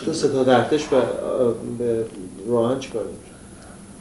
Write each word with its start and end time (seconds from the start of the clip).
چطور 0.00 0.14
ستاد 0.14 0.48
ارتش 0.48 0.84
به 1.78 2.04
راهن 2.48 2.78
چیکار 2.78 3.02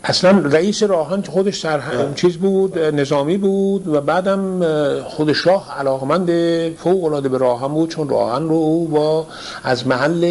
اصلا 0.04 0.40
رئیس 0.40 0.84
راهن 0.84 1.22
که 1.22 1.32
خودش 1.32 1.60
سر 1.60 1.82
چیز 2.16 2.38
بود 2.38 2.80
نظامی 2.80 3.38
بود 3.38 3.88
و 3.88 4.02
بعدم 4.02 4.64
خود 5.04 5.34
شاه 5.34 5.80
علاقمند 5.80 6.30
فوق 6.76 7.04
العاده 7.04 7.30
به 7.30 7.38
راهن 7.38 7.68
بود 7.68 7.90
چون 7.90 8.10
راهن 8.10 8.44
رو 8.44 8.56
او 8.56 8.88
با 8.88 9.28
از 9.64 9.88
محل 9.88 10.24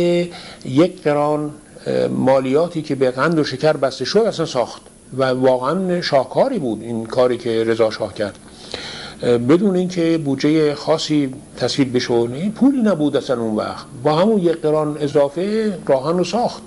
یک 0.64 1.02
قران 1.02 1.50
مالیاتی 2.10 2.82
که 2.82 2.94
به 2.94 3.10
قند 3.10 3.38
و 3.38 3.44
شکر 3.44 3.72
بسته 3.72 4.04
شد 4.04 4.18
اصلا 4.18 4.46
ساخت 4.46 4.82
و 5.18 5.24
واقعا 5.24 6.00
شاهکاری 6.00 6.58
بود 6.58 6.82
این 6.82 7.06
کاری 7.06 7.38
که 7.38 7.64
رضا 7.64 7.90
شاه 7.90 8.14
کرد. 8.14 8.38
بدون 9.22 9.76
اینکه 9.76 10.18
بودجه 10.24 10.74
خاصی 10.74 11.34
تصویب 11.56 11.96
بشه 11.96 12.50
پولی 12.54 12.82
نبود 12.82 13.16
اصلا 13.16 13.40
اون 13.40 13.56
وقت. 13.56 13.86
با 14.02 14.14
همون 14.14 14.38
یک 14.38 14.62
قران 14.62 14.96
اضافه 15.00 15.78
راهن 15.86 16.18
رو 16.18 16.24
ساخت. 16.24 16.62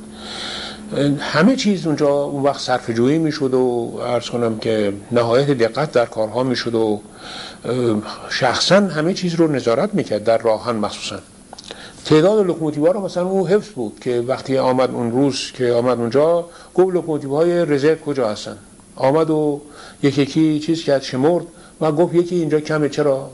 همه 1.19 1.55
چیز 1.55 1.87
اونجا 1.87 2.09
اون 2.09 2.43
وقت 2.43 2.59
صرفه‌جویی 2.61 3.17
می‌شد 3.17 3.53
و 3.53 3.99
عرض 4.07 4.29
کنم 4.29 4.57
که 4.57 4.93
نهایت 5.11 5.51
دقت 5.51 5.91
در 5.91 6.05
کارها 6.05 6.43
می‌شد 6.43 6.75
و 6.75 7.01
شخصا 8.29 8.75
همه 8.75 9.13
چیز 9.13 9.35
رو 9.35 9.51
نظارت 9.51 9.93
می‌کرد 9.93 10.23
در 10.23 10.37
راه‌آهن 10.37 10.75
مخصوصا. 10.75 11.19
تعداد 12.05 12.45
لوکوموتیو 12.45 12.93
رو 12.93 13.05
مثلا 13.05 13.25
اون 13.25 13.47
حفظ 13.47 13.69
بود 13.69 13.99
که 14.01 14.23
وقتی 14.27 14.57
آمد 14.57 14.91
اون 14.91 15.11
روز 15.11 15.51
که 15.53 15.71
آمد 15.71 15.99
اونجا 15.99 16.45
گفت 16.75 16.95
لوکوموتیو 16.95 17.35
های 17.35 17.65
réserve 17.65 17.95
کجا 17.95 18.29
هستن؟ 18.29 18.57
آمد 18.95 19.29
و 19.29 19.61
یکی 20.03 20.21
یکی 20.21 20.59
چیز 20.59 20.83
کرد 20.83 21.01
شمرد. 21.01 21.45
و 21.81 21.91
گفت 21.91 22.15
یکی 22.15 22.35
اینجا 22.35 22.59
کمه 22.59 22.89
چرا؟ 22.89 23.29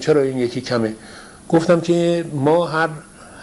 چرا 0.00 0.20
این 0.22 0.38
یکی 0.38 0.60
کمه؟ 0.60 0.92
گفتم 1.48 1.80
که 1.80 2.24
ما 2.32 2.66
هر 2.66 2.88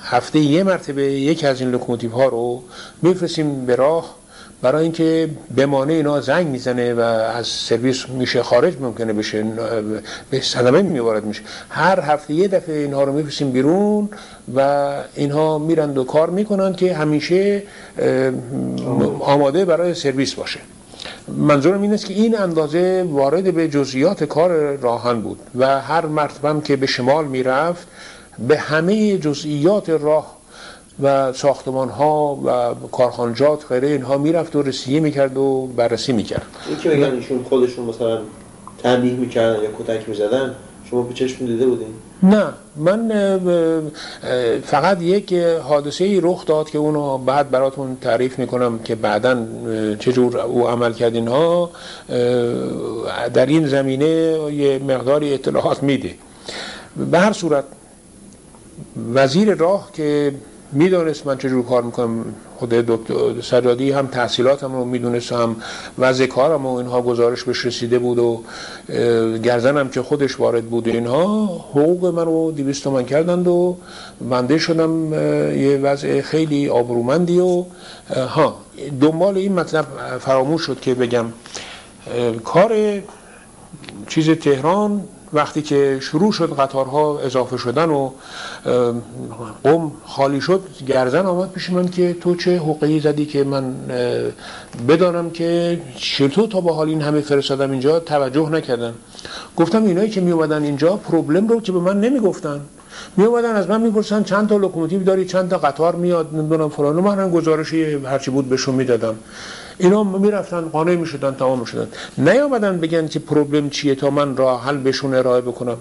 هفته 0.03 0.39
یه 0.39 0.63
مرتبه 0.63 1.03
یکی 1.11 1.47
از 1.47 1.61
این 1.61 1.71
لوکوموتیو 1.71 2.11
ها 2.11 2.25
رو 2.25 2.63
میفرستیم 3.01 3.65
به 3.65 3.75
راه 3.75 4.15
برای 4.61 4.83
اینکه 4.83 5.29
بمانه 5.57 5.93
اینا 5.93 6.21
زنگ 6.21 6.47
می‌زنه 6.47 6.93
و 6.93 6.99
از 6.99 7.47
سرویس 7.47 8.09
میشه 8.09 8.43
خارج 8.43 8.73
ممکنه 8.79 9.13
بشه 9.13 9.43
به 10.29 10.41
صدمه 10.41 10.81
وارد 10.81 11.25
میشه. 11.25 11.41
هر 11.69 11.99
هفته 11.99 12.33
یه 12.33 12.47
دفعه 12.47 12.77
اینها 12.77 13.03
رو 13.03 13.13
میفرستیم 13.13 13.51
بیرون 13.51 14.09
و 14.55 14.91
اینها 15.15 15.57
میرند 15.57 15.97
و 15.97 16.03
کار 16.03 16.29
می‌کنن 16.29 16.73
که 16.73 16.95
همیشه 16.95 17.63
آماده 19.19 19.65
برای 19.65 19.93
سرویس 19.93 20.33
باشه. 20.33 20.59
منظورم 21.37 21.81
این 21.81 21.93
است 21.93 22.05
که 22.05 22.13
این 22.13 22.37
اندازه 22.37 23.05
وارد 23.09 23.53
به 23.53 23.67
جزئیات 23.67 24.23
کار 24.23 24.75
راه‌آهن 24.75 25.21
بود 25.21 25.39
و 25.55 25.81
هر 25.81 26.05
مرتبه 26.05 26.61
که 26.61 26.75
به 26.75 26.85
شمال 26.85 27.25
می‌رفت 27.25 27.87
به 28.47 28.57
همه 28.57 29.17
جزئیات 29.17 29.89
راه 29.89 30.37
و 31.03 31.33
ساختمان 31.33 31.89
ها 31.89 32.35
و 32.45 32.75
کارخانجات 32.87 33.65
غیره 33.69 33.87
اینها 33.87 34.17
می‌رفت 34.17 34.55
و 34.55 34.61
رسیه 34.61 34.99
می‌کرد 34.99 35.37
و 35.37 35.67
بررسی 35.75 36.13
می‌کرد 36.13 36.45
این 36.67 36.77
که 36.77 36.89
بگن 36.89 37.15
ایشون 37.15 37.43
خودشون 37.43 37.85
مثلا 37.85 38.19
تنبیه 38.83 39.13
می‌کردن 39.13 39.63
یا 39.63 39.69
کتک 39.79 40.09
می‌زدن 40.09 40.55
شما 40.89 41.01
به 41.01 41.13
چشم 41.13 41.45
دیده 41.45 41.65
بودین؟ 41.65 41.93
نه 42.23 42.45
من 42.75 43.11
فقط 44.65 45.01
یک 45.01 45.33
حادثه 45.63 46.03
ای 46.03 46.19
رخ 46.23 46.45
داد 46.45 46.69
که 46.69 46.77
اونو 46.77 47.17
بعد 47.17 47.51
براتون 47.51 47.97
تعریف 48.01 48.39
می‌کنم 48.39 48.79
که 48.79 48.95
بعدا 48.95 49.45
چجور 49.99 50.37
او 50.37 50.67
عمل 50.67 50.93
کرد 50.93 51.15
اینها 51.15 51.71
در 53.33 53.45
این 53.45 53.67
زمینه 53.67 54.05
یه 54.53 54.79
مقداری 54.79 55.33
اطلاعات 55.33 55.83
میده. 55.83 56.13
به 57.11 57.19
هر 57.19 57.33
صورت 57.33 57.63
وزیر 59.13 59.53
راه 59.53 59.89
که 59.93 60.33
می‌دونست 60.71 61.27
من 61.27 61.37
چجور 61.37 61.65
کار 61.65 61.83
می‌کنم. 61.83 62.25
خود 62.57 62.69
دکتر 62.69 63.41
سجادی 63.41 63.91
هم 63.91 64.07
تحصیلاتم 64.07 64.73
رو 64.73 64.85
می‌دونست 64.85 65.31
هم 65.31 65.55
وضع 65.99 66.25
کارم 66.25 66.65
و 66.65 66.75
اینها 66.75 67.01
گزارش 67.01 67.43
بهش 67.43 67.65
رسیده 67.65 67.99
بود 67.99 68.19
و 68.19 68.43
گرزنم 69.43 69.89
که 69.89 70.01
خودش 70.01 70.39
وارد 70.39 70.65
بود 70.65 70.87
اینها 70.87 71.45
حقوق 71.45 72.05
من 72.05 72.25
رو 72.25 72.51
دیویست 72.51 72.87
من 72.87 73.05
کردند 73.05 73.47
و 73.47 73.77
بنده 74.21 74.57
شدم 74.57 75.13
یه 75.61 75.79
وضع 75.83 76.21
خیلی 76.21 76.69
آبرومندی 76.69 77.39
و 77.39 77.63
ها 78.15 78.55
دنبال 79.01 79.37
این 79.37 79.53
مطلب 79.53 79.85
فراموش 80.19 80.61
شد 80.61 80.79
که 80.79 80.93
بگم 80.93 81.25
کار 82.43 83.01
چیز 84.07 84.29
تهران 84.29 85.03
وقتی 85.33 85.61
که 85.61 85.97
شروع 86.01 86.31
شد 86.31 86.53
قطارها 86.59 87.19
اضافه 87.19 87.57
شدن 87.57 87.89
و 87.89 88.11
قم 89.63 89.91
خالی 90.05 90.41
شد 90.41 90.61
گرزن 90.87 91.25
آمد 91.25 91.51
پیش 91.51 91.69
من 91.69 91.87
که 91.87 92.13
تو 92.13 92.35
چه 92.35 92.57
حقوقی 92.57 92.99
زدی 92.99 93.25
که 93.25 93.43
من 93.43 93.75
بدانم 94.87 95.29
که 95.29 95.81
چطور 95.95 96.47
تا 96.47 96.61
با 96.61 96.73
حال 96.73 96.87
این 96.89 97.01
همه 97.01 97.21
فرستادم 97.21 97.71
اینجا 97.71 97.99
توجه 97.99 98.49
نکردن 98.49 98.93
گفتم 99.57 99.83
اینایی 99.85 100.09
که 100.09 100.21
می 100.21 100.31
اومدن 100.31 100.63
اینجا 100.63 100.95
پروبلم 100.95 101.47
رو 101.47 101.61
که 101.61 101.71
به 101.71 101.79
من 101.79 102.01
نمی 102.01 102.19
گفتن 102.19 102.61
می 103.17 103.25
اومدن 103.25 103.55
از 103.55 103.69
من 103.69 103.81
می‌پرسن 103.81 104.23
چند 104.23 104.49
تا 104.49 104.57
لوکوموتیو 104.57 105.03
داری 105.03 105.25
چند 105.25 105.49
تا 105.49 105.57
قطار 105.57 105.95
میاد 105.95 106.29
نمی‌دونم 106.33 106.69
فلان. 106.69 106.95
من 106.95 107.31
گزارشی 107.31 107.93
هرچی 107.93 108.31
بود 108.31 108.49
بهشون 108.49 108.75
می‌دادم. 108.75 109.15
اینا 109.77 110.03
می‌رفتن 110.03 110.61
قانع 110.61 110.95
می‌شدن 110.95 111.35
تمام 111.35 111.59
می‌شدن. 111.59 111.87
نیامدن 112.17 112.79
بگن 112.79 113.07
که 113.07 113.19
پروبلم 113.19 113.69
چیه 113.69 113.95
تا 113.95 114.09
من 114.09 114.37
راه 114.37 114.63
حل 114.63 114.77
بهشون 114.77 115.13
ارائه 115.13 115.41
بکنم. 115.41 115.77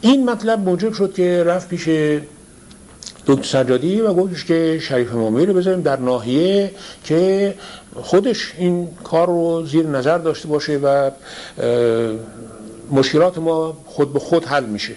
این 0.00 0.30
مطلب 0.30 0.58
موجب 0.58 0.92
شد 0.92 1.14
که 1.14 1.44
رفت 1.44 1.68
پیش 1.68 1.88
دکتر 3.26 3.42
سجادی 3.42 4.00
و 4.00 4.14
گفتش 4.14 4.44
که 4.44 4.78
شریف 4.82 5.12
مامی 5.12 5.46
رو 5.46 5.54
بذاریم 5.54 5.80
در 5.80 5.96
ناحیه 5.96 6.70
که 7.04 7.54
خودش 7.94 8.52
این 8.58 8.88
کار 9.04 9.26
رو 9.26 9.66
زیر 9.66 9.86
نظر 9.86 10.18
داشته 10.18 10.48
باشه 10.48 10.76
و 10.76 11.10
مشکلات 12.90 13.38
ما 13.38 13.76
خود 13.86 14.12
به 14.12 14.18
خود 14.18 14.44
حل 14.44 14.64
میشه. 14.64 14.94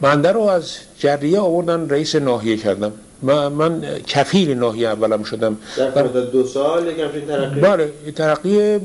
بنده 0.00 0.32
رو 0.32 0.40
از 0.40 0.76
جریه 0.98 1.40
آوردن 1.40 1.88
رئیس 1.88 2.14
ناحیه 2.14 2.56
کردم. 2.56 2.92
من, 3.22 3.48
من 3.48 3.82
کفیل 4.06 4.54
ناحیه 4.58 4.88
اولم 4.88 5.22
شدم. 5.22 5.56
در 5.76 6.02
دو 6.02 6.46
سال 6.46 6.86
یک 6.86 6.98
همچین 6.98 7.26
ترقی؟ 7.26 7.60
بله 7.60 7.92
ترقی 8.16 8.78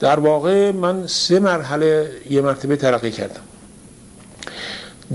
در 0.00 0.20
واقع 0.20 0.70
من 0.70 1.06
سه 1.06 1.40
مرحله 1.40 2.10
یه 2.30 2.40
مرتبه 2.40 2.76
ترقی 2.76 3.10
کردم. 3.10 3.40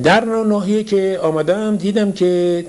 در 0.03 0.25
ناحیه 0.25 0.83
که 0.83 1.19
آمدم 1.21 1.75
دیدم 1.75 2.11
که 2.11 2.65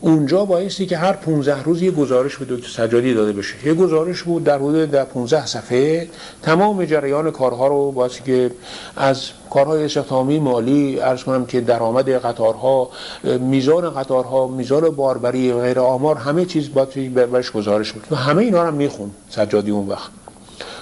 اونجا 0.00 0.44
بایستی 0.44 0.86
که 0.86 0.96
هر 0.96 1.12
15 1.12 1.62
روز 1.62 1.82
یه 1.82 1.90
گزارش 1.90 2.36
به 2.36 2.44
دکتر 2.44 2.68
سجادی 2.68 3.14
داده 3.14 3.32
بشه. 3.32 3.66
یه 3.66 3.74
گزارش 3.74 4.22
بود 4.22 4.44
در 4.44 4.56
حدود 4.56 4.90
در 4.90 5.04
15 5.04 5.46
صفحه. 5.46 6.08
تمام 6.42 6.84
جریان 6.84 7.30
کارها 7.30 7.66
رو 7.66 7.92
بایستی 7.92 8.22
که 8.22 8.50
از 8.96 9.30
کارهای 9.50 9.84
استخدامی 9.84 10.38
مالی 10.38 11.00
ارز 11.00 11.22
کنم 11.24 11.46
که 11.46 11.60
درآمد 11.60 12.10
قطارها 12.10 12.90
میزان 13.24 13.90
قطارها 13.90 14.46
میزان 14.46 14.90
باربری 14.90 15.52
غیر 15.52 15.80
آمار 15.80 16.16
همه 16.16 16.44
چیز 16.44 16.72
باید 16.74 17.14
برش 17.14 17.52
گزارش 17.52 17.92
بود. 17.92 18.06
و 18.10 18.16
همه 18.16 18.42
اینا 18.42 18.64
رو 18.64 18.74
میخون 18.74 19.10
سجادی 19.30 19.70
اون 19.70 19.88
وقت. 19.88 20.10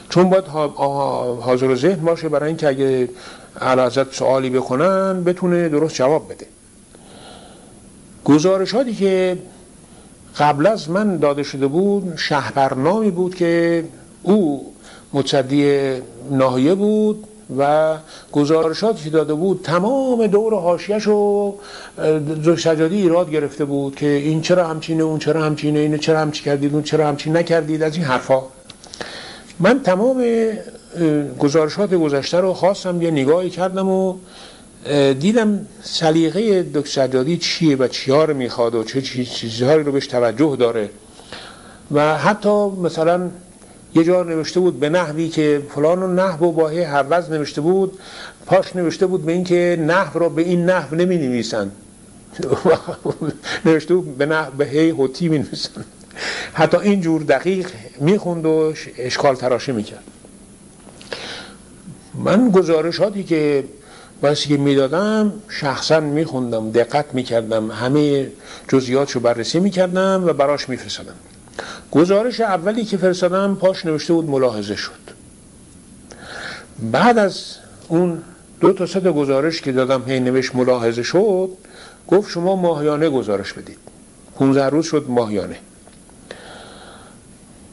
چون 0.09 0.31
باید 0.31 0.45
حاضر 1.41 1.75
ذهن 1.75 2.05
باشه 2.05 2.29
برای 2.29 2.49
اینکه 2.49 2.69
اگه 2.69 3.09
علازت 3.61 4.15
سوالی 4.15 4.51
بکنن 4.51 5.25
بتونه 5.25 5.69
درست 5.69 5.95
جواب 5.95 6.33
بده. 6.33 6.47
گزارشاتی 8.27 8.95
که 8.95 9.39
قبل 10.39 10.67
از 10.67 10.91
من 10.91 11.17
داده 11.17 11.43
شده 11.43 11.67
بود 11.67 12.13
شهرنامی 12.17 13.11
بود 13.11 13.35
که 13.35 13.85
او 14.23 14.73
متصدی 15.13 15.93
ناحیه 16.31 16.75
بود 16.75 17.25
و 17.59 17.95
گزارشاتی 18.33 19.05
که 19.05 19.11
داده 19.11 19.35
بود 19.35 19.61
تمام 19.65 20.27
دور 20.27 20.55
حاشیه‌ش 20.55 21.03
رو 21.03 21.55
سجادی 22.57 22.97
ایراد 22.97 23.31
گرفته 23.31 23.65
بود 23.65 23.97
که 23.97 24.07
این 24.07 24.41
چرا 24.41 24.67
همچینه 24.67 25.03
اون 25.03 25.19
چرا 25.19 25.43
همچینه 25.43 25.79
اینه 25.79 25.99
چرا 25.99 26.21
همچی 26.21 26.45
کردید 26.45 26.75
اون 26.75 26.83
چرا 26.83 27.09
همچین 27.09 27.37
نکردید 27.37 27.83
از 27.83 27.97
این 27.97 28.05
حرفا. 28.05 28.43
من 29.61 29.83
تمام 29.83 30.25
گزارشات 31.39 31.95
گذشته 31.95 32.41
رو 32.41 32.55
خواستم 32.55 33.03
یه 33.03 33.11
نگاهی 33.11 33.51
کردم 33.51 33.89
و 33.89 34.15
دیدم 35.21 35.67
سلیقه 35.83 36.63
دکتر 36.63 36.91
سجادی 36.91 37.37
چیه 37.37 37.77
و 37.77 37.89
چیا 37.89 38.25
رو 38.25 38.35
می‌خواد 38.35 38.75
و 38.75 38.85
چه 38.85 39.03
چیزهایی 39.03 39.83
رو 39.83 39.93
بهش 39.93 40.07
توجه 40.07 40.57
داره. 40.57 40.91
و 41.93 42.19
حتی 42.19 42.69
مثلا 42.71 43.31
یه 43.95 44.05
جا 44.05 44.23
نوشته 44.23 44.61
بود 44.61 44.81
به 44.81 44.89
نحوی 44.89 45.29
که 45.29 45.63
فلان 45.75 46.03
و 46.03 46.07
نحو 46.07 46.47
و 46.47 46.53
باهی 46.53 46.83
حوض 46.83 47.31
نوشته 47.31 47.61
بود 47.61 47.99
پاش 48.47 48.77
نوشته 48.77 49.07
بود 49.07 49.25
به 49.25 49.33
اینکه 49.33 49.85
نحو 49.87 50.19
رو 50.19 50.31
به 50.31 50.43
این 50.43 50.65
نحو 50.65 50.97
نمی 50.97 51.19
نویسن 51.19 51.71
نوشته 53.65 53.95
بود 53.95 54.19
به 54.19 54.27
نحو 54.27 54.51
به 54.51 54.67
هی 54.67 54.91
هوتی 54.91 55.29
می 55.29 55.39
نویسن 55.39 55.85
حتی 56.53 56.77
اینجور 56.77 57.23
دقیق 57.23 57.71
می‌خوند 58.01 58.47
و 58.47 58.73
اشکال 58.99 59.35
تراشی 59.35 59.73
می‌کرد. 59.73 60.05
من 62.15 62.51
گزارشاتی 62.51 63.25
که 63.25 63.65
وقتی 64.23 64.49
که 64.49 64.57
می‌دادم 64.57 65.33
شخصا 65.49 66.01
میخوندم 66.01 66.71
دقت 66.71 67.15
می‌کردم 67.15 67.71
همه 67.71 68.31
جزئیاتش 68.69 69.13
رو 69.13 69.21
بررسی 69.21 69.61
می‌کردم 69.61 70.25
و 70.27 70.33
براش 70.33 70.69
میفرستادم. 70.69 71.15
گزارش 71.91 72.41
اولی 72.41 72.85
که 72.85 72.97
فرستادم 72.97 73.55
پاش 73.55 73.87
نوشته 73.87 74.13
بود 74.13 74.31
ملاحظه 74.31 74.77
شد. 74.77 74.93
بعد 76.93 77.19
از 77.19 77.45
اون 77.89 78.23
دو 78.61 78.73
تا 78.73 78.87
سه 78.87 79.01
گزارش 79.01 79.61
که 79.61 79.73
دادم 79.73 80.03
هی 80.07 80.21
نوشت 80.21 80.55
ملاحظه 80.55 81.03
شد 81.03 81.51
گفت 82.09 82.31
شما 82.31 82.57
ماهیانه 82.57 83.11
گزارش 83.11 83.53
بدید. 83.53 83.79
15 84.37 84.67
روز 84.67 84.87
شد 84.87 85.05
ماهیانه. 85.09 85.59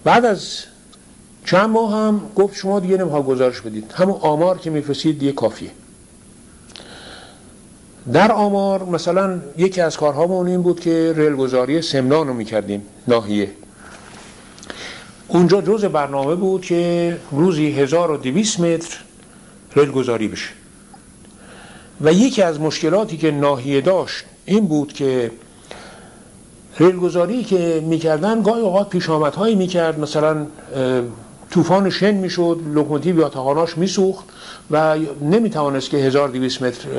بعد 0.03 0.25
از 0.25 0.63
چند 1.45 1.69
ماه 1.69 1.93
هم 1.93 2.21
گفت 2.35 2.55
شما 2.55 2.79
دیگه 2.79 2.97
نمی‌خواد 2.97 3.25
گزارش 3.25 3.61
بدید. 3.61 3.91
همون 3.91 4.17
آمار 4.21 4.57
که 4.57 4.69
میفرستید 4.69 5.19
دیگه 5.19 5.31
کافیه. 5.31 5.71
در 8.11 8.31
آمار 8.31 8.83
مثلا 8.83 9.39
یکی 9.57 9.81
از 9.81 9.97
کارهامون 9.97 10.47
این 10.47 10.61
بود 10.61 10.79
که 10.79 11.13
ریل 11.15 11.35
گذاری 11.35 11.81
سمنان 11.81 12.27
رو 12.27 12.33
می‌کردیم 12.33 12.81
ناحیه. 13.07 13.51
اونجا 15.27 15.61
جز 15.61 15.85
برنامه 15.85 16.35
بود 16.35 16.61
که 16.61 17.17
روزی 17.31 17.71
1200 17.71 18.59
متر 18.59 18.97
ریل 19.75 19.91
گذاری 19.91 20.27
بشه. 20.27 20.49
و 22.01 22.13
یکی 22.13 22.41
از 22.41 22.59
مشکلاتی 22.59 23.17
که 23.17 23.31
ناحیه 23.31 23.81
داشت 23.81 24.25
این 24.45 24.67
بود 24.67 24.93
که 24.93 25.31
ریلگذاری 26.79 27.43
که 27.43 27.83
می‌کردن 27.85 28.41
گاهی 28.41 28.61
اوقات 28.61 28.89
پیش 28.89 29.09
آمدهایی 29.09 29.55
می‌کرد 29.55 29.99
مثلا 29.99 30.47
طوفان 31.53 31.89
شن 31.89 32.11
می‌شد 32.11 32.59
لوکوموتیو 32.73 33.19
یا 33.19 33.29
یاتاقاناش 33.29 33.77
میسوخت 33.77 34.25
و 34.71 34.97
نمی‌توانست 35.21 35.89
که 35.89 35.97
1200 35.97 36.61
متر 36.63 36.89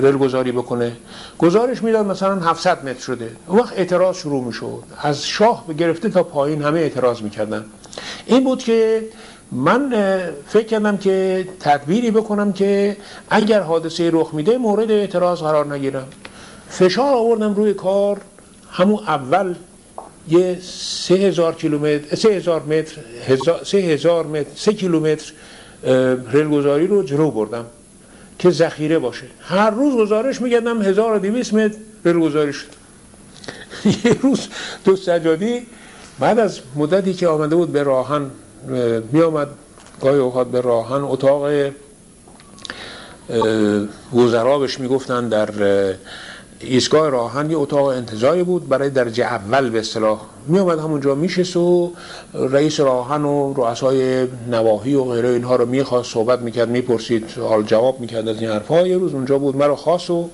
ریل 0.00 0.16
گذاری 0.16 0.52
بکنه. 0.52 0.92
گزارش 1.38 1.82
می‌داد 1.82 2.06
مثلا 2.06 2.40
700 2.40 2.84
متر 2.84 3.00
شده. 3.00 3.30
اون 3.46 3.58
وقت 3.58 3.72
اعتراض 3.78 4.16
شروع 4.16 4.44
می‌شد. 4.44 4.82
از 5.02 5.26
شاه 5.26 5.64
گرفته 5.78 6.08
تا 6.08 6.22
پایین 6.22 6.62
همه 6.62 6.80
اعتراض 6.80 7.22
می‌کردن. 7.22 7.64
این 8.26 8.44
بود 8.44 8.62
که 8.62 9.02
من 9.52 9.94
فکر 10.48 10.66
کردم 10.66 10.96
که 10.96 11.48
تدبیری 11.60 12.10
بکنم 12.10 12.52
که 12.52 12.96
اگر 13.30 13.60
حادثه 13.60 14.10
رخ 14.12 14.34
میده 14.34 14.58
مورد 14.58 14.90
اعتراض 14.90 15.38
قرار 15.38 15.74
نگیرم. 15.74 16.06
فشار 16.68 17.14
آوردم 17.14 17.54
روی 17.54 17.74
کار. 17.74 18.20
همون 18.70 18.98
اول 19.06 19.54
یه 20.30 20.58
سه 20.62 21.14
هزار 21.14 21.54
کیلومتر 21.54 22.16
سه 22.16 22.28
هزار 22.28 22.62
متر 22.62 22.96
سه 23.64 23.78
هزار 23.78 24.26
متر 24.26 24.50
سه 24.54 24.72
کیلومتر 24.72 25.32
ریلگذاری 26.32 26.86
رو 26.86 27.02
جلو 27.02 27.30
بردم 27.30 27.64
که 28.38 28.50
ذخیره 28.50 28.98
باشه. 28.98 29.26
هر 29.40 29.70
روز 29.70 29.94
گزارش 29.94 30.40
میگردم 30.40 30.82
1200 30.82 31.54
متر 31.54 31.76
ریلگذاری 32.04 32.52
شد. 32.52 32.66
یه 34.04 34.16
روز 34.22 34.48
دو 34.84 34.96
سجادی 34.96 35.66
بعد 36.18 36.38
از 36.38 36.60
مدتی 36.76 37.14
که 37.14 37.28
آمده 37.28 37.56
بود 37.56 37.72
به 37.72 37.82
راهن 37.82 38.30
می 39.12 39.22
آمد 39.22 39.48
گاهی 40.00 40.18
اوقات 40.18 40.50
به 40.50 40.60
راهن 40.60 41.02
اتاق 41.02 41.72
وزرابش 44.14 44.80
می‌گفتن 44.80 45.28
در 45.28 45.48
ایستگاه 46.60 47.10
راهن 47.10 47.50
یه 47.50 47.58
اتاق 47.58 47.84
انتظاری 47.84 48.42
بود. 48.42 48.68
برای 48.68 48.90
درجه 48.90 49.24
اول 49.24 49.70
به 49.70 49.78
اصطلاح 49.78 50.20
می 50.46 50.58
آمد 50.58 50.78
همونجا 50.78 51.14
میشست 51.14 51.56
و 51.56 51.92
رئیس 52.34 52.80
راهن 52.80 53.24
و 53.24 53.54
رؤسای 53.56 54.26
نواحی 54.50 54.94
و 54.94 55.04
غیره 55.04 55.28
اینها 55.28 55.56
رو 55.56 55.66
می‌خواست 55.66 56.12
صحبت 56.12 56.38
می‌کرد 56.40 56.68
می‌پرسید 56.68 57.30
حال 57.40 57.62
جواب 57.62 58.00
می‌کرد 58.00 58.28
از 58.28 58.40
این 58.40 58.50
حرفها. 58.50 58.86
یه 58.86 58.98
روز 58.98 59.14
اونجا 59.14 59.38
بود 59.38 59.56
مرا 59.56 59.76
خواست 59.76 60.10
و 60.10 60.28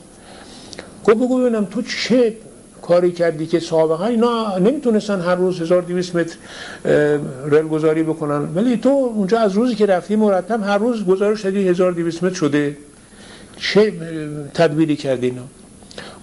گفت 1.05 1.17
بگو 1.17 1.41
ببینم 1.41 1.65
تو 1.65 1.82
چه 1.82 2.37
کاری 2.82 3.12
کردی 3.12 3.47
که 3.47 3.61
سابقا 3.61 4.06
اینا 4.06 4.59
نمی‌تونستن 4.59 5.20
هر 5.20 5.35
روز 5.35 5.61
1200 5.61 6.17
متر 6.17 6.37
ریل 7.50 7.69
گذاری 7.69 8.03
بکنن. 8.03 8.55
ولی 8.55 8.77
تو 8.77 8.88
اونجا 8.88 9.38
از 9.38 9.53
روزی 9.53 9.75
که 9.75 9.87
رفتی 9.87 10.17
مرتب 10.17 10.62
هر 10.62 10.79
روز 10.79 11.05
گزارش 11.06 11.44
دادی 11.44 11.69
1200 11.69 12.25
متر 12.25 12.35
شده. 12.35 12.77
چه 13.56 13.93
تدبیری 14.55 14.97
کردی 14.97 15.27
اینا؟ 15.27 15.43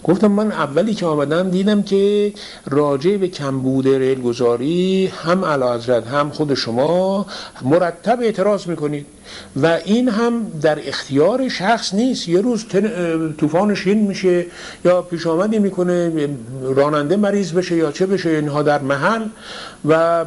گفتم 0.04 0.28
من 0.28 0.52
اولی 0.52 0.94
که 0.94 1.06
آمدم 1.06 1.50
دیدم 1.50 1.84
که 1.84 2.34
راجع 2.70 3.18
به 3.18 3.28
کمبود 3.28 3.88
ریل 3.88 4.22
گذاری 4.22 5.12
هم 5.24 5.46
حضرت 5.46 6.08
هم 6.08 6.30
خود 6.30 6.54
شما 6.54 7.26
مرتب 7.62 8.20
اعتراض 8.22 8.68
می‌کنید 8.68 9.06
و 9.62 9.80
این 9.86 10.10
هم 10.10 10.34
در 10.62 10.80
اختیار 10.88 11.50
شخص 11.50 11.94
نیست. 11.94 12.30
یه 12.30 12.42
روز 12.42 12.66
طوفان 13.38 13.76
شین 13.76 14.08
میشه 14.08 14.46
یا 14.86 15.02
پیش 15.02 15.28
آمدی 15.28 15.60
می‌کنه 15.60 16.30
راننده 16.76 17.16
مریض 17.16 17.52
بشه 17.52 17.76
یا 17.76 17.92
چه 17.92 18.06
بشه 18.06 18.30
اینها 18.30 18.64
در 18.64 18.80
محل 18.80 19.26
و 19.86 20.26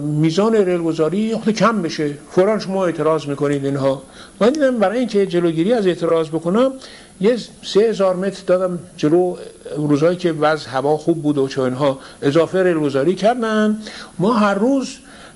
میزان 0.00 0.54
ریل 0.54 0.82
گذاری 0.82 1.34
خود 1.34 1.54
کم 1.54 1.82
بشه. 1.82 2.10
فورا 2.30 2.58
شما 2.58 2.86
اعتراض 2.86 3.26
می‌کنید 3.26 3.64
اینها. 3.64 4.02
من 4.40 4.50
دیدم 4.50 4.78
برای 4.78 4.98
اینکه 4.98 5.26
جلوگیری 5.26 5.72
از 5.72 5.86
اعتراض 5.86 6.28
بکنم 6.28 6.72
یه 7.22 7.36
سه 7.62 7.80
هزار 7.80 8.16
متر 8.16 8.42
دادم 8.46 8.78
جلو 8.96 9.36
روزهایی 9.76 10.16
که 10.16 10.32
وضع 10.32 10.68
هوا 10.68 10.96
خوب 10.96 11.22
بود 11.22 11.38
و 11.38 11.48
چه 11.48 11.62
اینها 11.62 11.98
اضافه 12.22 12.62
ریلگذاری 12.62 13.14
کردن. 13.14 13.78
ما 14.18 14.32
هر 14.32 14.54
روز 14.54 14.88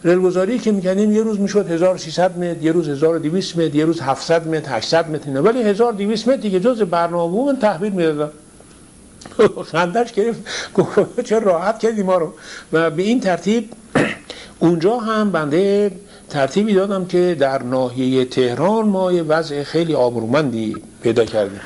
ریلگذاری 0.05 0.59
که 0.59 0.73
می‌کنیم 0.73 1.13
یه 1.13 1.23
روز 1.23 1.41
می‌شد 1.41 1.71
1300 1.71 2.39
متر 2.39 2.63
یه 2.63 2.73
روز 2.73 2.89
1200 2.89 3.57
متر 3.57 3.75
یه 3.75 3.85
روز 3.85 4.01
700 4.01 4.49
متر 4.49 4.77
800 4.77 5.11
متر 5.11 5.31
نه 5.31 5.41
ولی 5.41 5.63
1200 5.63 6.29
متر 6.29 6.37
دیگه 6.37 6.61
جز 6.61 6.83
برنامه 6.83 7.45
من 7.47 7.57
تحویل 7.57 7.93
می‌دادم 7.93 8.31
خندش 9.73 10.13
گرفت. 10.13 10.41
چه 11.25 11.39
راحت 11.39 11.79
کردی 11.79 12.03
ما 12.03 12.19
رو؟ 12.19 12.33
و 12.73 12.91
به 12.91 13.03
این 13.03 13.21
ترتیب 13.21 13.73
اونجا 14.59 14.99
هم 14.99 15.31
بنده 15.31 15.91
ترتیبی 16.31 16.75
دادم 16.75 17.05
که 17.05 17.37
در 17.39 17.63
ناحیه 17.63 18.25
تهران 18.25 18.89
ما 18.89 19.13
یه 19.13 19.23
وضع 19.23 19.63
خیلی 19.63 19.95
آبرومندی 19.95 20.77
پیدا 21.03 21.25
کردیم. 21.25 21.61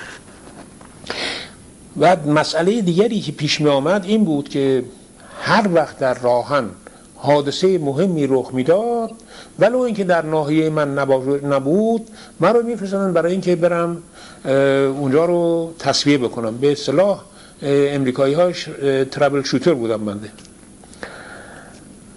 و 2.00 2.16
مسئله 2.26 2.80
دیگری 2.80 3.20
که 3.20 3.32
پیش 3.32 3.60
می 3.60 3.68
آمد 3.68 4.04
این 4.04 4.24
بود 4.24 4.48
که 4.48 4.84
هر 5.40 5.68
وقت 5.74 5.98
در 5.98 6.14
راهن 6.14 6.64
حادثه 7.16 7.78
مهمی 7.78 8.26
رخ 8.26 8.50
می‌داد 8.54 9.10
ولو 9.58 9.78
اینکه 9.78 10.04
در 10.04 10.26
ناحیه 10.26 10.70
من 10.70 10.94
نبود 11.44 12.08
من 12.40 12.54
رو 12.54 12.62
میفرستادن 12.62 13.12
برای 13.12 13.32
اینکه 13.32 13.56
برم 13.56 14.02
اونجا 15.00 15.24
رو 15.24 15.72
تصویه 15.78 16.18
بکنم. 16.18 16.56
به 16.56 16.72
اصطلاح 16.72 17.22
امریکایی 17.62 18.34
هاش 18.34 18.68
ترابل 19.10 19.42
شوتر 19.42 19.74
بودم 19.74 20.04
بنده 20.04 20.28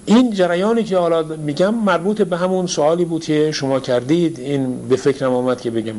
این 0.05 0.31
جریانی 0.31 0.83
که 0.83 0.97
حالا 0.97 1.23
میگم 1.23 1.73
مربوط 1.75 2.21
به 2.21 2.37
همون 2.37 2.67
سوالی 2.67 3.05
بود 3.05 3.23
که 3.23 3.51
شما 3.51 3.79
کردید 3.79 4.39
این 4.39 4.87
به 4.87 4.95
فکرم 4.95 5.33
آمد 5.33 5.61
که 5.61 5.71
بگم. 5.71 5.95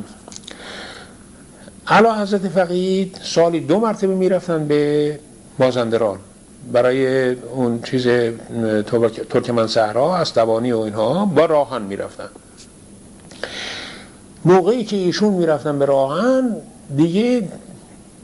علا 1.87 2.15
حضرت 2.15 2.49
فقید 2.49 3.21
سالی 3.23 3.61
دو 3.61 3.81
مرتبه 3.81 4.15
می‌رفتن 4.15 4.69
به 4.69 5.19
مازندران 5.59 6.19
برای 6.73 7.31
اون 7.31 7.83
چیز 7.83 8.07
ترکمن 9.31 9.67
صحرا 9.67 10.17
استوانی 10.17 10.73
و 10.73 10.79
اینها 10.79 11.25
با 11.25 11.45
راهن 11.45 11.83
می‌رفتن. 11.83 12.29
موقعی 14.45 14.85
که 14.85 14.97
ایشون 14.97 15.35
می‌رفتن 15.35 15.79
به 15.79 15.85
راهن 15.85 16.57
دیگه 16.97 17.49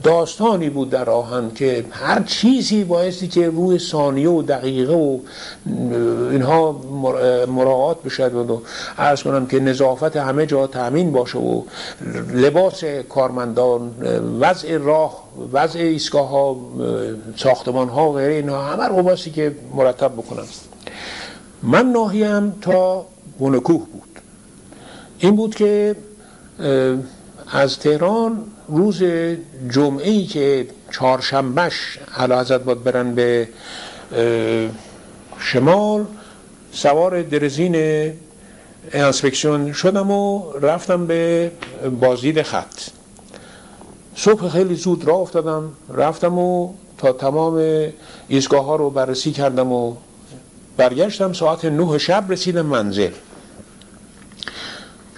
داستانی 0.02 0.71
بود 0.71 0.90
در 0.90 1.11
آهن 1.11 1.50
که 1.54 1.85
هر 1.90 2.23
چیزی 2.23 2.85
بایستی 2.85 3.28
که 3.28 3.50
روی 3.50 3.78
ثانیه 3.78 4.28
و 4.30 4.42
دقیقه 4.42 4.92
و 4.92 5.19
اینها 6.30 6.73
مراعات 7.49 8.02
بشد 8.02 8.35
و 8.35 8.62
ارز 8.99 9.23
کنم 9.23 9.47
که 9.47 9.61
نظافت 9.61 10.16
همه 10.16 10.47
جا 10.47 10.66
تأمین 10.66 11.12
باشه 11.12 11.38
و 11.38 11.62
لباس 12.33 12.85
کارمندان 12.85 13.90
وضع 14.40 14.76
راه 14.76 15.25
وضع 15.52 15.78
ایستگاه 15.78 16.28
ها 16.28 16.57
ساختمان 17.37 17.88
ها 17.88 18.11
و 18.11 18.12
غیره 18.12 18.35
اینها 18.35 18.62
همه 18.62 18.85
رو 18.85 19.02
بایستی 19.02 19.30
که 19.30 19.54
مرتب 19.75 20.12
بکنم. 20.12 20.47
من 21.62 21.87
ناهیم 21.87 22.50
تا 22.50 23.07
بونکوه 23.38 23.87
بود. 23.92 24.21
این 25.19 25.37
بود 25.37 25.54
که 25.54 25.97
از 27.52 27.78
تهران 27.78 28.45
روز 28.71 29.03
جمعه 29.71 30.11
ای 30.11 30.25
که 30.25 30.67
چهارشنبهش 30.93 31.99
حضرت 32.12 32.61
باید 32.65 32.85
برن 32.85 33.15
به 33.15 33.49
شمال 35.39 36.05
سوار 36.73 37.23
درزین 37.23 37.77
انسپکشن 38.93 39.73
شدم 39.73 40.11
و 40.11 40.53
رفتم 40.53 41.07
به 41.07 41.50
بازدید 42.00 42.43
خط. 42.43 42.81
صبح 44.17 44.49
خیلی 44.49 44.75
زود 44.75 45.05
راه 45.05 45.19
افتادم 45.19 45.73
رفتم 45.95 46.39
و 46.39 46.73
تا 46.99 47.12
تمام 47.12 47.55
ایستگاه 48.29 48.65
ها 48.65 48.77
رو 48.77 48.91
بررسی 48.91 49.33
کردم 49.33 49.73
و 49.73 49.95
برگشتم. 50.77 51.33
ساعت 51.33 51.65
نه 51.65 51.99
شب 51.99 52.25
رسیدم 52.29 52.67
منزل. 52.67 53.11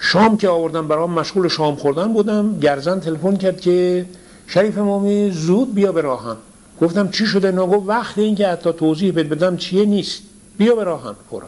شام 0.05 0.37
که 0.37 0.49
آوردم 0.49 0.87
برام 0.87 1.11
مشغول 1.11 1.47
شام 1.47 1.75
خوردن 1.75 2.13
بودم 2.13 2.59
گرزن 2.59 2.99
تلفن 2.99 3.35
کرد 3.35 3.61
که 3.61 4.05
شریف 4.47 4.77
امامی 4.77 5.31
زود 5.31 5.73
بیا 5.73 5.91
به 5.91 6.01
راهن. 6.01 6.35
گفتم 6.81 7.09
چی 7.09 7.25
شده؟ 7.25 7.51
نگو 7.51 7.87
وقت 7.87 8.17
این 8.17 8.35
که 8.35 8.47
حتی 8.47 8.73
توضیح 8.73 9.11
بد 9.11 9.29
بدم 9.29 9.57
چیه 9.57 9.85
نیست. 9.85 10.21
بیا 10.57 10.75
به 10.75 10.83
راهن. 10.83 11.15
فورا 11.29 11.47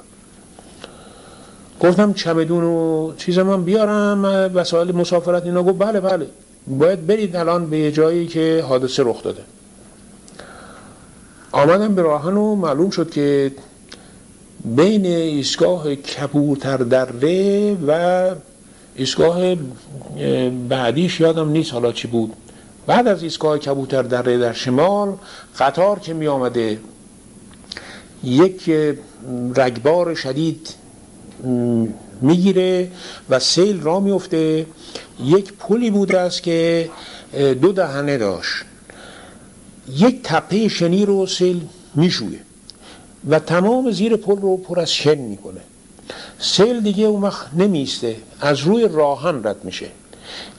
گفتم 1.79 2.13
چمدون 2.13 2.63
و 2.63 3.13
چیز 3.17 3.39
من 3.39 3.63
بیارم. 3.63 4.25
وسایل 4.53 4.95
مسافرت 4.95 5.45
اینا. 5.45 5.63
گفت 5.63 5.79
بله 5.79 5.99
بله. 5.99 6.27
باید 6.67 7.07
برید 7.07 7.35
الان 7.35 7.69
به 7.69 7.91
جایی 7.91 8.27
که 8.27 8.65
حادثه 8.69 9.03
رخ 9.03 9.23
داده. 9.23 9.41
آمدم 11.51 11.95
به 11.95 12.01
راهن 12.01 12.37
و 12.37 12.55
معلوم 12.55 12.89
شد 12.89 13.09
که 13.09 13.51
بین 14.65 15.05
ایستگاه 15.05 15.95
کبوتر 15.95 16.77
دره 16.77 17.73
و 17.87 18.29
ایستگاه 18.95 19.55
بعدیش 20.69 21.19
یادم 21.19 21.49
نیست 21.49 21.73
حالا 21.73 21.91
چی 21.91 22.07
بود. 22.07 22.33
بعد 22.87 23.07
از 23.07 23.23
ایستگاه 23.23 23.57
کبوتر 23.57 24.01
دره 24.01 24.37
در 24.37 24.53
شمال 24.53 25.13
قطار 25.59 25.99
که 25.99 26.13
می 26.13 26.27
آمده 26.27 26.79
یک 28.23 28.71
رگبار 29.55 30.15
شدید 30.15 30.69
می‌گیره 32.21 32.91
و 33.29 33.39
سیل 33.39 33.81
را 33.81 33.99
میفته 33.99 34.65
یک 35.23 35.53
پلی 35.53 35.91
بوده 35.91 36.19
است 36.19 36.43
که 36.43 36.89
دو 37.61 37.71
دهنه 37.71 38.17
داشت. 38.17 38.63
یک 39.97 40.19
تپه 40.23 40.67
شنی 40.67 41.05
رو 41.05 41.27
سیل 41.27 41.61
میشویه. 41.95 42.39
و 43.29 43.39
تمام 43.39 43.91
زیر 43.91 44.15
پل 44.15 44.41
رو 44.41 44.57
پر 44.57 44.79
از 44.79 44.91
شن 44.91 45.17
می‌کنه. 45.17 45.61
سیل 46.39 46.81
دیگه 46.81 47.05
اون 47.05 47.21
وقت 47.21 47.47
نمیسته 47.57 48.15
از 48.41 48.59
روی 48.59 48.87
راهن 48.87 49.41
رد 49.43 49.63
میشه. 49.63 49.87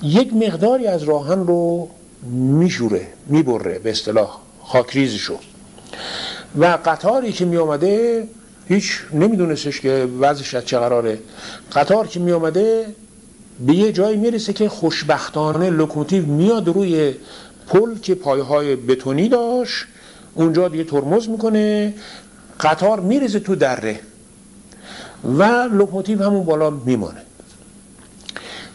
یک 0.02 0.34
مقداری 0.34 0.86
از 0.86 1.02
راهن 1.02 1.46
رو 1.46 1.88
میشوره 2.32 3.06
می‌بره 3.26 3.78
به 3.78 3.90
اصطلاح 3.90 4.38
خاکریزشو. 4.62 5.38
و 6.58 6.78
قطاری 6.84 7.32
که 7.32 7.44
میامده 7.44 8.28
هیچ 8.68 9.00
نمیدونستش 9.12 9.80
که 9.80 10.08
وضعش 10.20 10.54
از 10.54 10.64
چه 10.64 10.78
قراره. 10.78 11.18
قطار 11.72 12.06
که 12.06 12.20
میامده 12.20 12.86
به 13.66 13.74
یه 13.74 13.92
جایی 13.92 14.16
می‌رسه 14.16 14.52
که 14.52 14.68
خوشبختانه 14.68 15.70
لوکوموتیو 15.70 16.26
میاد 16.26 16.68
روی 16.68 17.14
پل 17.66 17.98
که 18.02 18.14
پایه 18.14 18.42
های 18.42 18.76
بتونی 18.76 19.28
داشت. 19.28 19.84
اونجا 20.34 20.68
دیگه 20.68 20.84
ترمز 20.84 21.28
می‌کنه. 21.28 21.94
قطار 22.60 23.00
می‌رسه 23.00 23.40
تو 23.40 23.54
دره 23.54 24.00
و 25.38 25.42
لوکوموتیو 25.72 26.22
همون 26.22 26.44
بالا 26.44 26.70
میمانه 26.70 27.22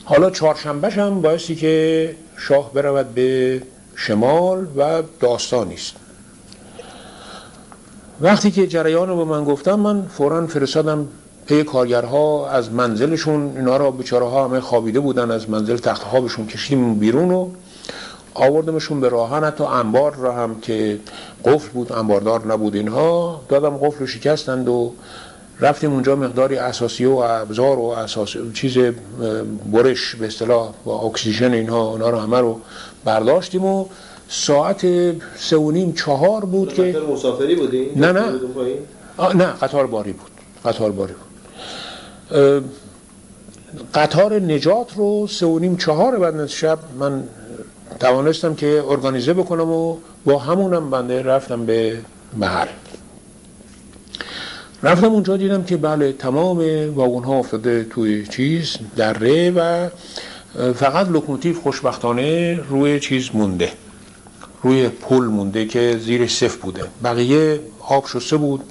حالا 0.04 0.30
چهارشنبه‌ش 0.30 0.98
هم 0.98 1.22
بایستی 1.22 1.56
که 1.56 2.16
شاه 2.38 2.74
برود 2.74 3.14
به 3.14 3.62
شمال 3.96 4.68
و 4.78 5.04
داستانی 5.20 5.74
است 5.74 5.96
وقتی 8.22 8.52
که 8.52 8.68
جریان 8.68 9.10
رو 9.10 9.18
به 9.18 9.24
من 9.24 9.44
گفتم 9.44 9.76
من 9.80 10.02
فورا 10.02 10.48
فرستادم 10.48 11.08
پی 11.46 11.64
کارگرها 11.64 12.50
از 12.50 12.72
منزلشون. 12.72 13.58
اینا 13.58 13.78
را 13.78 13.92
بیچاره 13.92 14.26
ها 14.26 14.48
همه 14.48 14.60
خوابیده 14.60 15.00
بودن 15.00 15.32
از 15.32 15.50
منزل 15.50 15.78
تخت 15.78 16.04
خوابشون 16.04 16.48
کشیدیم 16.48 16.96
بیرون 16.96 17.32
و 17.32 17.50
آوردمشون 18.34 19.02
به 19.02 19.10
راهن. 19.10 19.44
حتی 19.44 19.64
انبار 19.64 20.16
را 20.16 20.34
هم 20.34 20.60
که 20.60 21.00
قفل 21.46 21.70
بود 21.70 21.94
انباردار 21.94 22.48
نبود 22.48 22.76
اینها. 22.76 23.42
دادم 23.50 23.78
قفل 23.78 24.00
رو 24.00 24.08
شکستند 24.08 24.70
و 24.70 24.94
رفتیم 25.60 25.94
اونجا 25.94 26.16
مقداری 26.16 26.58
اساسی 26.58 27.06
و 27.06 27.12
ابزار 27.12 27.80
و 27.80 27.86
اساس 27.86 28.36
چیز 28.54 28.78
برش 29.74 30.16
به 30.16 30.26
اصطلاح 30.28 30.70
و 30.86 30.90
اکسیژن 30.90 31.54
اینها 31.54 31.82
اونا 31.82 32.10
رو 32.10 32.18
همه 32.20 32.40
رو 32.40 32.60
برداشتیم 33.06 33.66
و 33.66 33.86
ساعت 34.30 34.82
سه 35.38 35.58
و 35.58 35.72
نیم 35.72 35.94
چهار 35.94 36.46
بود 36.46 36.74
که 36.74 36.98
مسافری 37.14 37.56
بودی؟ 37.56 37.92
نه 37.96 38.12
نه. 38.12 38.24
نه 39.36 39.46
قطار 39.46 39.88
باری 39.88 40.14
بود. 40.14 40.32
قطار 40.66 40.92
باری 40.92 41.14
بود. 41.14 42.64
قطار 43.94 44.40
نجات 44.40 44.88
رو 44.96 45.28
سه 45.28 45.46
و 45.46 45.60
نیم 45.60 45.78
چهار 45.78 46.20
بعد 46.20 46.40
از 46.40 46.52
شب 46.52 46.80
من 47.00 47.24
توانستم 48.00 48.56
که 48.56 48.84
ارگانیزه 48.88 49.34
بکنم 49.34 49.72
و 49.72 49.98
با 50.26 50.38
همونم 50.38 50.90
بنده 50.90 51.22
رفتم 51.22 51.66
به 51.66 51.98
محل 52.38 52.68
رفتم 54.84 55.08
اونجا 55.08 55.38
دیدم 55.38 55.64
که 55.64 55.78
بله 55.78 56.14
تمام 56.14 56.58
واگن 56.96 57.24
ها 57.24 57.34
افتاده 57.34 57.84
توی 57.84 58.28
چیز 58.28 58.78
دره 58.96 59.52
و 59.52 59.90
فقط 60.74 61.10
لوکوموتیو 61.10 61.60
خوشبختانه 61.60 62.60
روی 62.70 63.00
چیز 63.00 63.30
مونده. 63.34 63.72
روی 64.64 64.90
پل 64.90 65.24
مونده 65.24 65.66
که 65.66 65.98
زیرش 65.98 66.38
صف 66.38 66.56
بوده. 66.56 66.84
بقیه 67.04 67.60
آب 67.80 68.08
شسته 68.08 68.38
بود 68.38 68.64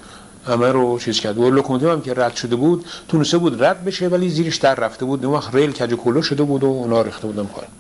همه 0.47 0.73
رو 0.73 0.99
چیز 0.99 1.21
کرد. 1.21 1.39
و 1.39 1.51
لوکوموتیو 1.51 1.91
هم 1.91 2.01
که 2.01 2.15
رد 2.15 2.37
شده 2.37 2.57
بود 2.57 2.85
تونسته 3.09 3.39
بود 3.39 3.65
رد 3.65 3.85
بشه 3.85 4.09
ولی 4.09 4.29
زیرش 4.29 4.57
در 4.57 4.75
رفته 4.75 5.05
بود. 5.05 5.25
اون 5.25 5.35
وقت 5.35 5.55
ریل 5.55 5.73
کج 5.73 5.95
و 5.95 6.00
کوله 6.00 6.23
شده 6.23 6.43
بود 6.43 6.65
و 6.65 6.67
اونا 6.67 7.03
ریخته 7.03 7.27
بودن 7.27 7.45
پایین. 7.45 7.71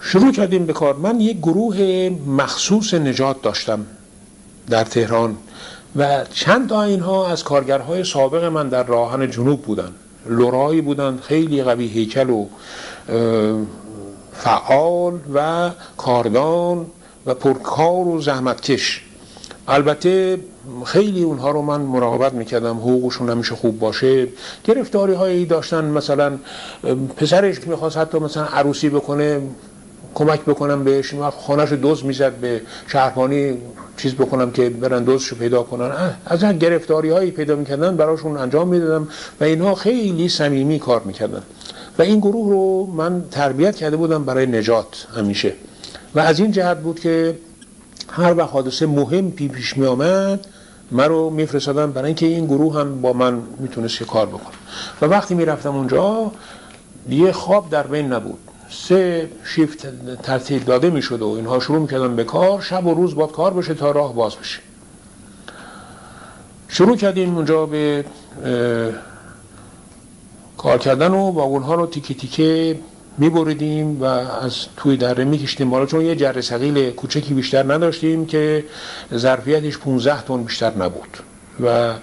شروع 0.00 0.32
کردیم 0.32 0.66
به 0.66 0.72
کار. 0.72 0.96
من 0.96 1.20
یک 1.20 1.38
گروه 1.38 2.10
مخصوص 2.26 2.94
نجات 2.94 3.42
داشتم 3.42 3.86
در 4.70 4.84
تهران 4.84 5.36
و 5.96 6.24
چند 6.24 6.68
تا 6.68 6.82
اینها 6.82 7.28
از 7.28 7.44
کارگرهای 7.44 8.04
سابق 8.04 8.44
من 8.44 8.68
در 8.68 8.82
راهن 8.82 9.30
جنوب 9.30 9.62
بودن. 9.62 9.92
لورایی 10.26 10.80
بودن 10.80 11.18
خیلی 11.22 11.62
قوی 11.62 11.86
هیکل 11.86 12.30
و 12.30 12.46
فعال 14.32 15.18
و 15.34 15.70
کاردان 15.96 16.86
و 17.26 17.34
پرکار 17.34 18.08
و 18.08 18.20
زحمتکش. 18.20 19.04
البته 19.68 20.38
خیلی 20.84 21.22
اونها 21.22 21.50
رو 21.50 21.62
من 21.62 21.80
مراقبت 21.80 22.32
می‌کردم. 22.32 22.76
حقوقشون 22.76 23.30
همیشه 23.30 23.54
خوب 23.54 23.78
باشه. 23.78 24.28
گرفتاری 24.64 25.14
هایی 25.14 25.46
داشتن. 25.46 25.84
مثلا 25.84 26.38
پسرش 27.16 27.66
می‌خواست 27.66 27.96
حتی 27.96 28.18
مثلا 28.18 28.44
عروسی 28.44 28.88
بکنه. 28.88 29.40
کمک 30.14 30.40
بکنم 30.40 30.84
بهش 30.84 31.14
این 31.14 31.30
خانهش 31.30 31.72
دوز 31.72 32.04
می‌زد 32.04 32.32
به 32.32 32.60
شهربانی 32.86 33.58
چیز 33.96 34.14
بکنم 34.14 34.50
که 34.50 34.70
برن 34.70 35.04
دوزشو 35.04 35.36
پیدا 35.36 35.62
کنن. 35.62 35.90
از 36.26 36.42
این 36.42 36.58
گرفتاری 36.58 37.10
هایی 37.10 37.30
پیدا 37.30 37.56
می‌کردن 37.56 37.96
براشون 37.96 38.36
انجام 38.36 38.68
می‌دادم 38.68 39.08
و 39.40 39.44
اینها 39.44 39.74
خیلی 39.74 40.28
صمیمی 40.28 40.78
کار 40.78 41.02
می‌کردن. 41.04 41.42
و 41.98 42.02
این 42.02 42.20
گروه 42.20 42.50
رو 42.50 42.86
من 42.86 43.24
تربیت 43.30 43.76
کرده 43.76 43.96
بودم 43.96 44.24
برای 44.24 44.46
نجات 44.46 45.06
همیشه. 45.16 45.52
و 46.14 46.20
از 46.20 46.40
این 46.40 46.52
جهت 46.52 46.78
بود 46.78 47.00
که 47.00 47.38
هر 48.10 48.34
وقت 48.34 48.50
حادثه 48.50 48.86
مهم 48.86 49.30
پی 49.30 49.48
پیش 49.48 49.76
می 49.76 49.86
آمد 49.86 50.46
من 50.90 51.08
رو 51.08 51.30
میفرستادم 51.30 51.92
برای 51.92 52.06
اینکه 52.06 52.26
این 52.26 52.46
گروه 52.46 52.80
هم 52.80 53.00
با 53.00 53.12
من 53.12 53.42
می‌تونست 53.58 54.02
کار 54.02 54.26
بکنه. 54.26 54.56
و 55.02 55.06
وقتی 55.06 55.34
می‌رفتم 55.34 55.76
اونجا 55.76 56.32
دیگه 57.08 57.32
خواب 57.32 57.70
در 57.70 57.86
بین 57.86 58.12
نبود. 58.12 58.38
سه 58.70 59.30
شیفت 59.44 59.86
ترتیب 60.22 60.64
داده 60.64 60.90
می‌شد 60.90 61.22
و 61.22 61.28
اینها 61.28 61.60
شروع 61.60 61.78
می‌کردن 61.78 62.16
به 62.16 62.24
کار 62.24 62.60
شب 62.60 62.86
و 62.86 62.94
روز 62.94 63.14
باید 63.14 63.30
کار 63.30 63.54
بشه 63.54 63.74
تا 63.74 63.90
راه 63.90 64.14
باز 64.14 64.36
بشه. 64.36 64.60
شروع 66.68 66.96
کردیم 66.96 67.34
اونجا 67.34 67.66
به 67.66 68.04
کار 70.56 70.78
کردن 70.78 71.10
و 71.10 71.30
واگن 71.30 71.62
ها 71.62 71.74
رو 71.74 71.86
تیکه 71.86 72.14
تیکه 72.14 72.78
میبریدیم 73.18 74.02
و 74.02 74.04
از 74.04 74.66
توی 74.76 74.96
دره 74.96 75.24
میکشتیم 75.24 75.70
بالا 75.70 75.86
چون 75.86 76.00
یه 76.00 76.16
جره 76.16 76.90
کوچکی 76.90 77.34
بیشتر 77.34 77.74
نداشتیم 77.74 78.26
که 78.26 78.64
ظرفیتش 79.14 79.78
15 79.78 80.22
تن 80.22 80.42
بیشتر 80.42 80.74
نبود. 80.74 81.18
و 81.60 81.94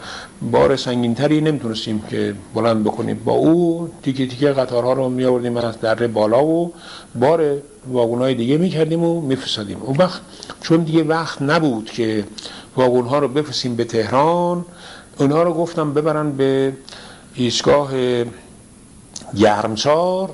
بار 0.51 0.75
سنگینتری 0.75 1.41
نمی‌تونستیم 1.41 2.03
که 2.09 2.35
بلند 2.53 2.83
بکنیم. 2.83 3.21
با 3.25 3.33
او 3.33 3.89
تیکه 4.03 4.27
تیکه 4.27 4.47
قطارها 4.51 4.93
رو 4.93 5.09
می 5.09 5.25
آوردیم 5.25 5.57
از 5.57 5.79
دره 5.79 6.07
بالا 6.07 6.45
و 6.45 6.74
بار 7.15 7.62
واگنهای 7.88 8.35
دیگه 8.35 8.57
می‌کردیم 8.57 9.03
و 9.03 9.21
میفرستادیم. 9.21 9.77
اون 9.81 9.97
وقت 9.97 10.21
چون 10.62 10.83
دیگه 10.83 11.03
وقت 11.03 11.41
نبود 11.41 11.85
که 11.85 12.24
واگنها 12.75 13.19
رو 13.19 13.27
بفرستیم 13.27 13.75
به 13.75 13.83
تهران 13.83 14.65
اونها 15.17 15.43
رو 15.43 15.53
گفتم 15.53 15.93
ببرن 15.93 16.31
به 16.31 16.74
ایستگاه 17.35 17.91
گرمسار 19.38 20.29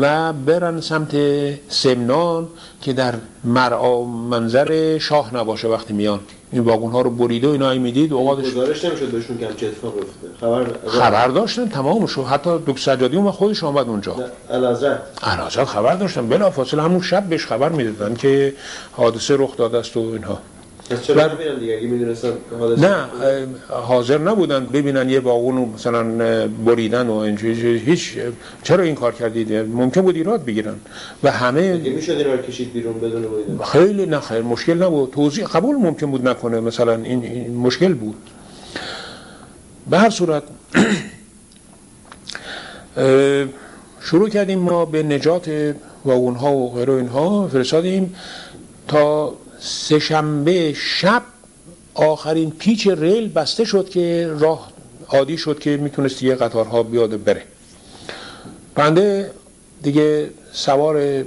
و 0.00 0.32
برن 0.32 0.80
سمت 0.80 1.16
سمنان 1.68 2.48
که 2.82 2.92
در 2.92 3.14
مرعا 3.44 4.04
منظر 4.04 4.98
شاه 4.98 5.36
نباشه 5.36 5.68
وقتی 5.68 5.92
میان. 5.92 6.20
این 6.52 6.62
واگن 6.62 6.90
ها 6.90 7.00
رو 7.00 7.10
بریده 7.10 7.48
و 7.48 7.50
اینا 7.50 7.74
می‌دید 7.74 8.12
اوقاتش 8.12 8.50
گزارش 8.50 8.84
نمی‌شد 8.84 9.06
بهشون 9.06 9.38
که 9.38 9.48
چه 9.56 9.66
اتفاق 9.66 9.94
افتاده. 9.96 10.34
خبر 10.40 10.88
خبر 10.88 11.28
داشتن 11.28 11.68
تمام 11.68 12.06
شد 12.06 12.22
حتی 12.22 12.50
دکتر 12.66 12.80
سجادی 12.80 13.16
اون 13.16 13.30
خودش 13.30 13.64
آمد 13.64 13.88
اونجا. 13.88 14.16
الازر 14.50 14.96
الازر 15.22 15.64
خبر 15.64 15.94
داشتن. 15.94 16.28
بلا 16.28 16.50
فاصله 16.50 16.82
همون 16.82 17.00
شب 17.00 17.24
بهش 17.24 17.46
خبر 17.46 17.68
می‌دادن 17.68 18.14
که 18.14 18.54
حادثه 18.92 19.36
رخ 19.38 19.56
داده 19.56 19.78
است 19.78 19.96
و 19.96 20.00
اینها. 20.00 20.38
چرا 20.96 21.32
نبینن 21.32 21.58
دیگه؟ 21.58 21.76
اگه 21.76 21.86
می‌دونستن 21.86 22.32
حادثه 22.58 22.88
نه 22.88 23.06
حاضر 23.68 24.18
نبودن 24.18 24.66
ببینن 24.66 25.10
یه 25.10 25.20
باغون 25.20 25.56
رو 25.56 25.66
مثلا 25.66 26.02
بریدن 26.48 27.06
و 27.06 27.14
اینجوری 27.14 27.78
هیچ 27.78 28.16
چرا 28.62 28.84
این 28.84 28.94
کار 28.94 29.12
کردید؟ 29.12 29.52
ممکن 29.52 30.00
بود 30.00 30.16
ایراد 30.16 30.44
بگیرن. 30.44 30.74
و 31.22 31.30
همه 31.30 31.72
می‌شد 31.76 32.12
اینا 32.12 32.36
کشید 32.36 32.72
بیرون 32.72 33.00
بدون 33.00 33.22
بریدن 33.22 33.64
خیلی 33.64 34.06
نه 34.06 34.20
خیلی 34.20 34.42
مشکل 34.42 34.82
نبود. 34.82 35.10
توضیح 35.10 35.46
قبول 35.46 35.76
ممکن 35.76 36.10
بود 36.10 36.28
نکنه 36.28 36.60
مثلا 36.60 36.94
این, 36.94 37.24
این 37.24 37.56
مشکل 37.56 37.94
بود. 37.94 38.16
به 39.90 39.98
هر 39.98 40.10
صورت 40.10 40.42
شروع 44.00 44.28
کردیم 44.28 44.58
ما 44.58 44.84
به 44.84 45.02
نجات 45.02 45.50
و 46.04 46.10
اونها 46.10 46.52
و 46.52 46.74
غیره 46.74 46.92
اینها. 46.94 47.48
فرستادیم 47.48 48.14
تا 48.88 49.34
سهشنبه 49.60 50.74
شب 50.76 51.22
آخرین 51.94 52.50
پیچ 52.50 52.86
ریل 52.86 53.28
بسته 53.28 53.64
شد 53.64 53.88
که 53.88 54.30
راه 54.38 54.72
عادی 55.08 55.38
شد 55.38 55.58
که 55.58 55.76
می‌تونست 55.76 56.22
یه 56.22 56.34
قطارها 56.34 56.82
بیاد 56.82 57.24
بره. 57.24 57.42
بنده 58.74 59.30
دیگه 59.82 60.30
سوار 60.52 61.24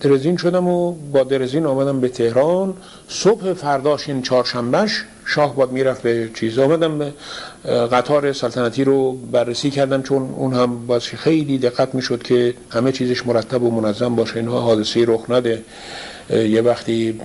درزین 0.00 0.36
شدم 0.36 0.68
و 0.68 0.92
با 0.92 1.22
درزین 1.22 1.66
آمدم 1.66 2.00
به 2.00 2.08
تهران. 2.08 2.74
صبح 3.08 3.52
فرداش 3.52 4.08
این 4.08 4.22
چهارشنبهش 4.22 5.04
شاه 5.26 5.56
باد 5.56 5.72
می‌رفت 5.72 6.02
به 6.02 6.30
چیز. 6.34 6.58
آمدم 6.58 6.98
به 6.98 7.12
قطار 7.64 8.32
سلطنتی 8.32 8.84
رو 8.84 9.12
بررسی 9.12 9.70
کردم 9.70 10.02
چون 10.02 10.34
اون 10.36 10.54
هم 10.54 10.86
باز 10.86 11.02
خیلی 11.02 11.58
دقت 11.58 11.94
می‌شد 11.94 12.22
که 12.22 12.54
همه 12.70 12.92
چیزش 12.92 13.26
مرتب 13.26 13.62
و 13.62 13.80
منظم 13.80 14.16
باشه. 14.16 14.36
اینها 14.36 14.60
حادثه 14.60 15.04
رخ 15.08 15.30
نده. 15.30 15.62
یه 16.32 16.62
وقتی 16.62 17.20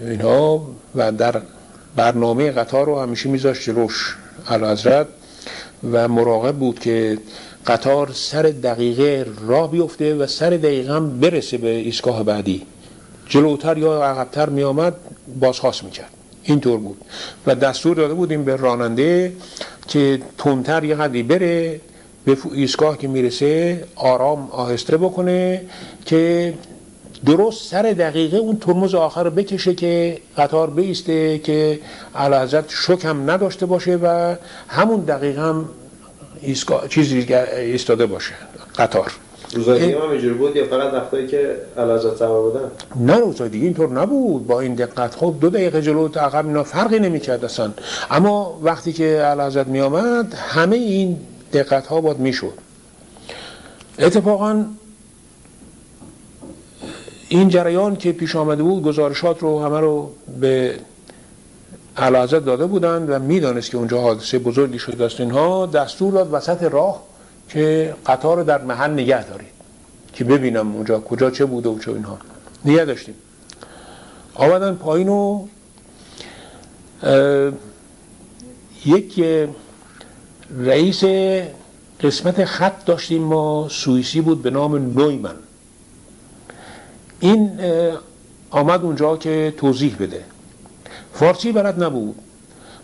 اینها 0.00 0.66
و 0.94 1.12
در 1.12 1.42
برنامه 1.96 2.50
قطار 2.50 2.86
رو 2.86 3.00
همیشه 3.00 3.28
میذاشت 3.28 3.62
جلوش 3.62 4.16
حضرت 4.46 5.06
و 5.92 6.08
مراقب 6.08 6.54
بود 6.54 6.78
که 6.78 7.18
قطار 7.66 8.10
سر 8.14 8.42
دقیقه 8.42 9.26
راه 9.46 9.70
بیفته 9.70 10.14
و 10.14 10.26
سر 10.26 10.50
دقیقه 10.50 10.92
هم 10.92 11.20
برسه 11.20 11.58
به 11.58 11.68
ایستگاه 11.68 12.22
بعدی. 12.22 12.62
جلوتر 13.28 13.78
یا 13.78 14.02
عقبتر 14.04 14.48
می 14.48 14.62
آمد 14.62 14.94
بازخواست 15.40 15.84
می‌کرد. 15.84 16.10
اینطور 16.42 16.78
بود. 16.78 16.96
و 17.46 17.54
دستور 17.54 17.96
داده 17.96 18.14
بودیم 18.14 18.44
به 18.44 18.56
راننده 18.56 19.32
که 19.88 20.20
تندتر 20.38 20.84
یه 20.84 20.94
قدری 20.94 21.22
بره 21.22 21.80
به 22.24 22.36
ایستگاه 22.52 22.98
که 22.98 23.08
می‌رسه 23.08 23.84
آرام 23.96 24.48
آهسته 24.50 24.96
بکنه 24.96 25.62
که 26.04 26.54
درست 27.26 27.70
سر 27.70 27.82
دقیقه 27.82 28.36
اون 28.36 28.56
ترمز 28.58 28.94
آخر 28.94 29.24
رو 29.24 29.30
بکشه 29.30 29.74
که 29.74 30.18
قطار 30.36 30.70
بیسته 30.70 31.38
که 31.38 31.80
حضرت 32.14 32.64
شک 32.68 33.04
هم 33.04 33.30
نداشته 33.30 33.66
باشه 33.66 33.96
و 33.96 34.34
همون 34.68 35.00
دقیقه 35.00 35.40
هم 35.40 35.68
چیزی 36.88 37.34
ایستاده 37.34 38.06
باشه 38.06 38.34
قطار. 38.78 39.12
روزای 39.54 39.92
هم 39.92 40.10
اینجوری 40.10 40.34
بود 40.34 40.56
یا 40.56 40.64
فقط 40.66 40.94
وقتایی 40.94 41.26
که 41.26 41.56
علازات 41.76 42.16
سوار 42.16 42.42
بودن؟ 42.42 42.70
نه 42.96 43.16
روزای 43.16 43.48
دیگه 43.48 43.64
اینطور 43.64 43.88
نبود. 43.88 44.46
با 44.46 44.60
این 44.60 44.74
دقت 44.74 45.14
خب 45.14 45.34
دو 45.40 45.50
دقیقه 45.50 45.82
جلو 45.82 46.08
عقب 46.08 46.46
اینا 46.46 46.64
فرقی 46.64 46.98
نمی‌کرد 46.98 47.44
اصلا. 47.44 47.72
اما 48.10 48.58
وقتی 48.62 48.92
که 48.92 49.04
اعلیحضرت 49.04 49.66
می 49.66 49.80
آمد 49.80 50.34
همه 50.34 50.76
این 50.76 51.16
دقت 51.52 51.86
ها 51.86 52.00
باید 52.00 52.18
می‌شد. 52.18 52.52
اتفاقا 53.98 54.64
این 57.28 57.48
جریان 57.48 57.96
که 57.96 58.12
پیش 58.12 58.36
آمده 58.36 58.62
بود 58.62 58.82
گزارشات 58.82 59.38
رو 59.42 59.64
همه 59.64 59.80
رو 59.80 60.10
به 60.40 60.74
اعلیحضرت 61.96 62.44
داده 62.44 62.66
بودند 62.66 63.10
و 63.10 63.18
می‌دانست 63.18 63.70
که 63.70 63.76
اونجا 63.76 64.00
حادثه 64.00 64.38
بزرگی 64.38 64.78
شده 64.78 65.04
است. 65.04 65.20
اینها 65.20 65.66
دستور 65.66 66.12
داد 66.12 66.28
وسط 66.32 66.62
راه 66.62 67.02
که 67.48 67.94
قطار 68.06 68.36
رو 68.36 68.44
در 68.44 68.64
محل 68.64 68.90
نگه 68.90 69.24
دارید 69.24 69.48
که 70.12 70.24
ببینم 70.24 70.74
اونجا 70.74 71.00
کجا 71.00 71.30
چه 71.30 71.44
بوده 71.44 71.68
و 71.68 71.78
چه 71.78 71.92
اینها. 71.92 72.18
نگه 72.64 72.84
داشتیم. 72.84 73.14
آمدن 74.34 74.74
پایین 74.74 75.08
و 75.08 75.46
یک 78.86 79.24
رئیس 80.58 81.04
قسمت 82.00 82.44
خط 82.44 82.84
داشتیم. 82.84 83.22
ما 83.22 83.68
سوئیسی 83.70 84.20
بود 84.20 84.42
به 84.42 84.50
نام 84.50 84.76
نویمن. 84.76 85.34
این 87.20 87.60
آمد 88.50 88.82
اونجا 88.82 89.16
که 89.16 89.54
توضیح 89.56 89.96
بده. 90.00 90.24
فارسی 91.14 91.52
بلد 91.52 91.82
نبود. 91.82 92.14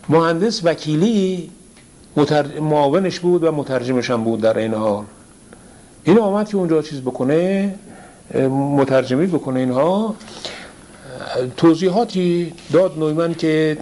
مهندس 0.09 0.61
وکیلی 0.63 1.51
متر... 2.15 2.59
معاونش 2.59 3.19
بود 3.19 3.43
و 3.43 3.51
مترجمش 3.51 4.09
هم 4.09 4.23
بود 4.23 4.41
در 4.41 4.57
این 4.57 4.73
حال. 4.73 5.03
این 6.03 6.19
آمد 6.19 6.49
که 6.49 6.57
اونجا 6.57 6.81
چیز 6.81 7.01
بکنه 7.01 7.73
مترجمی 8.49 9.27
بکنه 9.27 9.59
اینها. 9.59 10.15
توضیحاتی 11.57 12.53
داد 12.71 12.99
نویمن 12.99 13.33
که 13.33 13.77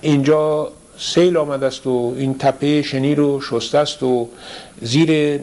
اینجا 0.00 0.72
سیل 0.98 1.36
آمده 1.36 1.66
است 1.66 1.86
و 1.86 2.14
این 2.16 2.38
تپه 2.38 2.82
شنی 2.82 3.14
رو 3.14 3.40
شسته 3.40 3.78
است 3.78 4.02
و 4.02 4.28
زیر 4.82 5.38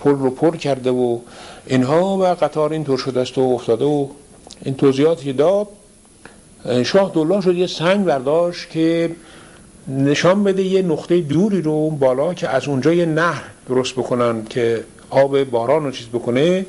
پل 0.00 0.10
رو 0.10 0.30
پر 0.30 0.56
کرده 0.56 0.90
و 0.90 1.18
اینها 1.66 2.18
و 2.18 2.24
قطار 2.24 2.72
اینطور 2.72 2.98
شده 2.98 3.20
است 3.20 3.38
و 3.38 3.40
افتاده 3.40 3.84
و 3.84 4.08
این 4.64 4.74
توضیحاتی 4.74 5.32
داد 5.32 5.68
شاه 6.84 7.10
دولاه 7.14 7.42
شد 7.42 7.54
یه 7.54 7.66
سنگ 7.66 8.04
برداشت 8.04 8.70
که 8.70 9.10
نشان 9.88 10.44
بده 10.44 10.62
یه 10.62 10.82
نقطه 10.82 11.20
دوری 11.20 11.62
رو 11.62 11.90
بالا 11.90 12.34
که 12.34 12.48
از 12.48 12.68
اونجا 12.68 12.92
یه 12.92 13.06
نهر 13.06 13.44
درست 13.68 13.92
بکنن 13.92 14.44
که 14.44 14.84
آب 15.10 15.44
باران 15.44 15.84
رو 15.84 15.90
چیز 15.90 16.06
بکنه. 16.06 16.66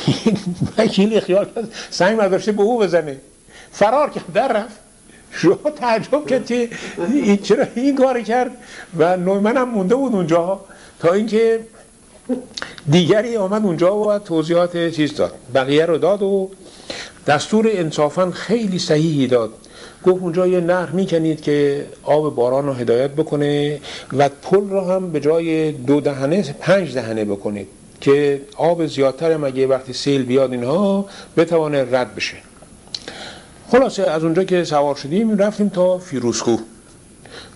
وکیل 0.78 1.20
خیال 1.20 1.46
سنگ 1.90 2.18
برداشته 2.18 2.52
به 2.52 2.62
او 2.62 2.78
بزنه. 2.78 3.16
فرار 3.72 4.10
کرد 4.10 4.32
در 4.34 4.52
رفت. 4.52 4.85
شما 5.30 5.70
تعجب 5.76 6.26
کرد 6.26 6.46
که 6.46 6.68
این 6.98 7.36
چرا 7.36 7.66
این 7.74 7.96
کار 7.96 8.20
کرد؟ 8.20 8.50
و 8.98 9.16
نویمن 9.16 9.56
هم 9.56 9.68
مونده 9.68 9.94
بود 9.94 10.12
اونجا. 10.12 10.60
تا 11.00 11.12
اینکه 11.12 11.60
دیگری 12.90 13.36
آمد 13.36 13.64
اونجا 13.64 13.96
و 13.96 14.18
توضیحات 14.18 14.88
چیز 14.88 15.14
داد. 15.14 15.32
بقیه 15.54 15.86
رو 15.86 15.98
داد 15.98 16.22
و 16.22 16.50
دستور 17.26 17.68
انصافا 17.70 18.30
خیلی 18.30 18.78
صحیحی 18.78 19.26
داد. 19.26 19.50
گفت 20.04 20.22
اونجا 20.22 20.46
یه 20.46 20.60
نهر 20.60 20.90
می‌کنید 20.90 21.40
که 21.40 21.86
آب 22.02 22.34
باران 22.34 22.66
رو 22.66 22.72
هدایت 22.72 23.10
بکنه 23.10 23.80
و 24.12 24.28
پل 24.28 24.68
رو 24.68 24.80
هم 24.80 25.10
به 25.10 25.20
جای 25.20 25.72
دو 25.72 26.00
دهنه 26.00 26.54
پنج 26.60 26.94
دهنه 26.94 27.24
بکنید 27.24 27.66
که 28.00 28.40
آب 28.56 28.86
زیادتر 28.86 29.32
هم 29.32 29.44
اگه 29.44 29.66
وقتی 29.66 29.92
سیل 29.92 30.22
بیاد 30.22 30.52
اینها 30.52 31.06
بتوانه 31.36 31.98
رد 31.98 32.14
بشه. 32.14 32.36
خلاصه 33.70 34.02
از 34.02 34.24
اونجا 34.24 34.44
که 34.44 34.64
سوار 34.64 34.94
شدیم 34.94 35.38
رفتیم 35.38 35.68
تا 35.68 35.98
فیروزکو. 35.98 36.56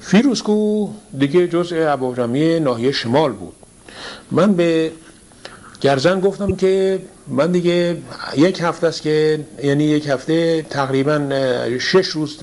فیروزکو 0.01 0.89
دیگه 1.19 1.49
جزء 1.49 1.93
ابوجمیع 1.93 2.59
ناحیه 2.59 2.93
شمال 2.93 3.33
بود. 3.33 3.53
من 4.31 4.53
به 4.55 4.93
گرزن 5.81 6.21
گفتم 6.21 6.57
که 6.57 7.03
من 7.29 7.53
دیگه 7.53 7.97
یک 8.37 8.61
هفته 8.61 8.87
است 8.87 9.03
که 9.03 9.41
یعنی 9.63 9.85
یک 9.85 10.09
هفته 10.09 10.63
تقریبا 10.63 11.29
شش 11.79 12.07
روز 12.07 12.39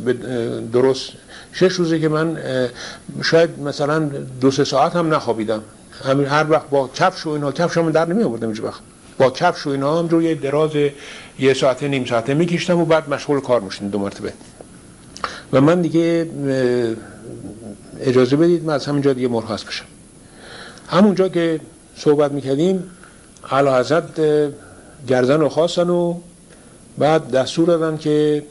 درست 0.73 1.11
شش 1.53 1.73
روزه 1.73 1.99
که 1.99 2.09
من 2.09 2.37
شاید 3.23 3.59
مثلا 3.59 3.99
دو 4.41 4.51
سه 4.51 4.63
ساعت 4.63 4.95
هم 4.95 5.13
نخوابیدم. 5.13 5.61
همین 6.05 6.25
هر 6.25 6.51
وقت 6.51 6.69
با 6.69 6.89
کفش 6.95 7.25
و 7.25 7.29
اینها 7.29 7.51
کفش 7.51 7.77
هم 7.77 7.91
در 7.91 8.05
نمی 8.05 8.23
آوردم 8.23 8.49
وقت. 8.63 8.81
با 9.17 9.29
کفش 9.29 9.67
و 9.67 9.69
اینها 9.69 9.99
هم 9.99 10.07
روی 10.07 10.35
دراز 10.35 10.71
یه 11.39 11.53
ساعته 11.53 11.87
نیم 11.87 12.05
ساعته 12.05 12.33
میکشتم 12.33 12.79
و 12.79 12.85
بعد 12.85 13.09
مشغول 13.09 13.39
کار 13.39 13.61
می‌شدم 13.61 13.89
دو 13.89 13.99
مرتبه. 13.99 14.33
و 15.53 15.61
من 15.61 15.81
دیگه 15.81 16.29
اجازه 18.01 18.35
بدید 18.35 18.65
من 18.65 18.73
از 18.73 18.85
همینجا 18.85 19.13
دیگه 19.13 19.27
مرخص 19.27 19.63
بشم. 19.63 19.85
همونجا 20.87 21.29
که 21.29 21.59
صحبت 21.95 22.31
می‌کردیم 22.31 22.83
اعلی 23.51 23.69
حضرت 23.69 24.21
گردن 25.07 25.39
رو 25.39 25.49
خواستن 25.49 25.89
و 25.89 26.15
بعد 26.97 27.31
دستور 27.31 27.67
دادن 27.67 27.97
که 27.97 28.43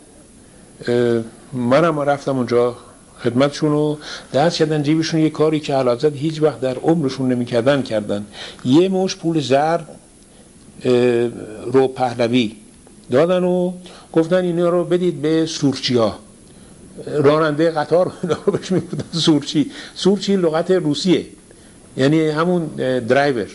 منم 1.53 2.01
رفتم 2.01 2.37
اونجا 2.37 2.77
خدمتشون 3.25 3.71
رو 3.71 3.99
دست 4.35 4.57
کردن 4.57 4.83
جیبشون 4.83 5.21
یه 5.21 5.31
کاری 5.31 5.61
که 5.61 5.77
حضرت 5.77 6.13
هیچ 6.17 6.43
وقت 6.43 6.61
در 6.61 6.75
عمرشون 6.75 7.33
نمی‌کردن 7.33 7.83
کردن. 7.83 8.27
یه 8.65 8.89
مش 8.89 9.17
پول 9.17 9.41
زرد 9.41 9.89
رو 11.73 11.89
پهلوی 11.89 12.57
دادن 13.11 13.45
و 13.45 13.73
گفتن 14.13 14.45
اینا 14.45 14.69
رو 14.69 14.85
بدید 14.85 15.23
به 15.23 15.47
سورچی 15.47 16.01
راننده 17.07 17.71
قطار 17.71 18.13
اینا 18.23 18.37
رو 18.47 18.53
بهش 18.53 18.73
می‌گفتن 18.73 19.19
سورچی. 19.19 19.71
سورچی 19.95 20.37
لغت 20.37 20.71
روسیه. 20.71 21.27
یعنی 21.97 22.29
همون 22.29 22.67
درایور. 23.09 23.47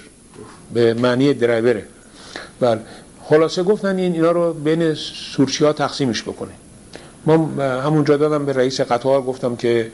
به 0.74 0.94
معنی 0.94 1.34
درایوره. 1.34 1.86
بله. 2.60 2.80
خلاصه 3.24 3.64
گفتن 3.64 3.98
این 3.98 4.14
اینا 4.14 4.32
رو 4.32 4.54
بین 4.54 4.94
سورچی 5.36 5.66
تقسیمش 5.74 6.24
بکنه. 6.24 6.52
ما 7.26 7.48
همونجا 7.62 8.18
دادم 8.18 8.46
به 8.46 8.54
رئیس 8.54 8.82
قطار 8.82 9.22
گفتم 9.22 9.56
که 9.56 9.92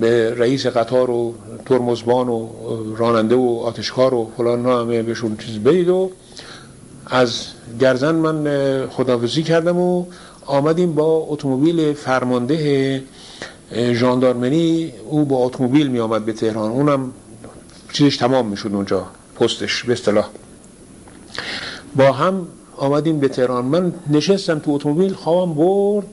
به 0.00 0.34
رئیس 0.34 0.66
قطار 0.66 1.10
و 1.10 1.34
ترمزبان 1.66 2.28
و 2.28 2.48
راننده 2.96 3.34
و 3.34 3.60
آتشکار 3.64 4.14
و 4.14 4.30
فلان 4.36 4.66
همه 4.66 5.02
بهشون 5.02 5.36
چیز 5.36 5.58
بدید 5.58 5.88
و 5.88 6.10
از 7.06 7.46
گرزن 7.80 8.14
من 8.14 8.86
خداحافظی 8.86 9.42
کردم 9.42 9.78
و 9.78 10.04
آمدیم 10.46 10.94
با 10.94 11.26
اتومبیل 11.28 11.92
فرمانده 11.92 13.02
ژاندارمری 13.74 14.92
او 15.04 15.24
با 15.24 15.36
اتومبیل 15.36 15.86
می 15.86 16.00
آمد 16.00 16.24
به 16.24 16.32
تهران. 16.32 16.70
اونم 16.70 17.12
چیزش 17.92 18.16
تمام 18.16 18.46
می‌شد 18.46 18.70
اونجا 18.72 19.06
پستش 19.40 19.84
به 19.84 19.92
اصطلاح. 19.92 20.28
با 21.96 22.12
هم 22.12 22.46
آمدیم 22.76 23.20
به 23.20 23.28
تهران. 23.28 23.64
من 23.64 23.92
نشستم 24.10 24.58
تو 24.58 24.70
اتومبیل 24.70 25.14
خوابم 25.14 25.54
برد. 25.54 26.06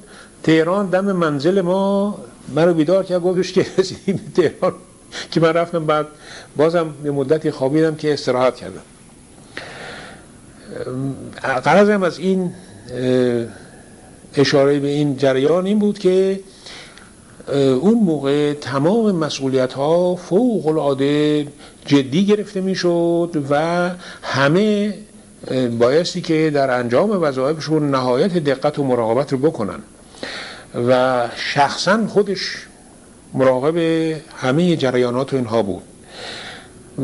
تهران 0.43 0.89
دم 0.89 1.11
منزل 1.11 1.61
ما 1.61 2.17
منو 2.55 2.73
بیدار 2.73 3.03
کرد 3.03 3.21
گفتش 3.21 3.53
که 3.53 3.65
رسیدیم 3.77 4.21
به 4.35 4.41
تهران. 4.41 4.73
که 5.31 5.39
من 5.39 5.53
رفتم 5.53 5.85
بعد 5.85 6.07
بازم 6.57 6.93
یه 7.05 7.11
مدتی 7.11 7.51
خوابیدم 7.51 7.95
که 7.95 8.13
استراحت 8.13 8.55
کردم. 8.55 8.81
قرضم 11.63 12.03
از 12.03 12.19
این 12.19 12.51
اشاره 14.35 14.79
به 14.79 14.87
این 14.87 15.17
جریان 15.17 15.65
این 15.65 15.79
بود 15.79 15.99
که 15.99 16.39
اون 17.81 17.93
موقع 17.93 18.53
تمام 18.53 19.15
مسئولیت 19.15 19.73
ها 19.73 20.15
فوق 20.15 20.67
العاده 20.67 21.47
جدی 21.85 22.25
گرفته 22.25 22.61
می‌شد 22.61 23.45
و 23.49 23.89
همه 24.21 24.93
بایستی 25.79 26.21
که 26.21 26.51
در 26.53 26.71
انجام 26.79 27.23
وظایفشون 27.23 27.91
نهایت 27.91 28.37
دقت 28.37 28.79
و 28.79 28.83
مراقبت 28.83 29.31
رو 29.31 29.37
بکنن. 29.37 29.79
و 30.87 31.23
شخصا 31.35 32.07
خودش 32.07 32.67
مراقب 33.33 33.77
همه 34.35 34.75
جریانات 34.75 35.33
و 35.33 35.35
اینها 35.35 35.63
بود. 35.63 35.83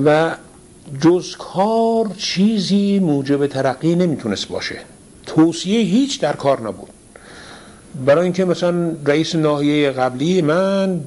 و 0.05 0.35
جز 1.01 1.35
کار 1.35 2.09
چیزی 2.17 2.99
موجب 2.99 3.47
ترقی 3.47 3.95
نمی‌تونست 3.95 4.47
باشه. 4.47 4.75
توصیه 5.25 5.79
هیچ 5.79 6.21
در 6.21 6.33
کار 6.33 6.61
نبود. 6.61 6.89
برای 8.05 8.23
اینکه 8.23 8.45
مثلا 8.45 8.91
رئیس 9.05 9.35
ناحیه 9.35 9.91
قبلی 9.91 10.41
من 10.41 11.01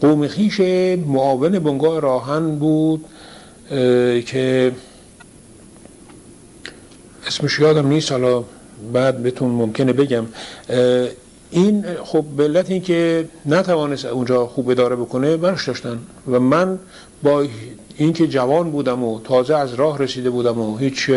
قوم 0.00 0.28
خیش 0.28 0.60
معاون 1.06 1.58
بنگاه 1.58 2.00
راهن 2.00 2.58
بود 2.58 3.04
که 4.26 4.72
اسمش 7.26 7.58
یادم 7.58 7.86
نیست 7.86 8.12
حالا 8.12 8.44
بعد 8.92 9.22
بهتون 9.22 9.50
ممکنه 9.50 9.92
بگم. 9.92 10.24
این 11.50 11.84
خب 12.04 12.24
به 12.36 12.44
علت 12.44 12.70
اینکه 12.70 13.28
نتوانست 13.46 14.04
اونجا 14.04 14.46
خوب 14.46 14.70
اداره 14.70 14.96
بکنه 14.96 15.36
برش 15.36 15.68
داشتن. 15.68 15.98
و 16.30 16.40
من 16.40 16.78
با 17.22 17.44
اینکه 17.96 18.26
جوان 18.26 18.70
بودم 18.70 19.04
و 19.04 19.20
تازه 19.20 19.56
از 19.56 19.74
راه 19.74 19.98
رسیده 19.98 20.30
بودم 20.30 20.58
و 20.58 20.76
هیچ 20.76 21.10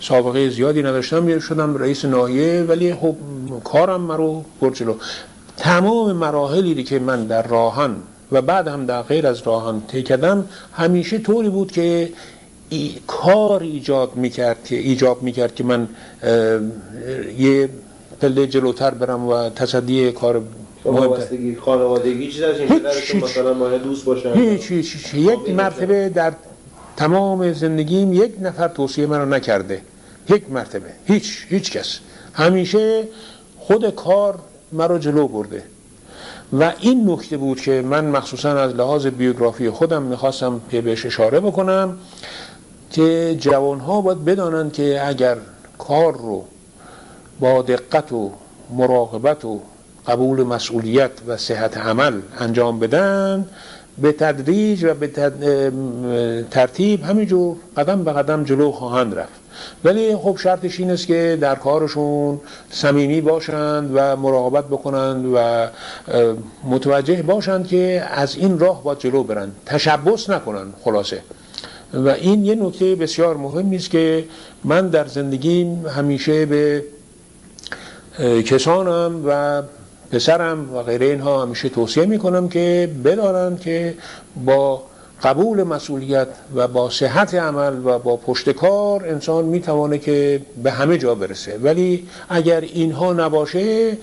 سابقه 0.00 0.50
زیادی 0.50 0.82
نداشتم 0.82 1.38
شدم 1.38 1.76
رئیس 1.76 2.04
ناحیه 2.04 2.62
ولی 2.62 2.94
خب 2.94 3.16
کارم 3.64 4.00
مرو 4.00 4.44
برد 4.60 4.74
جلو. 4.74 4.94
تمام 5.56 6.12
مراحلی 6.12 6.84
که 6.84 6.98
من 6.98 7.24
در 7.24 7.46
راهن 7.46 7.96
و 8.32 8.42
بعد 8.42 8.68
هم 8.68 8.86
در 8.86 9.02
غیر 9.02 9.26
از 9.26 9.42
راهن 9.42 9.80
طی 9.88 10.02
کردم 10.02 10.44
همیشه 10.72 11.18
طوری 11.18 11.48
بود 11.48 11.72
که 11.72 12.12
ای 12.68 12.94
کار 13.06 13.62
ایجاد 13.62 14.16
می‌کرد 14.16 14.64
که 14.64 14.76
ایجاب 14.76 15.22
می‌کرد 15.22 15.54
که 15.54 15.64
من 15.64 15.88
یه 17.38 17.68
پله 18.20 18.46
جلوتر 18.46 18.90
برم 18.90 19.26
و 19.26 19.48
تصدی 19.48 20.12
کار 20.12 20.42
وابستگی 20.84 21.56
خانوادگی 21.56 22.32
چیز 22.32 22.42
از 22.42 22.60
این 22.60 23.22
مثلا 23.22 23.54
مانع 23.54 23.78
دوست 23.78 24.04
باشن؟ 24.04 24.32
هیچ 24.32 24.70
هیچ, 24.70 24.96
هیچ. 24.96 25.14
یک 25.14 25.50
مرتبه 25.50 26.08
در 26.08 26.32
تمام 26.96 27.52
زندگیم 27.52 28.12
یک 28.12 28.32
نفر 28.40 28.68
توصیه 28.68 29.06
منو 29.06 29.24
نکرده. 29.24 29.82
یک 30.28 30.50
مرتبه. 30.50 30.88
هیچ 31.04 31.46
هیچ 31.48 31.70
کس. 31.70 31.98
همیشه 32.32 33.04
خود 33.58 33.90
کار 33.94 34.38
مرا 34.72 34.98
جلو 34.98 35.28
برده. 35.28 35.62
و 36.52 36.72
این 36.80 37.10
نکته 37.10 37.36
بود 37.36 37.60
که 37.60 37.82
من 37.82 38.04
مخصوصا 38.04 38.58
از 38.58 38.74
لحاظ 38.74 39.06
بیوگرافی 39.06 39.70
خودم 39.70 40.02
می‌خواستم 40.02 40.60
بهش 40.70 41.06
اشاره 41.06 41.40
بکنم 41.40 41.98
که 42.90 43.36
جوانها 43.40 44.00
باید 44.00 44.24
بدانند 44.24 44.72
که 44.72 45.08
اگر 45.08 45.36
کار 45.78 46.12
رو 46.12 46.44
با 47.40 47.62
دقت 47.62 48.12
و 48.12 48.30
مراقبت 48.70 49.44
و 49.44 49.60
قبول 50.06 50.42
مسئولیت 50.42 51.10
و 51.26 51.36
صحت 51.36 51.76
عمل 51.76 52.20
انجام 52.38 52.78
بدن 52.78 53.46
به 53.98 54.12
تدریج 54.12 54.84
و 54.84 54.94
به 54.94 55.08
ترتیب 56.50 57.04
همینجور 57.04 57.56
قدم 57.76 58.04
به 58.04 58.12
قدم 58.12 58.44
جلو 58.44 58.72
خواهند 58.72 59.14
رفت. 59.18 59.40
ولی 59.84 60.16
خب 60.16 60.36
شرطش 60.36 60.80
این 60.80 60.90
است 60.90 61.06
که 61.06 61.38
در 61.40 61.54
کارشون 61.54 62.40
صمیمی 62.70 63.20
باشند 63.20 63.90
و 63.94 64.16
مراقبت 64.16 64.64
بکنند 64.64 65.26
و 65.34 65.66
متوجه 66.64 67.22
باشند 67.22 67.66
که 67.66 68.04
از 68.10 68.36
این 68.36 68.58
راه 68.58 68.82
باید 68.84 68.98
جلو 68.98 69.22
برند. 69.22 69.52
تشبس 69.66 70.30
نکنند 70.30 70.74
خلاصه. 70.84 71.22
و 71.94 72.08
این 72.08 72.44
یه 72.44 72.54
نکته 72.54 72.94
بسیار 72.94 73.36
مهمی 73.36 73.76
است 73.76 73.90
که 73.90 74.24
من 74.64 74.88
در 74.88 75.06
زندگیم 75.06 75.86
همیشه 75.86 76.46
به 76.46 76.84
کسانم 78.44 79.22
و 79.26 79.62
پسرم 80.12 80.74
و 80.74 80.82
غیره 80.82 81.06
اینها 81.06 81.42
همیشه 81.42 81.68
توصیه 81.68 82.06
می‌کنم 82.06 82.48
که 82.48 82.90
بدانند 83.04 83.60
که 83.60 83.94
با 84.44 84.82
قبول 85.22 85.62
مسئولیت 85.62 86.28
و 86.54 86.68
با 86.68 86.90
صحت 86.90 87.34
عمل 87.34 87.86
و 87.86 87.98
با 87.98 88.16
پشتکار 88.16 89.06
انسان 89.06 89.44
می‌توانه 89.44 89.98
که 89.98 90.40
به 90.62 90.70
همه 90.70 90.98
جا 90.98 91.14
برسه. 91.14 91.58
ولی 91.62 92.06
اگر 92.28 92.60
اینها 92.60 93.12
نباشه 93.12 93.96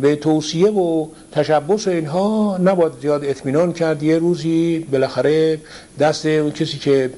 به 0.00 0.16
توصیه 0.20 0.70
و 0.70 1.06
تشبس 1.32 1.88
اینها 1.88 2.58
نباید 2.64 2.92
زیاد 3.02 3.24
اطمینان 3.24 3.72
کرد. 3.72 4.02
یه 4.02 4.18
روزی 4.18 4.86
بالاخره 4.92 5.60
دست 6.00 6.26
اون 6.26 6.50
کسی 6.50 6.78
که 6.78 7.10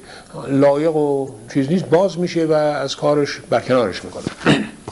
لایق 0.47 0.95
و 0.95 1.29
چیز 1.53 1.69
نیست 1.69 1.85
باز 1.85 2.19
میشه 2.19 2.45
و 2.45 2.51
از 2.53 2.95
کارش 2.95 3.41
برکنارش 3.49 4.05
می‌کنه. 4.05 4.23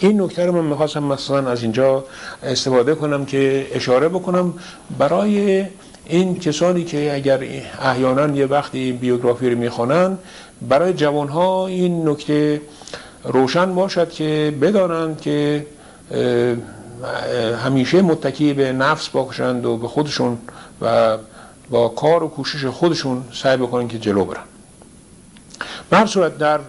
این 0.03 0.21
نکته 0.21 0.45
رو 0.45 0.51
من 0.51 0.65
می‌خواستم 0.69 1.03
مثلا 1.03 1.51
از 1.51 1.61
اینجا 1.63 2.03
استفاده 2.43 2.95
کنم 2.95 3.25
که 3.25 3.67
اشاره 3.73 4.09
بکنم. 4.09 4.53
برای 4.97 5.65
این 6.05 6.39
کسانی 6.39 6.83
که 6.83 7.15
اگر 7.15 7.43
احیانا 7.81 8.35
یه 8.35 8.45
وقتی 8.45 8.91
بیوگرافی 8.91 9.49
رو 9.49 9.57
می‌خوانن 9.57 10.17
برای 10.61 10.93
جوانها 10.93 11.67
این 11.67 12.09
نکته 12.09 12.61
روشن 13.23 13.75
باشد 13.75 14.09
که 14.09 14.53
بدانند 14.61 15.21
که 15.21 15.65
همیشه 17.63 18.01
متکی 18.01 18.53
به 18.53 18.73
نفس 18.73 19.09
باشند 19.09 19.65
و 19.65 19.77
به 19.77 19.87
خودشون 19.87 20.37
و 20.81 21.17
با 21.69 21.87
کار 21.87 22.23
و 22.23 22.27
کوشش 22.27 22.65
خودشون 22.65 23.23
سعی 23.33 23.57
بکنن 23.57 23.87
که 23.87 23.99
جلو 23.99 24.25
برن. 24.25 24.43
به 25.89 26.05
صورت 26.05 26.37
در 26.37 26.59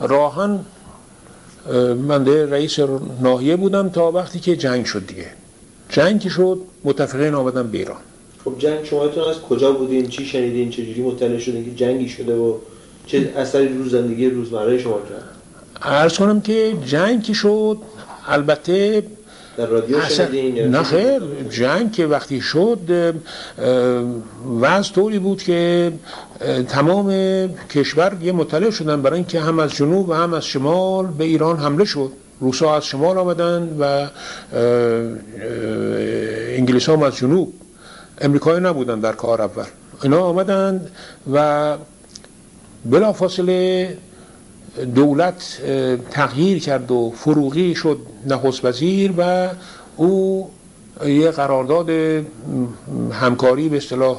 راهن 0.00 0.60
من 2.08 2.26
رئیس 2.26 2.78
ناحیه 3.20 3.56
بودم 3.56 3.88
تا 3.88 4.10
وقتی 4.10 4.38
که 4.40 4.56
جنگ 4.56 4.84
شد 4.84 5.06
دیگه. 5.06 5.26
جنگ 5.88 6.28
شد 6.28 6.60
متفقین 6.84 7.34
آمدن 7.34 7.70
به 7.70 7.78
ایران. 7.78 7.96
خب 8.44 8.58
جنگ 8.58 8.84
شمایتون 8.84 9.24
از 9.24 9.40
کجا 9.40 9.72
بودین؟ 9.72 10.08
چی 10.08 10.24
شنیدین؟ 10.24 10.70
چجوری 10.70 11.02
مطلع 11.02 11.38
شدین 11.38 11.64
که 11.64 11.70
جنگی 11.70 12.08
شده 12.08 12.34
و 12.34 12.54
چه 13.06 13.32
اثری 13.36 13.78
رو 13.78 13.88
زندگی 13.88 14.30
روزمره 14.30 14.78
شما 14.78 14.98
کرد؟ 15.08 15.24
عرض 15.82 16.18
کنم 16.18 16.40
که 16.40 16.76
جنگ 16.86 17.32
شد 17.32 17.78
البته 18.26 19.02
در 19.56 19.66
رادیو 19.66 20.00
شنیدین 20.00 20.70
نه 20.70 20.82
خیر 20.82 21.22
جنگ 21.50 21.92
که 21.92 22.06
وقتی 22.06 22.40
شد 22.40 22.78
وضع 24.60 24.92
طوری 24.92 25.18
بود 25.18 25.42
که 25.42 25.92
تمام 26.68 27.08
کشور 27.70 28.16
یه 28.22 28.32
مطلع 28.32 28.70
شدن 28.70 29.02
برای 29.02 29.16
اینکه 29.16 29.40
هم 29.40 29.58
از 29.58 29.74
جنوب 29.74 30.08
و 30.08 30.12
هم 30.14 30.34
از 30.34 30.44
شمال 30.44 31.06
به 31.06 31.24
ایران 31.24 31.56
حمله 31.56 31.84
شد. 31.84 32.12
روسا 32.40 32.76
از 32.76 32.84
شمال 32.84 33.18
آمدن 33.18 33.76
و 33.80 34.06
انگلیس 36.56 36.88
هم 36.88 37.02
از 37.02 37.16
جنوب. 37.16 37.52
امریکایی 38.20 38.60
نبودن 38.60 39.00
در 39.00 39.12
کار 39.12 39.42
اول. 39.42 39.64
اینا 40.02 40.20
آمدن 40.20 40.86
و 41.32 41.76
بلافاصله 42.84 43.96
دولت 44.94 45.60
تغییر 46.10 46.58
کرد 46.58 46.90
و 46.90 47.12
فروغی 47.16 47.74
شد 47.74 47.98
نخست 48.26 48.64
وزیر 48.64 49.12
و 49.18 49.48
او 49.96 50.50
یه 51.06 51.30
قرارداد 51.30 51.90
همکاری 53.12 53.68
به 53.68 53.76
اصطلاح 53.76 54.16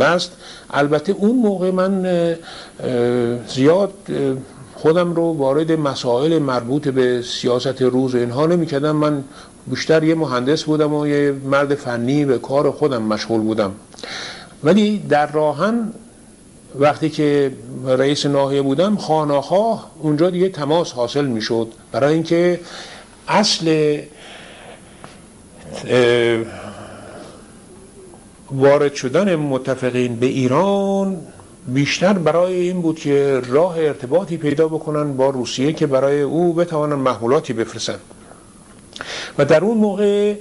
بست. 0.00 0.32
البته 0.70 1.12
اون 1.12 1.36
موقع 1.36 1.70
من 1.70 2.06
زیاد 3.48 3.92
خودم 4.74 5.14
رو 5.14 5.22
وارد 5.22 5.72
مسائل 5.72 6.38
مربوط 6.38 6.88
به 6.88 7.22
سیاست 7.22 7.82
روز 7.82 8.14
اینها 8.14 8.46
نمی‌کردم. 8.46 8.96
من 8.96 9.24
بیشتر 9.66 10.04
یه 10.04 10.14
مهندس 10.14 10.64
بودم 10.64 10.94
و 10.94 11.06
یه 11.06 11.32
مرد 11.44 11.74
فنی 11.74 12.24
به 12.24 12.38
کار 12.38 12.70
خودم 12.70 13.02
مشغول 13.02 13.40
بودم. 13.40 13.72
ولی 14.64 14.98
در 14.98 15.32
راهن 15.32 15.92
وقتی 16.74 17.10
که 17.10 17.52
رئیس 17.86 18.26
ناحیه 18.26 18.62
بودم 18.62 18.96
خاناخواه 18.96 19.90
اونجا 19.98 20.30
دیگه 20.30 20.48
تماس 20.48 20.92
حاصل 20.92 21.24
می‌شد. 21.24 21.68
برای 21.92 22.14
اینکه 22.14 22.60
اصل 23.28 23.98
وارد 28.50 28.94
شدن 28.94 29.36
متفقین 29.36 30.16
به 30.16 30.26
ایران 30.26 31.16
بیشتر 31.68 32.12
برای 32.12 32.54
این 32.54 32.82
بود 32.82 32.98
که 32.98 33.42
راه 33.46 33.78
ارتباطی 33.78 34.36
پیدا 34.36 34.68
بکنن 34.68 35.16
با 35.16 35.30
روسیه 35.30 35.72
که 35.72 35.86
برای 35.86 36.20
او 36.22 36.52
بتوانن 36.52 36.94
محمولاتی 36.94 37.52
بفرستن. 37.52 37.98
و 39.38 39.44
در 39.44 39.64
اون 39.64 39.78
موقع 39.78 40.34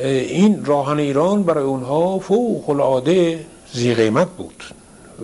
این 0.00 0.64
راهن 0.64 0.98
ایران 0.98 1.42
برای 1.42 1.64
اونها 1.64 2.18
فوق 2.18 2.70
العاده 2.70 3.44
زی 3.72 3.94
قیمت 3.94 4.28
بود. 4.28 4.64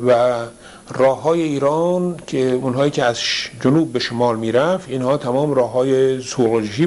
و 0.07 0.37
راه 0.95 1.23
های 1.23 1.43
ایران 1.43 2.17
که 2.27 2.51
اونهایی 2.51 2.91
که 2.91 3.05
از 3.05 3.19
جنوب 3.61 3.93
به 3.93 3.99
شمال 3.99 4.37
می‌رفت 4.39 4.89
اینها 4.89 5.17
تمام 5.17 5.55
راه 5.55 5.73
های 5.73 6.23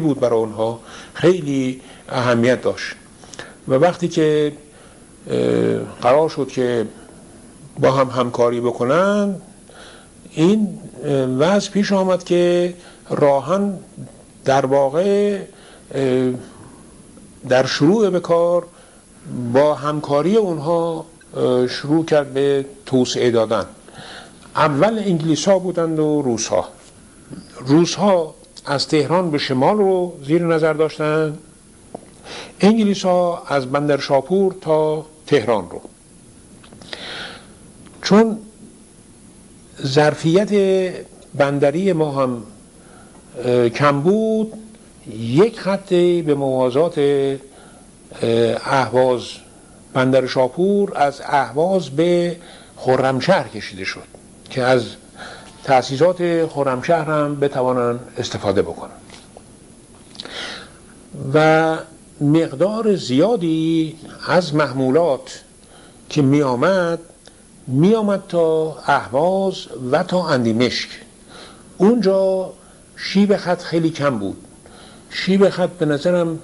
بود 0.01 0.19
برای 0.19 0.39
اونها. 0.39 0.79
خیلی 1.13 1.81
اهمیت 2.09 2.61
داشت. 2.61 2.95
و 3.67 3.73
وقتی 3.73 4.07
که 4.07 4.53
قرار 6.01 6.29
شد 6.29 6.47
که 6.47 6.87
با 7.79 7.91
هم 7.91 8.07
همکاری 8.07 8.61
بکنن 8.61 9.35
این 10.31 10.79
وضع 11.39 11.71
پیش 11.71 11.91
آمد 11.91 12.23
که 12.23 12.73
راهن 13.09 13.77
در 14.45 14.65
واقع 14.65 15.39
در 17.49 17.65
شروع 17.65 18.09
به 18.09 18.19
کار 18.19 18.65
با 19.53 19.75
همکاری 19.75 20.35
اونها 20.35 21.05
شروع 21.69 22.05
کرد 22.05 22.33
به 22.33 22.65
توسعه 22.85 23.31
دادن. 23.31 23.65
اول 24.55 24.99
انگلیس 24.99 25.47
ها 25.47 25.59
بودند 25.59 25.99
و 25.99 26.21
روس 26.21 26.47
ها 26.47 26.67
روس 27.59 27.95
ها 27.95 28.35
از 28.65 28.87
تهران 28.87 29.31
به 29.31 29.37
شمال 29.37 29.77
رو 29.77 30.13
زیر 30.27 30.45
نظر 30.45 30.73
داشتند 30.73 31.37
انگلیس 32.61 33.05
ها 33.05 33.43
از 33.47 33.71
بندر 33.71 33.97
شاپور 33.97 34.55
تا 34.61 35.05
تهران 35.27 35.69
رو. 35.69 35.81
چون 38.01 38.37
ظرفیت 39.85 40.51
بندری 41.33 41.93
ما 41.93 42.11
هم 42.11 42.43
کم 43.69 44.01
بود 44.01 44.53
یک 45.17 45.59
خط 45.59 45.89
به 45.93 46.35
موازات 46.35 46.99
اهواز 48.65 49.21
بندر 49.93 50.27
شاپور 50.27 50.97
از 50.97 51.21
اهواز 51.25 51.89
به 51.89 52.37
خرمشهر 52.77 53.47
کشیده 53.47 53.83
شد 53.83 54.03
که 54.49 54.63
از 54.63 54.83
تأسیسات 55.63 56.45
خرمشهر 56.45 57.05
هم 57.05 57.39
بتوانند 57.39 57.99
استفاده 58.17 58.61
بکنن 58.61 58.91
و 61.33 61.77
مقدار 62.21 62.95
زیادی 62.95 63.95
از 64.27 64.55
محمولات 64.55 65.43
که 66.09 66.21
می 66.21 66.41
آمد 66.41 66.99
می 67.67 67.95
آمد 67.95 68.23
تا 68.29 68.77
اهواز 68.85 69.55
و 69.91 70.03
تا 70.03 70.27
اندیمشک. 70.27 70.89
اونجا 71.77 72.53
شیب 72.95 73.37
خط 73.37 73.61
خیلی 73.61 73.89
کم 73.89 74.17
بود. 74.17 74.37
شیب 75.09 75.49
خط 75.49 75.69
به 75.69 75.85
نظرم 75.85 76.39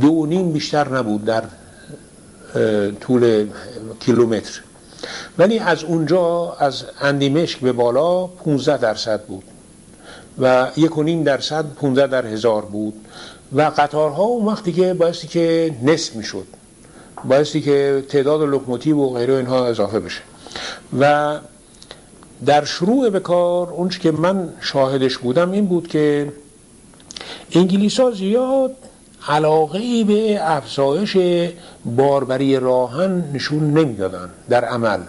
دو 0.00 0.26
نیم 0.26 0.52
بیشتر 0.52 0.88
نبود 0.88 1.24
در 1.24 1.42
طول 3.00 3.48
کیلومتر. 4.00 4.60
ولی 5.38 5.58
از 5.58 5.84
اونجا 5.84 6.56
از 6.58 6.84
اندیمشک 7.00 7.60
به 7.60 7.72
بالا 7.72 8.26
15 8.26 8.76
درصد 8.76 9.24
بود 9.24 9.44
و 10.38 10.70
یک 10.76 10.98
و 10.98 11.02
نیم 11.02 11.22
درصد 11.22 11.64
15 11.74 12.06
در 12.06 12.26
هزار 12.26 12.62
بود 12.62 12.94
و 13.52 13.62
قطارها 13.62 14.22
اون 14.22 14.46
وقتی 14.46 14.72
که 14.72 14.94
بایستی 14.94 15.28
که 15.28 15.74
نصف 15.82 16.16
می‌شد 16.16 16.46
بایستی 17.24 17.60
که 17.60 18.04
تعداد 18.08 18.42
لوکوموتیو 18.42 18.96
و 18.98 19.14
غیره 19.14 19.34
اینها 19.34 19.66
اضافه 19.66 20.00
بشه. 20.00 20.20
و 21.00 21.38
در 22.46 22.64
شروع 22.64 23.10
به 23.10 23.20
کار 23.20 23.70
اون 23.70 23.88
که 23.88 24.10
من 24.10 24.52
شاهدش 24.60 25.18
بودم 25.18 25.50
این 25.50 25.66
بود 25.66 25.88
که 25.88 26.32
انگلیس 27.52 28.00
ها 28.00 28.10
زیاد 28.10 28.76
علاقه 29.28 29.78
ای 29.78 30.04
به 30.04 30.38
افزایش 30.50 31.16
باربری 31.84 32.58
راهن 32.58 33.24
نشون 33.34 33.70
نمی‌دادن 33.70 34.30
در 34.48 34.64
عمل. 34.64 35.00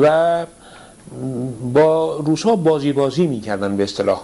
و 0.00 0.46
با 1.72 2.16
روسا 2.16 2.56
بازی 2.56 2.92
بازی 2.92 3.26
می‌کردن 3.26 3.76
به 3.76 3.82
اصطلاح. 3.82 4.20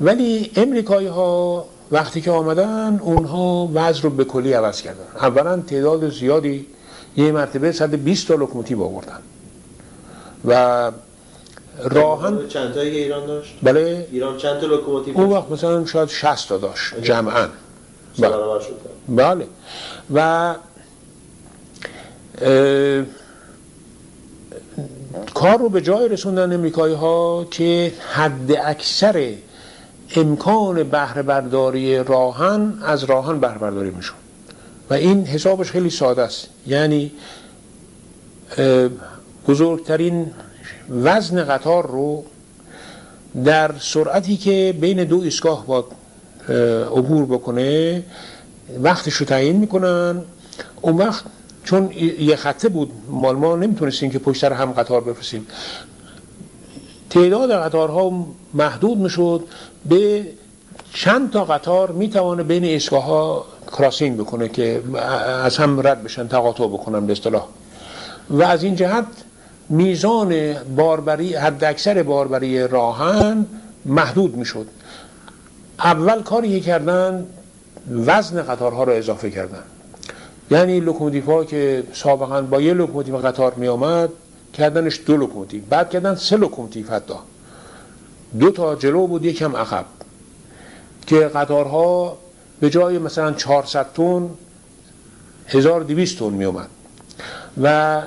ولی 0.00 0.50
امریکایی 0.56 1.06
ها 1.06 1.64
وقتی 1.90 2.20
که 2.20 2.30
آمدن 2.30 3.00
اونها 3.02 3.70
وضع 3.74 4.02
رو 4.02 4.10
به 4.10 4.24
کلی 4.24 4.52
عوض 4.52 4.82
کردن. 4.82 5.04
اولا 5.20 5.56
تعداد 5.56 6.10
زیادی 6.10 6.66
یه 7.16 7.32
مرتبه 7.32 7.72
120 7.72 8.28
تا 8.28 8.34
لوکوموتیو 8.34 8.82
آوردن. 8.82 9.18
و 10.44 10.90
راه‌آهن 11.84 12.48
چند 12.48 12.74
تا 12.74 12.80
ایران 12.80 13.26
داشت؟ 13.26 13.54
بله. 13.62 14.06
ایران 14.12 14.36
چند 14.36 14.60
تا 14.60 14.66
لوکوموتیو 14.66 15.18
اون 15.18 15.30
وقت 15.30 15.50
مثلا 15.50 15.86
شاید 15.86 16.08
60 16.08 16.48
تا 16.48 16.58
داشت 16.58 16.94
جمعا. 17.02 17.46
بله. 18.18 18.36
بله. 19.08 19.46
و 20.14 20.54
کار 25.34 25.58
رو 25.58 25.68
به 25.68 25.80
جای 25.80 26.08
رسوندن 26.08 26.52
امریکایی 26.52 26.94
ها 26.94 27.46
که 27.50 27.92
حد 28.12 28.52
اکثر 28.64 29.32
امکان 30.16 30.82
بهره 30.82 31.22
برداری 31.22 32.04
راه‌آهن 32.04 32.78
از 32.82 33.04
راه‌آهن 33.04 33.40
بهره 33.40 33.58
برداری 33.58 33.90
می‌شد 33.90 34.16
و 34.90 34.94
این 34.94 35.26
حسابش 35.26 35.70
خیلی 35.70 35.90
ساده 35.90 36.22
است. 36.22 36.48
یعنی 36.66 37.12
بزرگترین 39.48 40.30
وزن 40.90 41.44
قطار 41.44 41.86
رو 41.86 42.24
در 43.44 43.74
سرعتی 43.78 44.36
که 44.36 44.74
بین 44.80 45.04
دو 45.04 45.20
ایستگاه 45.20 45.66
با 45.66 45.86
عبور 46.96 47.24
بکنه 47.24 48.02
وقتش 48.82 49.14
رو 49.14 49.26
تعیین 49.26 49.56
می‌کنن. 49.56 50.22
اون 50.80 50.96
وقت 50.96 51.24
چون 51.64 51.90
یه 52.20 52.36
خطه 52.36 52.68
بود 52.68 52.92
مال 53.08 53.36
ما 53.36 53.56
نمی‌تونستیم 53.56 54.10
که 54.10 54.18
پشت 54.18 54.44
هم 54.44 54.72
قطار 54.72 55.00
بفرستیم. 55.00 55.46
تعداد 57.10 57.52
قطارها 57.52 58.26
محدود 58.54 58.98
می‌شد. 58.98 59.44
به 59.88 60.26
چند 60.94 61.30
تا 61.30 61.44
قطار 61.44 61.90
می‌توانه 61.90 62.42
بین 62.42 62.64
ایستگاه 62.64 63.44
crossing 63.66 64.16
بکنه 64.16 64.48
که 64.48 64.82
از 65.44 65.56
هم 65.56 65.80
رد 65.80 66.02
بشن 66.02 66.28
تقاطع 66.28 66.66
بکنن 66.66 67.06
به 67.06 67.12
اصطلاح. 67.12 67.46
و 68.30 68.42
از 68.42 68.62
این 68.62 68.76
جهت 68.76 69.06
میزان 69.68 70.54
باربری 70.76 71.34
حد 71.34 71.64
اکثر 71.64 72.02
باربری 72.02 72.68
راه‌آهن 72.68 73.46
محدود 73.84 74.36
می‌شد. 74.36 74.66
اول 75.78 76.22
کاری 76.22 76.60
کردن 76.60 77.26
وزن 77.90 78.42
قطارها 78.42 78.84
رو 78.84 78.92
اضافه 78.92 79.30
کردن. 79.30 79.62
یعنی 80.50 80.80
لوکوموتیو 80.80 81.24
ها 81.24 81.44
که 81.44 81.82
سابقا 81.92 82.42
با 82.42 82.60
یه 82.60 82.74
لوکوموتیو 82.74 83.16
قطار 83.16 83.54
می 83.54 83.68
آمد 83.68 84.10
کردنش 84.52 85.00
دو 85.06 85.16
لوکوموتیو. 85.16 85.62
بعد 85.70 85.90
کردن 85.90 86.14
سه 86.14 86.36
لوکوموتیو 86.36 86.90
حتی. 86.90 87.14
دو 88.40 88.50
تا 88.50 88.74
جلو 88.74 89.06
بود 89.06 89.24
یکم 89.24 89.56
عقب. 89.56 89.84
که 91.06 91.18
قطارها 91.20 92.16
به 92.60 92.70
جای 92.70 92.98
مثلا 92.98 93.32
400 93.32 93.86
تن 93.94 94.30
1200 95.46 96.18
تن 96.18 96.28
می 96.28 96.44
اومد 96.44 96.68
و 97.62 98.02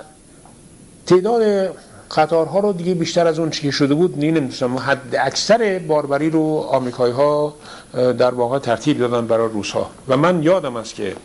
تعداد 1.06 1.71
قطارها 2.12 2.60
رو 2.60 2.74
دیگه 2.74 2.94
بیشتر 2.94 3.28
از 3.28 3.39
اون 3.39 3.50
چی 3.50 3.72
شده 3.72 3.94
بود 3.94 4.18
نی 4.18 4.32
نمی‌دونستم. 4.32 4.78
حد 4.78 5.15
اکثر 5.20 5.82
باربری 5.88 6.30
رو 6.30 6.68
آمریکایی 6.70 7.13
ها 7.13 7.54
در 7.94 8.34
واقع 8.34 8.60
ترتیب 8.60 9.00
دادن 9.00 9.28
برای 9.28 9.50
روس 9.50 9.72
ها 9.72 9.89
و 10.08 10.18
من 10.18 10.44
یادم 10.44 10.76
است 10.76 10.96
که 10.96 11.15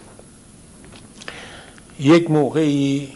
یک 2.01 2.31
موقعی 2.31 3.09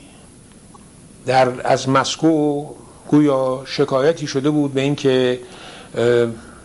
در 1.26 1.48
از 1.64 1.88
مسکو 1.88 2.66
گویا 3.08 3.62
شکایتی 3.66 4.26
شده 4.26 4.50
بود 4.50 4.74
به 4.74 4.80
اینکه 4.80 5.40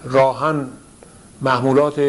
راهن 0.03 0.67
محمولات 1.41 2.01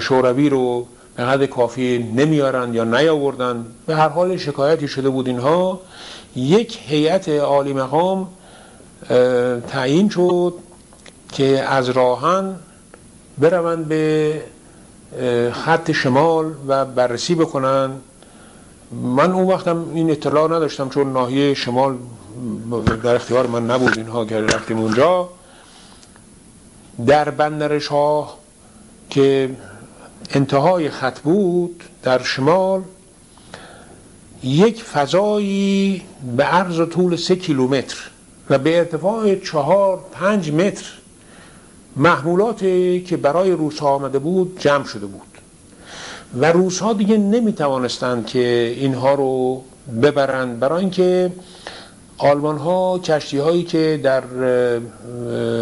شوروی 0.00 0.48
رو 0.48 0.86
به 1.16 1.24
حد 1.24 1.44
کافی 1.44 1.98
نمیارن 1.98 2.74
یا 2.74 2.84
نیاوردن 2.84 3.66
به 3.86 3.96
هر 3.96 4.08
حال 4.08 4.36
شکایتی 4.36 4.88
شده 4.88 5.08
بود 5.08 5.28
اینها. 5.28 5.80
یک 6.36 6.78
هیئت 6.86 7.28
عالی 7.28 7.72
مقام 7.72 8.28
تعیین 9.68 10.08
شد 10.08 10.54
که 11.32 11.62
از 11.62 11.88
راهن 11.88 12.56
بروند 13.38 13.88
به 13.88 14.42
خط 15.52 15.92
شمال 15.92 16.54
و 16.68 16.84
بررسی 16.84 17.34
بکنن. 17.34 17.90
من 18.92 19.32
اون 19.32 19.46
وقتم 19.46 19.90
این 19.94 20.10
اطلاع 20.10 20.44
نداشتم 20.44 20.88
چون 20.88 21.12
ناحیه 21.12 21.54
شمال 21.54 21.96
در 23.02 23.14
اختیار 23.14 23.46
من 23.46 23.70
نبود 23.70 23.98
اینها 23.98 24.24
که 24.24 24.40
رفتیم 24.40 24.78
اونجا. 24.78 25.28
در 27.06 27.30
بندر 27.30 27.78
شاه 27.78 28.38
که 29.10 29.56
انتهای 30.30 30.90
خط 30.90 31.18
بود 31.20 31.84
در 32.02 32.22
شمال 32.22 32.82
یک 34.42 34.82
فضایی 34.82 36.02
به 36.36 36.44
عرض 36.44 36.80
و 36.80 36.86
طول 36.86 37.16
سه 37.16 37.36
کیلومتر 37.36 37.96
و 38.50 38.58
به 38.58 38.78
ارتفاع 38.78 39.34
چهار 39.34 40.04
پنج 40.12 40.52
متر 40.52 40.84
محمولاتی 41.96 43.00
که 43.00 43.16
برای 43.16 43.50
روس 43.50 43.82
آمده 43.82 44.18
بود 44.18 44.56
جمع 44.60 44.84
شده 44.84 45.06
بود. 45.06 45.22
و 46.40 46.52
روس 46.52 46.78
ها 46.78 46.92
دیگه 46.92 47.16
نمی 47.16 47.52
توانستند 47.52 48.26
که 48.26 48.74
اینها 48.76 49.14
رو 49.14 49.62
ببرند. 50.02 50.58
برای 50.60 50.80
اینکه 50.80 51.32
آلمان 52.18 52.58
ها 52.58 52.98
کشتی 52.98 53.38
هایی 53.38 53.62
که 53.62 54.00
در 54.02 54.20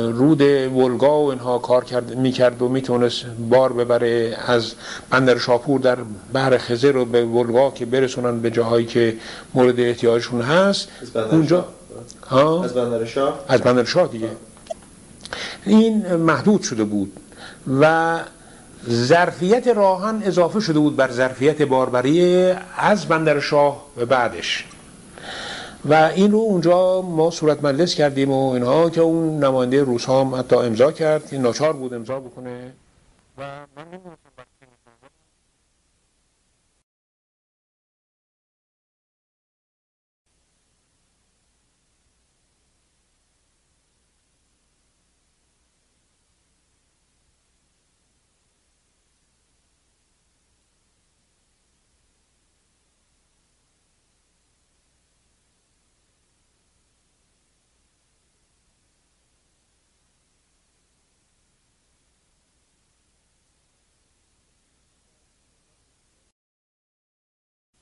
رود 0.09 0.41
ولگا 0.41 1.23
و 1.23 1.31
اینها 1.31 1.59
کار 1.59 1.85
کرد 1.85 2.17
می‌کرد 2.17 2.63
و 2.63 2.69
می‌تونست 2.69 3.25
بار 3.51 3.73
ببره 3.73 4.37
از 4.47 4.75
بندر 5.11 5.39
شاپور 5.39 5.81
در 5.81 5.97
بحر 6.33 6.59
خزر 6.59 6.93
رو 6.93 7.05
به 7.05 7.25
ولگا 7.25 7.71
که 7.71 7.87
برسونن 7.87 8.41
به 8.41 8.51
جاهایی 8.51 8.87
که 8.87 9.17
مورد 9.55 9.81
احتیاجشون 9.81 10.43
هست. 10.43 10.89
اونجا 11.31 11.65
از 12.65 12.75
بندر 12.75 13.05
شاه؟ 13.05 13.45
از 13.49 13.61
بندر 13.61 13.85
شاه 13.85 14.09
دیگه. 14.09 14.29
این 15.67 16.17
محدود 16.17 16.63
شده 16.63 16.85
بود 16.85 17.13
و 17.81 18.19
ظرفیت 18.91 19.69
راهن 19.69 20.23
اضافه 20.25 20.61
شده 20.61 20.79
بود 20.79 20.97
بر 20.97 21.11
ظرفیت 21.11 21.63
باربری 21.63 22.53
از 22.77 23.07
بندر 23.07 23.41
شاه 23.41 23.87
و 23.97 24.07
بعدش. 24.07 24.65
و 25.89 25.95
این 25.95 26.33
رو 26.33 26.39
اونجا 26.39 27.03
ما 27.03 27.31
صورت 27.31 27.65
مجلس 27.65 27.95
کردیم 27.95 28.31
و 28.31 28.51
اینها 28.51 28.91
که 28.91 29.01
اون 29.01 29.45
نماینده 29.45 29.83
روس 29.83 30.09
هم 30.09 30.35
حتی 30.35 30.57
امضا 30.57 30.93
کرد 30.93 31.35
ناچار 31.35 31.73
بود 31.73 31.95
امضا 31.95 32.21
بکنه. 32.21 32.73
و 33.39 33.43
من 33.77 33.85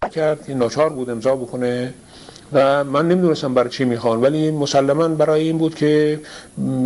کرد 0.09 0.51
ناچار 0.51 0.89
بود 0.89 1.11
امضا 1.11 1.37
بکنه 1.37 1.95
و 2.53 2.85
من 2.85 3.09
نمی‌دونستم 3.09 3.55
برای 3.55 3.71
چی 3.71 3.85
می‌خوان 3.85 4.21
ولی 4.21 4.51
مسلما 4.51 5.09
برای 5.09 5.43
این 5.43 5.59
بود 5.59 5.75
که 5.75 6.21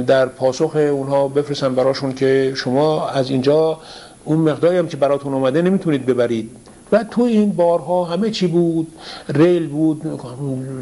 در 0.06 0.26
پاسخ 0.26 0.76
اونها 0.76 1.28
بفرستم 1.28 1.74
براشون 1.74 2.14
که 2.14 2.52
شما 2.56 3.08
از 3.08 3.30
اینجا 3.30 3.78
اون 4.24 4.38
مقداری 4.38 4.76
هم 4.76 4.88
که 4.88 4.96
براتون 4.96 5.34
اومده 5.34 5.62
نمی‌تونید 5.62 6.06
ببرید. 6.06 6.50
و 6.92 7.04
تو 7.04 7.22
این 7.22 7.52
بارها 7.52 8.04
همه 8.04 8.30
چی 8.30 8.46
بود 8.46 8.86
ریل 9.28 9.66
بود 9.66 10.20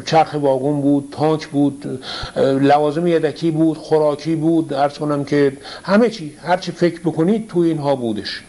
چرخ 0.05 0.33
واگن 0.33 0.81
بود 0.81 1.07
تانک 1.11 1.47
بود 1.47 1.99
لوازم 2.37 3.07
یدکی 3.07 3.51
بود 3.51 3.77
خوراکی 3.77 4.35
بود 4.35 4.73
ارز 4.73 4.97
کنم 4.97 5.23
که 5.23 5.57
همه 5.83 6.09
چی 6.09 6.33
هر 6.41 6.57
چی 6.57 6.71
فکر 6.71 6.99
بکنید 6.99 7.47
تو 7.47 7.59
اینها 7.59 7.95
بودش. 7.95 8.43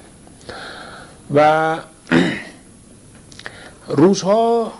و 1.35 1.77
روزها 3.88 4.72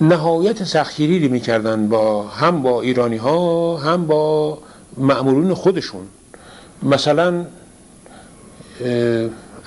نهایت 0.00 0.64
سختگیری 0.64 1.28
می‌کردن 1.28 1.88
با 1.88 2.22
هم 2.22 2.62
با 2.62 2.82
ایرانی 2.82 3.16
ها 3.16 3.76
هم 3.76 4.06
با 4.06 4.58
معمولون 4.96 5.54
خودشون. 5.54 6.06
مثلا 6.82 7.46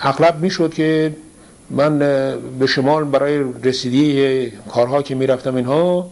اغلب 0.01 0.39
می‌شد 0.41 0.73
که 0.73 1.15
من 1.69 1.99
به 2.59 2.67
شمال 2.67 3.03
برای 3.03 3.43
رسیدی 3.63 4.51
کارها 4.71 5.01
که 5.01 5.15
می‌رفتم 5.15 5.55
اینها 5.55 6.09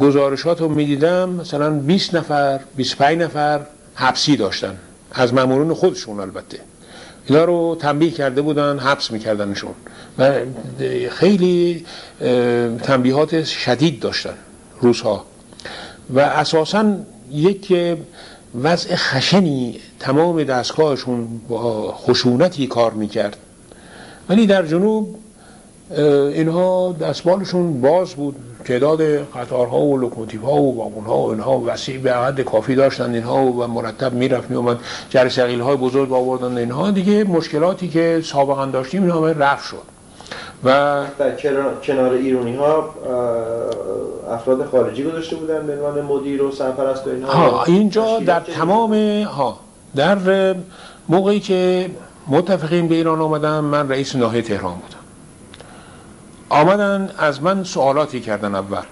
گزارشات 0.00 0.60
رو 0.60 0.68
می‌دیدم 0.68 1.28
مثلا 1.28 1.70
20 1.70 2.14
نفر 2.14 2.60
25 2.76 3.18
نفر 3.18 3.60
حبسی 3.94 4.36
داشتن. 4.36 4.76
از 5.12 5.34
مامورین 5.34 5.74
خودشون 5.74 6.20
البته. 6.20 6.60
اینا 7.26 7.44
رو 7.44 7.76
تنبیه 7.80 8.10
کرده 8.10 8.42
بودن 8.42 8.78
حبس 8.78 9.10
میکردنشون 9.10 9.74
و 10.18 10.32
خیلی 11.10 11.84
تنبیهات 12.82 13.44
شدید 13.44 14.00
داشتن 14.00 14.34
روزها. 14.80 15.24
و 16.10 16.20
اساسا 16.20 16.96
یک 17.32 17.74
وضع 18.62 18.94
خشنی 18.96 19.80
تمام 20.00 20.44
دستگاهشون 20.44 21.40
با 21.48 21.92
خشونتی 21.92 22.66
کار 22.66 22.92
می‌کرد. 22.92 23.36
ولی 24.28 24.46
در 24.46 24.66
جنوب 24.66 25.18
اینها 25.90 26.94
دست 27.00 27.24
و 27.24 27.32
بالشون 27.32 27.80
باز 27.80 28.14
بود. 28.14 28.36
تعداد 28.64 29.02
قطارها 29.02 29.80
و 29.80 29.98
لوکوموتیو 29.98 30.40
ها 30.40 30.52
و 30.52 30.76
واگن 30.76 31.06
ها 31.06 31.18
و 31.18 31.30
اینها 31.30 31.62
وسیع 31.66 31.98
به 31.98 32.12
عدد 32.12 32.40
کافی 32.40 32.74
داشتن 32.74 33.14
اینها 33.14 33.44
و 33.44 33.66
مرتب 33.66 34.12
می‌رفت 34.12 34.50
میومد 34.50 34.78
جر 35.10 35.28
سقیل 35.28 35.60
های 35.60 35.76
بزرگ 35.76 36.12
آوردن 36.12 36.58
اینها. 36.58 36.90
دیگه 36.90 37.24
مشکلاتی 37.24 37.88
که 37.88 38.20
سابقا 38.24 38.66
داشتیم 38.66 39.02
اینها 39.02 39.26
رفت 39.26 39.68
شد. 39.68 39.96
و 40.64 41.02
در 41.18 41.36
کنار 41.82 42.12
ایرانی 42.12 42.56
ها 42.56 42.94
افراد 44.30 44.66
خارجی 44.66 45.04
گذاشته 45.04 45.36
بودن 45.36 45.66
به 45.66 45.72
عنوان 45.72 46.04
مدیر 46.04 46.42
و 46.42 46.50
سرپرست 46.50 47.06
و 47.06 47.10
اینها. 47.10 47.50
ها 47.50 47.64
اینجا 47.64 48.18
در 48.18 48.40
تمام 48.40 49.22
ها 49.22 49.58
در 49.96 50.18
موقعی 51.08 51.40
که 51.40 51.90
متفقین 52.28 52.88
به 52.88 52.94
ایران 52.94 53.20
آمدن 53.20 53.60
من 53.60 53.88
رئیس 53.88 54.16
ناحیه 54.16 54.42
تهران 54.42 54.74
بودم. 54.74 55.05
آمدن 56.48 57.10
از 57.18 57.42
من 57.42 57.64
سوالاتی 57.64 58.20
کردن 58.20 58.54
اول. 58.54 58.82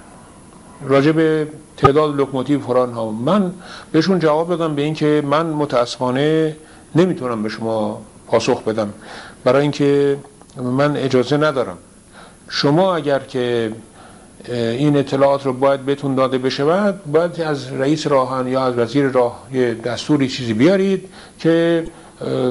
راجع 0.89 1.13
به 1.13 1.49
تعداد 1.77 2.17
لوکوموتیوران‌ها. 2.17 3.11
من 3.11 3.53
بهشون 3.93 4.19
جواب 4.19 4.49
دادم 4.49 4.75
به 4.75 4.83
اینکه 4.83 5.23
من 5.27 5.47
متاسفانه 5.47 6.57
نمی‌تونم 6.95 7.43
به 7.43 7.49
شما 7.49 8.03
پاسخ 8.27 8.63
بدم. 8.63 8.93
برای 9.45 9.63
اینکه 9.63 10.17
من 10.57 10.97
اجازه 10.97 11.37
ندارم. 11.37 11.79
شما 12.49 12.97
اگر 12.97 13.19
که 13.19 13.73
این 14.49 14.97
اطلاعات 14.97 15.47
رو 15.47 15.53
باید 15.53 15.81
بهتون 15.81 16.15
داده 16.15 16.39
بشه 16.39 16.65
باید 17.13 17.41
از 17.41 17.73
رئیس 17.73 18.07
راه‌آهن 18.07 18.49
یا 18.49 18.65
از 18.67 18.79
وزیر 18.79 19.07
راه 19.09 19.41
یه 19.53 19.75
دستوری 19.75 20.29
چیزی 20.29 20.53
بیارید 20.53 21.09
که 21.39 21.85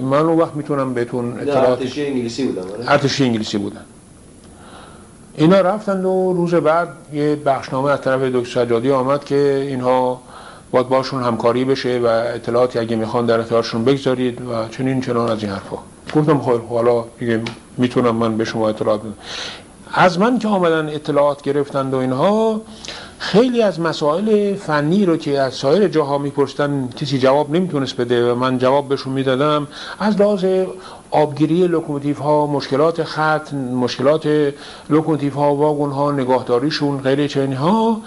من 0.02 0.20
اون 0.20 0.40
وقت 0.40 0.56
می‌تونم 0.56 0.94
بهتون 0.94 1.40
اطلاعات 1.40 1.80
ارتشی 1.82 2.06
انگلیسی 2.06 2.46
بودن 2.46 2.88
ارتشی 2.88 3.24
انگلیسی 3.24 3.58
بودن. 3.58 3.86
اینا 5.36 5.62
رفتند 5.62 6.06
و 6.06 6.34
روز 6.34 6.56
بعد 6.56 6.88
یه 7.14 7.36
بخشنامه 7.36 7.92
از 7.92 8.02
طرف 8.02 8.22
دکتر 8.22 8.50
سجادی 8.50 8.92
آمد 8.92 9.24
که 9.24 9.66
اینها 9.68 10.22
باید 10.72 10.90
باشون 10.90 11.24
همکاری 11.24 11.66
بشه 11.66 12.00
و 12.00 12.06
اطلاعاتی 12.06 12.80
اگه 12.80 12.96
می‌خوان 12.96 13.26
در 13.26 13.40
اختیارشون 13.40 13.86
بگذارید 13.86 14.42
و 14.42 14.68
چنین 14.72 15.02
چنان 15.02 15.30
از 15.30 15.44
این 15.44 15.52
حرفا. 15.52 15.78
گفتم 16.16 16.42
خیر 16.42 16.58
حالا 16.70 17.06
دیگه 17.20 17.42
می‌تونم 17.78 18.16
من 18.16 18.38
به 18.38 18.46
شما 18.46 18.70
اطلاعات 18.70 19.02
بدم. 19.02 19.14
از 19.94 20.20
من 20.20 20.40
که 20.40 20.48
آمدن 20.48 20.90
اطلاعات 20.90 21.42
گرفتند 21.42 21.94
و 21.94 21.98
اینها 21.98 22.62
خیلی 23.18 23.62
از 23.62 23.80
مسائل 23.80 24.56
فنی 24.56 25.06
رو 25.06 25.18
که 25.18 25.40
از 25.40 25.54
سایر 25.54 25.88
جاها 25.88 26.18
میپرسیدن 26.18 26.90
کسی 26.96 27.20
جواب 27.20 27.56
نمی‌تونست 27.56 27.98
بده 27.98 28.32
و 28.32 28.36
من 28.36 28.58
جواب 28.58 28.90
بهشون 28.90 29.14
می‌دادم. 29.14 29.68
از 30.00 30.22
لحاظ 30.22 30.46
آبگیری 31.14 31.68
لوکوموتیو 31.68 32.16
ها 32.16 32.48
مشکلات 32.48 33.04
خط 33.04 33.54
مشکلات 33.54 34.54
لوکوموتیو 34.90 35.34
ها 35.34 35.56
واگن 35.56 35.92
ها 35.92 36.12
نگاهداریشون 36.12 36.98
غیره 37.02 37.28
اینها 37.28 38.02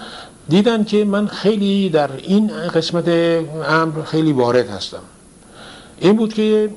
دیدن 0.49 0.85
که 0.85 1.05
من 1.05 1.27
خیلی 1.27 1.91
در 1.91 2.11
این 2.17 2.47
قسمت 2.75 3.09
امر 3.69 4.03
خیلی 4.03 4.33
وارد 4.33 4.71
هستم. 4.71 5.03
این 5.99 6.17
بود 6.17 6.35
که 6.35 6.71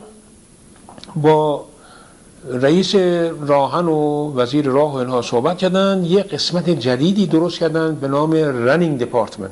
با 1.16 1.66
رئیس 2.52 2.96
راه‌آهن 3.48 3.86
و 3.86 4.34
وزیر 4.36 4.66
راه 4.66 4.94
و 4.94 4.96
اینها 4.96 5.22
صحبت 5.22 5.58
کردن 5.58 6.06
یه 6.06 6.24
قسمت 6.24 6.70
جدیدی 6.70 7.28
درست 7.28 7.60
کردن 7.60 7.96
به 7.96 8.08
نام 8.08 8.34
running 8.34 9.00
department 9.00 9.52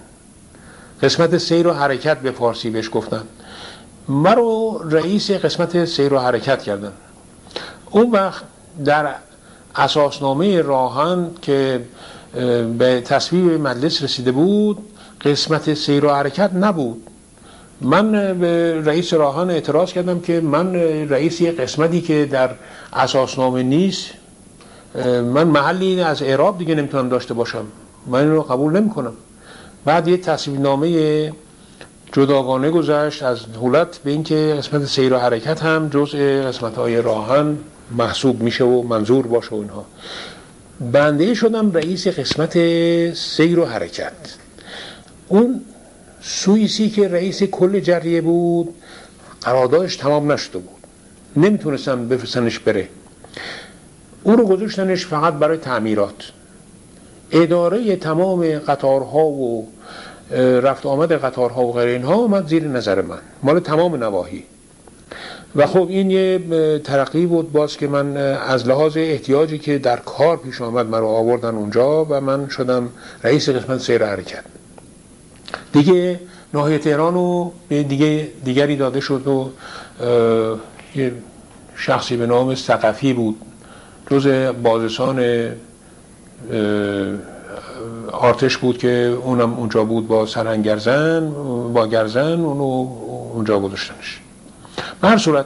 قسمت 1.02 1.38
سیر 1.38 1.68
و 1.68 1.74
حرکت 1.74 2.18
به 2.18 2.32
فارسی 2.32 2.70
بهش 2.70 2.90
گفتن. 2.94 3.24
مرا 4.10 4.82
رئیس 4.90 5.32
قسمت 5.32 5.86
سیر 5.86 6.14
و 6.14 6.20
حرکت 6.20 6.64
کردن. 6.64 6.92
اون 7.92 8.12
وقت 8.12 8.44
در 8.86 9.16
اساسنامه 9.76 10.62
راهن 10.62 11.30
که 11.42 11.82
به 12.78 13.02
تصویب 13.06 13.62
مجلس 13.62 14.04
رسیده 14.04 14.32
بود 14.32 14.78
قسمت 15.22 15.74
سیر 15.74 16.06
و 16.06 16.10
حرکت 16.10 16.54
نبود. 16.54 17.04
من 17.82 18.12
به 18.40 18.82
رئیس 18.86 19.14
راهان 19.14 19.50
اعتراض 19.50 19.94
کردم 19.94 20.20
که 20.20 20.42
من 20.42 20.76
رئیس 21.10 21.42
یه 21.42 21.52
قسمتی 21.52 22.02
که 22.02 22.26
در 22.26 22.50
اساسنامه 22.94 23.64
نیست 23.64 24.10
من 25.34 25.44
محلی 25.44 26.02
از 26.02 26.22
اعراب 26.22 26.58
دیگه 26.58 26.76
نمی‌تونم 26.76 27.10
داشته 27.10 27.34
باشم. 27.34 27.66
من 28.08 28.20
این 28.20 28.32
رو 28.32 28.42
قبول 28.42 28.74
نمی 28.74 28.90
کنم 28.90 29.14
بعد 29.86 30.08
یه 30.08 30.18
تصویب 30.18 30.62
نامه 30.62 31.34
جداگانه 32.14 32.70
گذشت 32.70 33.24
از 33.24 33.52
دولت 33.52 33.98
به 33.98 34.12
اینکه 34.12 34.56
قسمت 34.58 34.86
سیر 34.86 35.14
و 35.14 35.18
حرکت 35.18 35.64
هم 35.64 35.90
جزء 35.90 36.44
قسمت 36.44 36.76
های 36.76 37.02
راهن 37.02 37.58
محسوب 37.92 38.42
میشه 38.42 38.64
و 38.64 38.84
منظور 38.84 39.28
باشه 39.28 39.56
و 39.56 39.56
اینها. 39.56 39.86
بنده 40.92 41.34
شدم 41.34 41.72
رئیس 41.72 42.08
قسمت 42.08 42.54
سیر 43.14 43.60
و 43.60 43.66
حرکت. 43.66 44.14
اون 45.28 45.62
سوئیسی 46.22 46.90
که 46.90 47.08
رئیس 47.08 47.44
کل 47.44 47.80
جریه 47.80 48.22
بود 48.22 48.76
قراردادش 49.42 49.96
تمام 49.96 50.32
نشده 50.32 50.58
بود. 50.58 50.78
نمی‌تونستم 51.36 52.08
بفرستنش 52.08 52.60
بره. 52.60 52.88
اون 54.24 54.38
رو 54.38 54.46
گذاشتنش 54.48 55.06
فقط 55.06 55.34
برای 55.34 55.58
تعمیرات. 55.58 56.32
اداره 57.32 57.96
تمام 57.96 58.60
قطارها 58.60 59.26
و 59.26 59.68
رفت 60.62 60.86
آمد 60.86 61.12
قطارها 61.12 61.64
و 61.64 61.74
غیر 61.74 61.88
اینها 61.88 62.16
اومد 62.16 62.48
زیر 62.48 62.64
نظر 62.64 63.02
من. 63.02 63.18
مال 63.44 63.60
تمام 63.60 63.96
نواحی. 63.96 64.44
و 65.56 65.66
خب 65.66 65.86
این 65.90 66.12
یه 66.12 66.40
ترقی 66.84 67.26
بود 67.26 67.52
باز 67.52 67.78
که 67.78 67.88
من 67.88 68.18
از 68.18 68.68
لحاظ 68.68 68.98
احتیاجی 68.98 69.58
که 69.58 69.78
در 69.78 69.98
کار 69.98 70.38
پیش 70.38 70.62
آمد 70.62 70.86
من 70.86 71.00
رو 71.00 71.08
آوردن 71.08 71.56
اونجا 71.56 72.06
و 72.06 72.22
من 72.22 72.50
شدم 72.50 72.90
رئیس 73.24 73.50
قسمت 73.50 73.80
سیر 73.80 74.06
حرکت. 74.06 74.44
دیگه 75.74 76.20
ناحیه 76.54 76.78
تهران 76.78 77.14
رو 77.14 77.54
دیگه 77.70 78.28
دیگری 78.44 78.76
داده 78.76 79.00
شد 79.00 79.28
و 79.28 79.52
یه 80.96 81.12
شخصی 81.76 82.18
به 82.18 82.26
نام 82.26 82.56
سقفی 82.56 83.14
بود. 83.14 83.36
جز 84.12 84.28
بازرسان 84.64 85.50
آرتش 88.12 88.58
بود 88.58 88.78
که 88.78 89.18
اونم 89.24 89.54
اونجا 89.54 89.84
بود 89.84 90.08
با 90.08 90.26
سرنگرزن 90.26 91.32
با 91.74 91.88
گرزن 91.88 92.42
اونو 92.42 92.88
اونجا 93.34 93.60
گذاشتنش. 93.60 94.20
به 95.02 95.08
هر 95.08 95.18
صورت 95.18 95.46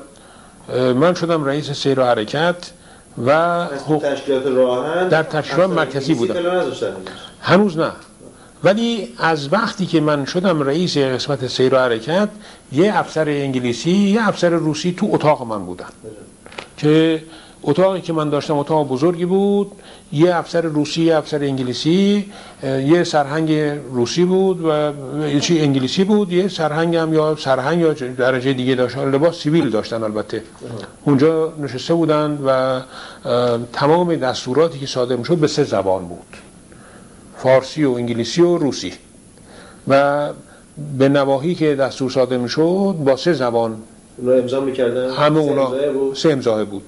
من 0.96 1.14
شدم 1.14 1.44
رئیس 1.46 1.72
سیر 1.72 2.00
و 2.00 2.04
حرکت 2.04 2.72
و 3.26 3.68
تشکیلات 4.02 4.46
راهن 4.46 5.08
در 5.08 5.24
تشکیلات 5.24 5.70
مرکزی 5.70 6.14
بودم. 6.14 6.36
هنوز 7.42 7.78
نه. 7.78 7.92
ولی 8.64 9.14
از 9.18 9.54
وقتی 9.54 9.86
که 9.86 10.02
من 10.02 10.26
شدم 10.26 10.62
رئیس 10.62 10.98
قسمت 10.98 11.48
سیر 11.48 11.76
و 11.76 11.78
حرکت 11.78 12.30
یه 12.72 13.00
افسر 13.00 13.30
انگلیسی 13.30 13.92
یه 13.92 14.28
افسر 14.28 14.50
روسی 14.50 14.96
تو 14.98 15.10
اتاق 15.12 15.48
من 15.48 15.66
بودن. 15.66 15.86
که 16.78 17.24
اتاقی 17.64 18.02
که 18.02 18.14
من 18.14 18.30
داشتم 18.30 18.58
اتاق 18.58 18.88
بزرگی 18.88 19.26
بود. 19.26 19.72
یه 20.14 20.36
افسر 20.36 20.62
روسی 20.62 21.04
یه 21.04 21.18
افسر 21.18 21.44
انگلیسی 21.44 22.26
یه 22.64 23.04
سرهنگ 23.04 23.52
روسی 23.92 24.26
بود 24.26 24.66
و 24.66 24.92
چی 25.40 25.60
انگلیسی 25.60 26.04
بود. 26.04 26.32
یه 26.32 26.48
سرهنگ 26.48 26.96
هم 26.96 27.14
یا 27.14 27.36
سرهنگ 27.36 27.80
یا 27.80 27.94
درجه 27.94 28.54
دیگه 28.54 28.76
داشت. 28.76 28.98
لباس 28.98 29.36
سیویل 29.36 29.70
داشتن 29.70 30.04
البته. 30.04 30.44
اونجا 31.06 31.54
نشسته 31.60 31.94
بودن 31.94 32.40
و 32.46 32.82
تمام 33.74 34.16
دستوراتی 34.16 34.80
که 34.80 34.86
صادر 34.86 35.16
می‌شد 35.16 35.38
به 35.38 35.48
سه 35.48 35.64
زبان 35.64 36.06
بود. 36.06 36.38
فارسی 37.38 37.84
و 37.84 37.92
انگلیسی 37.92 38.42
و 38.42 38.58
روسی. 38.58 38.94
و 39.88 40.30
به 40.98 41.10
نواحی 41.10 41.56
که 41.56 41.76
دستور 41.76 42.12
صادر 42.12 42.38
می‌شد 42.38 42.96
با 43.06 43.16
سه 43.16 43.34
زبان 43.34 43.76
اونا 44.18 44.34
امضا 44.34 44.60
می‌کردن؟ 44.60 45.10
همه 45.10 45.40
اونا 45.40 45.72
سه 46.14 46.32
امضاه 46.32 46.66
بود. 46.66 46.84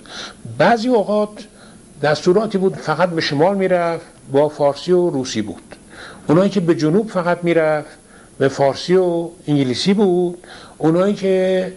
بعضی 0.58 0.88
اوقات 0.88 1.30
دستوراتی 2.02 2.58
بود 2.58 2.76
فقط 2.76 3.10
به 3.10 3.22
شمال 3.22 3.58
می‌رفت 3.58 4.06
با 4.32 4.50
فارسی 4.50 4.92
و 4.92 5.10
روسی 5.10 5.42
بود. 5.42 5.76
اونایی 6.28 6.50
که 6.50 6.60
به 6.60 6.76
جنوب 6.76 7.10
فقط 7.10 7.38
می‌رفت 7.44 7.98
به 8.38 8.48
فارسی 8.48 8.96
و 8.96 9.30
انگلیسی 9.48 9.94
بود. 9.94 10.38
اونایی 10.78 11.14
که 11.14 11.74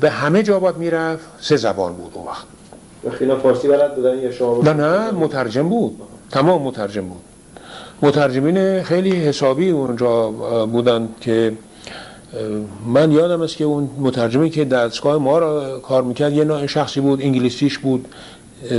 به 0.00 0.10
همه 0.10 0.42
جا 0.42 0.58
باید 0.60 0.76
می‌رفت 0.76 1.24
سه 1.40 1.56
زبان 1.56 1.92
بود 1.92 2.12
اون 2.14 2.26
وقت. 2.26 2.46
اینا 3.20 3.36
فارسی 3.36 3.68
بلد 3.68 3.94
بودن 3.96 4.18
یا 4.18 4.32
شما 4.32 4.62
نه 4.62 4.72
نه 4.72 5.10
مترجم 5.10 5.68
بود. 5.68 6.00
تمام 6.30 6.62
مترجم 6.62 7.08
بود. 7.08 7.20
مترجمین 8.02 8.82
خیلی 8.82 9.10
حسابی 9.10 9.70
اونجا 9.70 10.30
بودن 10.66 11.08
که 11.20 11.52
من 12.86 13.12
یادم 13.12 13.42
است 13.42 13.56
که 13.56 13.64
اون 13.64 13.90
مترجمی 13.98 14.50
که 14.50 14.64
دستگاه 14.64 15.18
ما 15.18 15.38
را 15.38 15.78
کار 15.78 16.02
می‌کرد 16.02 16.32
یه 16.32 16.44
نوع 16.44 16.66
شخصی 16.66 17.00
بود 17.00 17.22
انگلیسیش 17.22 17.78
بود 17.78 18.08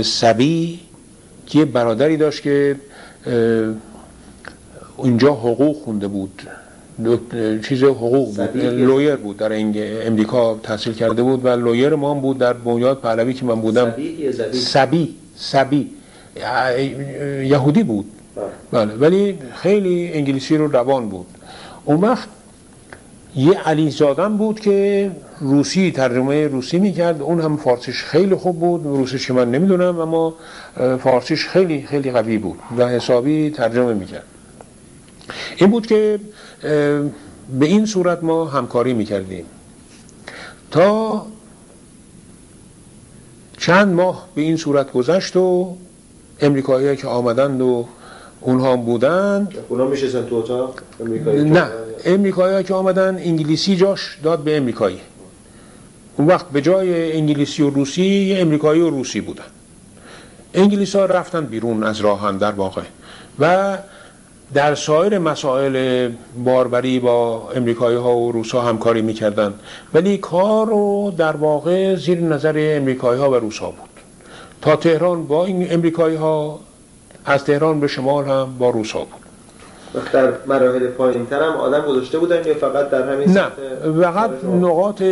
سبی 0.02 0.80
که 1.46 1.64
برادری 1.64 2.16
داشت 2.16 2.42
که 2.42 2.76
اونجا 4.96 5.32
حقوق 5.32 5.76
خونده 5.84 6.08
بود. 6.08 6.42
چیز 7.68 7.82
حقوق 7.82 8.36
بود 8.36 8.56
لویر 8.56 9.16
بود 9.16 9.36
در 9.36 9.52
امریکا 10.06 10.54
تحصیل 10.62 10.92
کرده 10.92 11.22
بود 11.22 11.44
و 11.44 11.48
لویر 11.48 11.94
ما 11.94 12.14
هم 12.14 12.20
بود 12.20 12.38
در 12.38 12.52
بنیاد 12.52 12.98
پهلوی 13.00 13.34
که 13.34 13.44
من 13.44 13.60
بودم. 13.60 13.94
سبی 14.52 15.14
سبی؟ 15.36 15.90
یهودی 17.42 17.82
بود. 17.82 18.06
بله 18.72 18.94
ولی 18.94 19.38
خیلی 19.54 20.12
انگلیسی 20.12 20.56
رو 20.56 20.66
روان 20.66 21.08
بود. 21.08 21.26
اون 21.84 22.00
وقت 22.00 22.28
یه 23.36 23.58
علی 23.58 23.90
زادن 23.90 24.36
بود 24.36 24.60
که 24.60 25.10
روسی 25.40 25.90
ترجمه 25.90 26.46
روسی 26.48 26.78
می‌کرد. 26.78 27.22
اون 27.22 27.40
هم 27.40 27.56
فارسیش 27.56 28.04
خیلی 28.04 28.34
خوب 28.34 28.60
بود. 28.60 28.84
روسیش 28.84 29.30
من 29.30 29.50
نمی‌دونم 29.50 30.00
اما 30.00 30.34
فارسیش 31.02 31.46
خیلی 31.46 31.82
خیلی 31.82 32.10
قوی 32.10 32.38
بود 32.38 32.58
و 32.78 32.88
حسابی 32.88 33.50
ترجمه 33.50 33.94
می‌کرد. 33.94 34.24
این 35.56 35.70
بود 35.70 35.86
که 35.86 36.20
به 37.58 37.66
این 37.66 37.86
صورت 37.86 38.24
ما 38.24 38.44
همکاری 38.44 38.94
می‌کردیم. 38.94 39.44
تا 40.70 41.26
چند 43.58 43.94
ماه 43.94 44.28
به 44.34 44.42
این 44.42 44.56
صورت 44.56 44.92
گذشت 44.92 45.36
و 45.36 45.76
امریکایی 46.40 46.96
که 46.96 47.06
آمدند 47.06 47.60
و 47.60 47.86
اونها 48.40 48.72
هم 48.72 48.82
بودن 48.82 49.48
اونا 49.68 49.86
میشستن 49.86 50.26
تو 50.26 50.34
اتاق؟ 50.34 50.80
نه. 51.26 51.66
امریکایی 52.06 52.64
که 52.64 52.74
آمدن 52.74 53.16
انگلیسی 53.16 53.76
جاش 53.76 54.18
داد 54.22 54.38
به 54.38 54.56
امریکایی. 54.56 55.00
اون 56.16 56.28
وقت 56.28 56.46
به 56.50 56.60
جای 56.60 57.12
انگلیسی 57.12 57.62
و 57.62 57.70
روسی 57.70 58.36
امریکایی 58.38 58.80
و 58.80 58.90
روسی 58.90 59.20
بودن. 59.20 59.44
انگلیس 60.54 60.96
ها 60.96 61.04
رفتن 61.04 61.44
بیرون 61.44 61.82
از 61.82 62.00
راهن 62.00 62.38
در 62.38 62.52
واقع. 62.52 62.82
و 63.38 63.78
در 64.54 64.74
سایر 64.74 65.18
مسائل 65.18 66.08
باربری 66.44 66.98
با 67.00 67.50
امریکایی 67.54 67.96
ها 67.96 68.16
و 68.16 68.32
روس 68.32 68.52
ها 68.52 68.60
همکاری 68.60 69.02
می‌کردن. 69.02 69.54
ولی 69.94 70.18
کار 70.18 70.66
رو 70.66 71.14
در 71.18 71.36
واقع 71.36 71.94
زیر 71.94 72.20
نظر 72.20 72.76
امریکایی 72.76 73.20
ها 73.20 73.30
و 73.30 73.34
روس 73.34 73.58
ها 73.58 73.70
بود. 73.70 73.88
تا 74.62 74.76
تهران 74.76 75.26
با 75.26 75.46
این 75.46 75.72
امریکایی 75.72 76.16
ها 76.16 76.60
از 77.24 77.44
تهران 77.44 77.80
به 77.80 77.88
شمال 77.88 78.24
هم 78.24 78.58
با 78.58 78.70
روس 78.70 78.92
ها 78.92 79.00
بود. 79.00 79.25
در 80.12 80.32
مراحل 80.46 80.86
پایین 80.86 81.26
تر 81.26 81.42
هم 81.42 81.52
آدم 81.52 81.80
گذاشته 81.80 82.18
بودن 82.18 82.46
یا 82.46 82.54
فقط 82.54 82.90
در 82.90 83.12
همین 83.12 83.30
نه 83.30 83.46
فقط 84.02 84.30
نقاط 84.44 85.02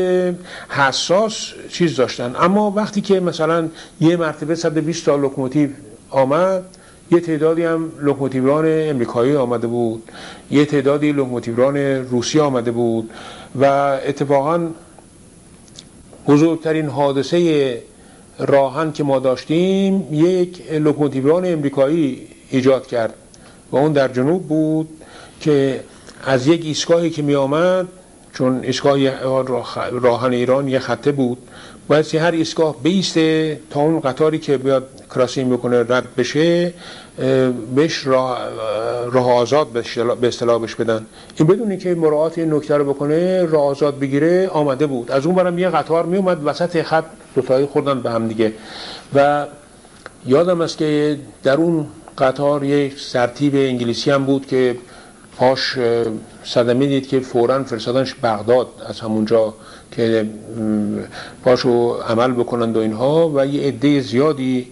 حساس 0.69 1.53
چیز 1.69 1.97
داشتن. 1.97 2.35
اما 2.41 2.73
وقتی 2.77 3.01
که 3.01 3.21
مثلا 3.21 3.69
یه 4.01 4.17
مرتبه 4.17 4.55
120 4.55 5.07
تا 5.07 5.17
لوکوموتیو 5.17 5.69
آمد 6.11 6.65
یه 7.11 7.21
تعدادی 7.21 7.65
هم 7.65 7.93
لوکوموتیوران 8.01 8.65
امریکایی 8.67 9.37
آمده 9.37 9.67
بود 9.67 10.03
یه 10.51 10.65
تعدادی 10.65 11.13
لوکوموتیوران 11.13 11.77
روسی 11.77 12.41
آمده 12.41 12.71
بود 12.71 13.11
و 13.61 13.65
اتفاقا 14.07 14.69
بزرگترین 16.29 16.89
حادثه 16.89 17.83
راهن 18.39 18.93
که 18.93 19.05
ما 19.05 19.19
داشتیم 19.19 20.09
یک 20.13 20.73
لوکوموتیوران 20.73 21.53
امریکایی 21.53 22.27
ایجاد 22.51 22.87
کرد. 22.87 23.15
و 23.73 23.77
اون 23.77 23.93
در 23.93 24.09
جنوب 24.09 24.49
بود 24.49 24.89
که 25.41 25.81
از 26.27 26.47
یک 26.47 26.65
ایستگاهی 26.65 27.11
که 27.11 27.23
می 27.23 27.35
آمد 27.35 27.89
چون 28.35 28.61
ایستگاه 28.63 28.99
راهن 29.91 30.33
ایران 30.33 30.69
یه 30.69 30.79
خطه 30.79 31.13
بود 31.13 31.39
باید 31.89 32.15
هر 32.15 32.31
ایستگاه 32.31 32.77
بیسته 32.83 33.61
تا 33.71 33.81
اون 33.81 34.01
قطاری 34.01 34.39
که 34.39 34.59
بیاد 34.59 34.89
کراسینگ 35.15 35.53
بکنه 35.53 35.81
رد 35.81 36.15
بشه 36.17 36.75
بهش 37.75 38.07
راه, 38.07 38.39
راه 39.13 39.33
آزاد 39.33 39.67
به 40.21 40.29
اصطلاح 40.29 40.61
بهش 40.61 40.75
بدن. 40.75 41.07
این 41.37 41.49
بدونی 41.49 41.77
که 41.77 41.95
مراعات 41.95 42.39
این 42.39 42.55
نکته 42.55 42.77
رو 42.77 42.85
بکنه 42.95 43.45
راه 43.45 43.65
آزاد 43.65 43.99
بگیره 43.99 44.49
آمده 44.49 44.87
بود. 44.87 45.11
از 45.11 45.27
اون 45.27 45.35
برم 45.35 45.59
یه 45.59 45.69
قطار 45.69 46.07
می 46.07 46.17
اومد 46.17 46.41
وسط 46.45 46.83
خط 46.83 47.05
دوتایی 47.35 47.67
خوردن 47.67 48.01
به 48.01 48.11
هم 48.11 48.29
دیگه. 48.29 48.53
و 49.15 49.47
یادم 50.27 50.61
است 50.61 50.79
که 50.79 51.19
در 51.43 51.57
اون 51.57 51.87
قطار 52.19 52.65
یک 52.65 53.01
سرتیب 53.01 53.55
انگلیسی 53.55 54.11
هم 54.11 54.25
بود 54.25 54.47
که 54.47 54.77
پاش 55.37 55.79
صدمه 56.45 56.87
دید 56.87 57.09
که 57.09 57.21
فورا 57.21 57.65
فرستادنش 57.65 58.15
بغداد 58.23 58.69
از 58.89 59.01
همونجا 59.01 59.55
که 59.91 60.29
پاشو 61.45 61.93
عمل 61.93 62.33
بکنند 62.33 62.77
و 62.77 62.81
اینها 62.81 63.31
و 63.35 63.47
یه 63.47 63.69
عده 63.69 64.01
زیادی 64.01 64.67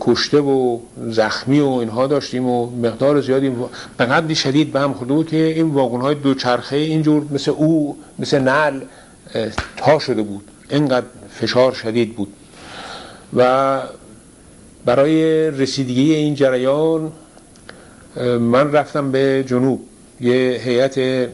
کشته 0.00 0.40
و 0.40 0.78
زخمی 1.08 1.60
و 1.60 1.68
اینها 1.68 2.06
داشتیم 2.06 2.46
و 2.46 2.70
مقدار 2.70 3.20
زیادی 3.20 3.52
به 3.96 4.04
قدری 4.04 4.34
شدید 4.34 4.72
به 4.72 4.80
هم 4.80 4.94
خورده 4.94 5.14
بود 5.14 5.28
که 5.28 5.36
این 5.36 5.70
واگن 5.70 6.00
های 6.00 6.14
دوچرخه 6.14 6.76
اینجور 6.76 7.24
مثل 7.30 7.50
او 7.50 7.98
مثل 8.18 8.38
نل 8.38 8.80
تا 9.76 9.98
شده 9.98 10.22
بود. 10.22 10.44
اینقدر 10.70 11.06
فشار 11.30 11.72
شدید 11.72 12.16
بود. 12.16 12.28
و 13.36 13.80
برای 14.84 15.50
رسیدگی 15.50 16.14
این 16.14 16.34
جریان 16.34 17.12
من 18.40 18.72
رفتم 18.72 19.12
به 19.12 19.44
جنوب. 19.46 19.80
یه 20.20 20.60
هیئت 20.64 21.28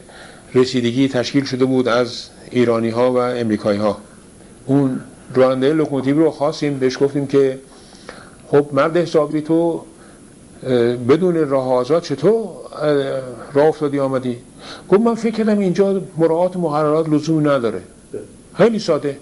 رسیدگی 0.55 1.07
تشکیل 1.07 1.43
شده 1.43 1.65
بود 1.65 1.87
از 1.87 2.29
ایرانی 2.51 2.89
ها 2.89 3.11
و 3.11 3.17
امریکایی 3.17 3.79
ها 3.79 3.97
اون 4.65 4.99
راننده 5.33 5.73
لوکوموتیو 5.73 6.19
رو 6.19 6.31
خواستیم 6.31 6.79
بهش 6.79 6.97
گفتیم 7.03 7.27
که 7.27 7.59
خب 8.47 8.65
مرد 8.71 8.97
حسابی 8.97 9.41
تو 9.41 9.83
بدون 11.09 11.49
راه 11.49 11.73
آزاد 11.73 12.03
چطور 12.03 12.47
راه 13.53 13.65
افتادی 13.65 13.99
آمدی؟ 13.99 14.37
گفت 14.89 15.01
من 15.01 15.15
فکر 15.15 15.35
کردم 15.35 15.59
اینجا 15.59 16.01
مراعات 16.17 16.57
مقررات 16.57 17.09
لزومی 17.09 17.43
نداره. 17.49 17.81
خیلی 18.57 18.79
ساده. 18.79 19.17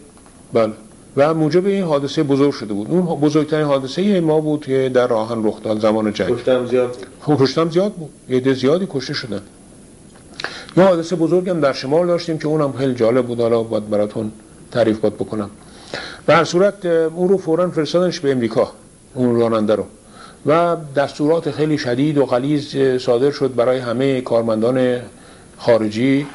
بله. 0.53 0.73
و 1.17 1.33
موجب 1.33 1.65
این 1.65 1.83
حادثه 1.83 2.23
بزرگ 2.23 2.51
شده 2.51 2.73
بود. 2.73 2.87
اون 2.89 3.01
بزرگترین 3.01 3.65
حادثه 3.65 4.19
ما 4.19 4.39
بود 4.39 4.65
که 4.65 4.91
در 4.93 5.07
راهن 5.07 5.47
رخ 5.47 5.63
داد 5.63 5.79
زمان 5.79 6.13
جنگ. 6.13 6.35
کشتم 6.35 6.65
زیاد 6.65 6.97
خب 7.21 7.37
کشتم 7.39 7.69
زیاد 7.69 7.93
بود. 7.93 8.09
یه 8.29 8.53
زیادی 8.53 8.87
کشته 8.89 9.13
شدن. 9.13 9.41
یه 10.77 10.83
حادثه 10.83 11.15
بزرگم 11.15 11.59
در 11.59 11.73
شمال 11.73 12.07
داشتیم 12.07 12.37
که 12.37 12.47
اونم 12.47 12.73
خیلی 12.73 12.93
جالب 12.93 13.25
بود. 13.25 13.39
حالا 13.39 13.63
باید 13.63 13.89
براتون 13.89 14.31
تعریف 14.71 14.99
باد 14.99 15.13
بکنم. 15.13 15.49
به 16.25 16.35
هر 16.35 16.43
صورت 16.43 16.85
اون 16.85 17.29
رو 17.29 17.37
فورا 17.37 17.69
فرستادنش 17.69 18.19
به 18.19 18.31
امریکا 18.31 18.71
اون 19.13 19.39
راننده 19.39 19.75
رو. 19.75 19.85
و 20.45 20.77
دستورات 20.95 21.51
خیلی 21.51 21.77
شدید 21.77 22.17
و 22.17 22.25
غلیظ 22.25 22.75
صادر 23.01 23.31
شد 23.31 23.55
برای 23.55 23.79
همه 23.79 24.21
کارمندان 24.21 24.99
خارجی. 25.57 26.27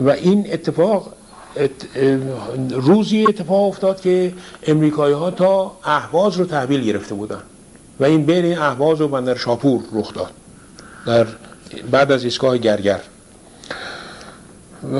و 0.00 0.10
این 0.10 0.46
اتفاق 0.52 1.12
روزی 2.70 3.26
اتفاق 3.26 3.68
افتاد 3.68 4.00
که 4.00 4.32
امریکایی 4.66 5.14
ها 5.14 5.30
تا 5.30 5.72
اهواز 5.84 6.36
رو 6.36 6.44
تحویل 6.44 6.84
گرفته 6.84 7.14
بودن. 7.14 7.42
و 8.00 8.04
این 8.04 8.26
بین 8.26 8.58
اهواز 8.58 9.00
و 9.00 9.08
بندر 9.08 9.36
شاپور 9.36 9.82
رخ 9.92 10.14
داد. 10.14 10.30
در 11.06 11.26
بعد 11.90 12.12
از 12.12 12.24
ایستگاه 12.24 12.58
گرگر. 12.58 13.00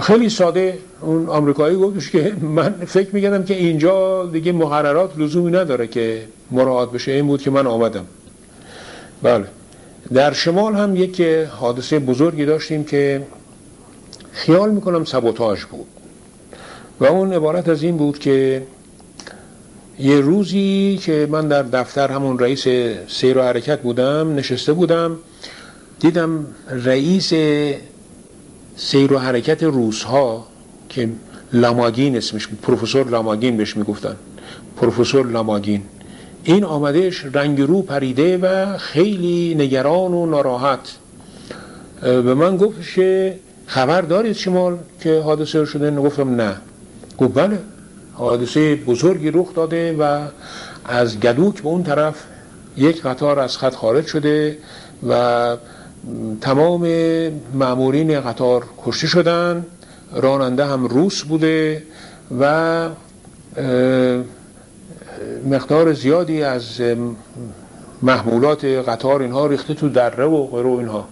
خیلی 0.03 0.28
ساده 0.28 0.78
اون 1.00 1.28
آمریکایی 1.28 1.76
گفتش 1.76 2.11
که 2.11 2.36
من 2.40 2.70
فکر 2.86 3.14
می‌کردم 3.14 3.44
که 3.44 3.55
اینجا 3.55 4.26
دیگه 4.26 4.53
مقررات 4.53 5.18
لزومی 5.18 5.50
نداره 5.50 5.86
که 5.86 6.28
مراعات 6.50 6.92
بشه. 6.92 7.12
این 7.12 7.26
بود 7.26 7.42
که 7.42 7.50
من 7.50 7.66
آمدم. 7.66 8.05
بله. 9.22 9.46
در 10.14 10.32
شمال 10.32 10.74
هم 10.74 10.96
یک 10.96 11.20
حادثه 11.61 11.98
بزرگی 11.98 12.44
داشتیم 12.44 12.84
که 12.84 13.26
خیال 14.32 14.70
می‌کنم 14.70 15.05
سبوتاژ 15.05 15.64
بود. 15.64 15.86
و 17.03 17.05
اون 17.05 17.32
عبارت 17.32 17.68
از 17.68 17.82
این 17.82 17.96
بود 17.96 18.18
که 18.18 18.62
یه 19.98 20.20
روزی 20.20 21.00
که 21.03 21.28
من 21.30 21.48
در 21.48 21.62
دفتر 21.62 22.09
همون 22.12 22.38
رئیس 22.38 22.62
سیر 23.09 23.38
و 23.38 23.42
حرکت 23.42 23.80
بودم 23.80 24.34
نشسته 24.34 24.72
بودم 24.72 25.18
دیدم 26.00 26.46
رئیس 26.70 27.32
سیر 28.76 29.12
و 29.12 29.18
حرکت 29.18 29.62
روزها 29.62 30.46
که 30.88 31.09
لاماگین 31.53 32.16
اسمش 32.16 32.48
پروفسور 32.62 33.09
لاماگین 33.09 33.57
بهش 33.57 33.76
می‌گفتن. 33.76 34.16
پروفسور 34.76 35.26
لاماگین. 35.26 35.82
این 36.44 36.64
آمدهش 36.64 37.24
رنگ 37.32 37.61
رو 37.61 37.82
پریده 37.82 38.38
و 38.38 38.78
خیلی 38.78 39.55
نگران 39.55 40.14
و 40.14 40.26
ناراحت. 40.26 40.98
به 42.03 42.34
من 42.34 42.57
گفت 42.57 42.94
که 42.94 43.38
خبر 43.66 44.00
دارید 44.00 44.32
شما 44.32 44.78
که 45.00 45.20
حادثه 45.20 45.64
شده؟ 45.64 45.90
گفتم 45.90 46.34
نه. 46.34 46.57
گفت 47.18 47.34
بله 47.34 47.58
حادثه 48.14 48.76
بزرگی 48.76 49.30
رخ 49.30 49.54
داده 49.54 49.96
و 49.98 50.20
از 50.84 51.20
گدوک 51.20 51.62
به 51.62 51.68
اون 51.68 51.82
طرف 51.82 52.14
یک 52.76 53.02
قطار 53.02 53.38
از 53.38 53.56
خط 53.56 53.74
خارج 53.74 54.06
شده 54.06 54.58
و 55.08 55.56
تمام 56.40 56.88
معمورین 57.54 58.20
قطار 58.20 58.64
کشته 58.84 59.06
شدن. 59.06 59.66
راننده 60.12 60.66
هم 60.66 60.86
روس 60.86 61.22
بوده 61.22 61.82
و 62.40 62.88
مقدار 65.50 65.92
زیادی 65.92 66.42
از 66.42 66.80
محمولات 68.02 68.64
قطار 68.64 69.22
اینها 69.22 69.46
ریخته 69.46 69.74
تو 69.74 69.88
دره 69.88 70.24
و 70.24 70.46
غیره 70.46 70.68
اینها. 70.68 71.08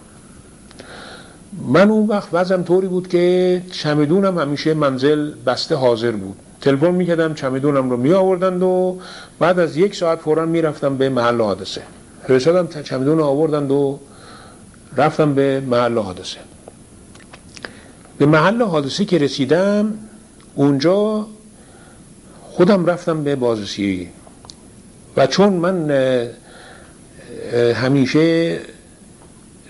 من 1.67 1.89
اون 1.89 2.07
وقت 2.07 2.29
وضعم 2.33 2.63
طوری 2.63 2.87
بود 2.87 3.07
که 3.07 3.61
چمدونم 3.71 4.39
همیشه 4.39 4.73
منزل 4.73 5.31
بسته 5.45 5.75
حاضر 5.75 6.11
بود. 6.11 6.35
تلفن 6.61 6.91
می‌کردم 6.91 7.33
چمدونم 7.33 7.89
رو 7.89 7.97
می 7.97 8.13
آوردند 8.13 8.63
و 8.63 8.99
بعد 9.39 9.59
از 9.59 9.77
یک 9.77 9.95
ساعت 9.95 10.19
فورا 10.19 10.45
می‌رفتم 10.45 10.97
به 10.97 11.09
محل 11.09 11.41
حادثه 11.41 11.81
رسادم 12.29 12.81
چمدون 12.81 13.17
رو 13.17 13.23
آوردند 13.23 13.71
و 13.71 13.99
رفتم 14.97 15.33
به 15.33 15.59
محل 15.59 15.97
حادثه 15.97 16.37
به 18.17 18.25
محل 18.25 18.61
حادثه 18.61 19.05
که 19.05 19.17
رسیدم 19.17 19.93
اونجا 20.55 21.27
خودم 22.43 22.85
رفتم 22.85 23.23
به 23.23 23.35
بازرسی. 23.35 24.09
و 25.17 25.27
چون 25.27 25.53
من 25.53 25.91
همیشه 27.75 28.59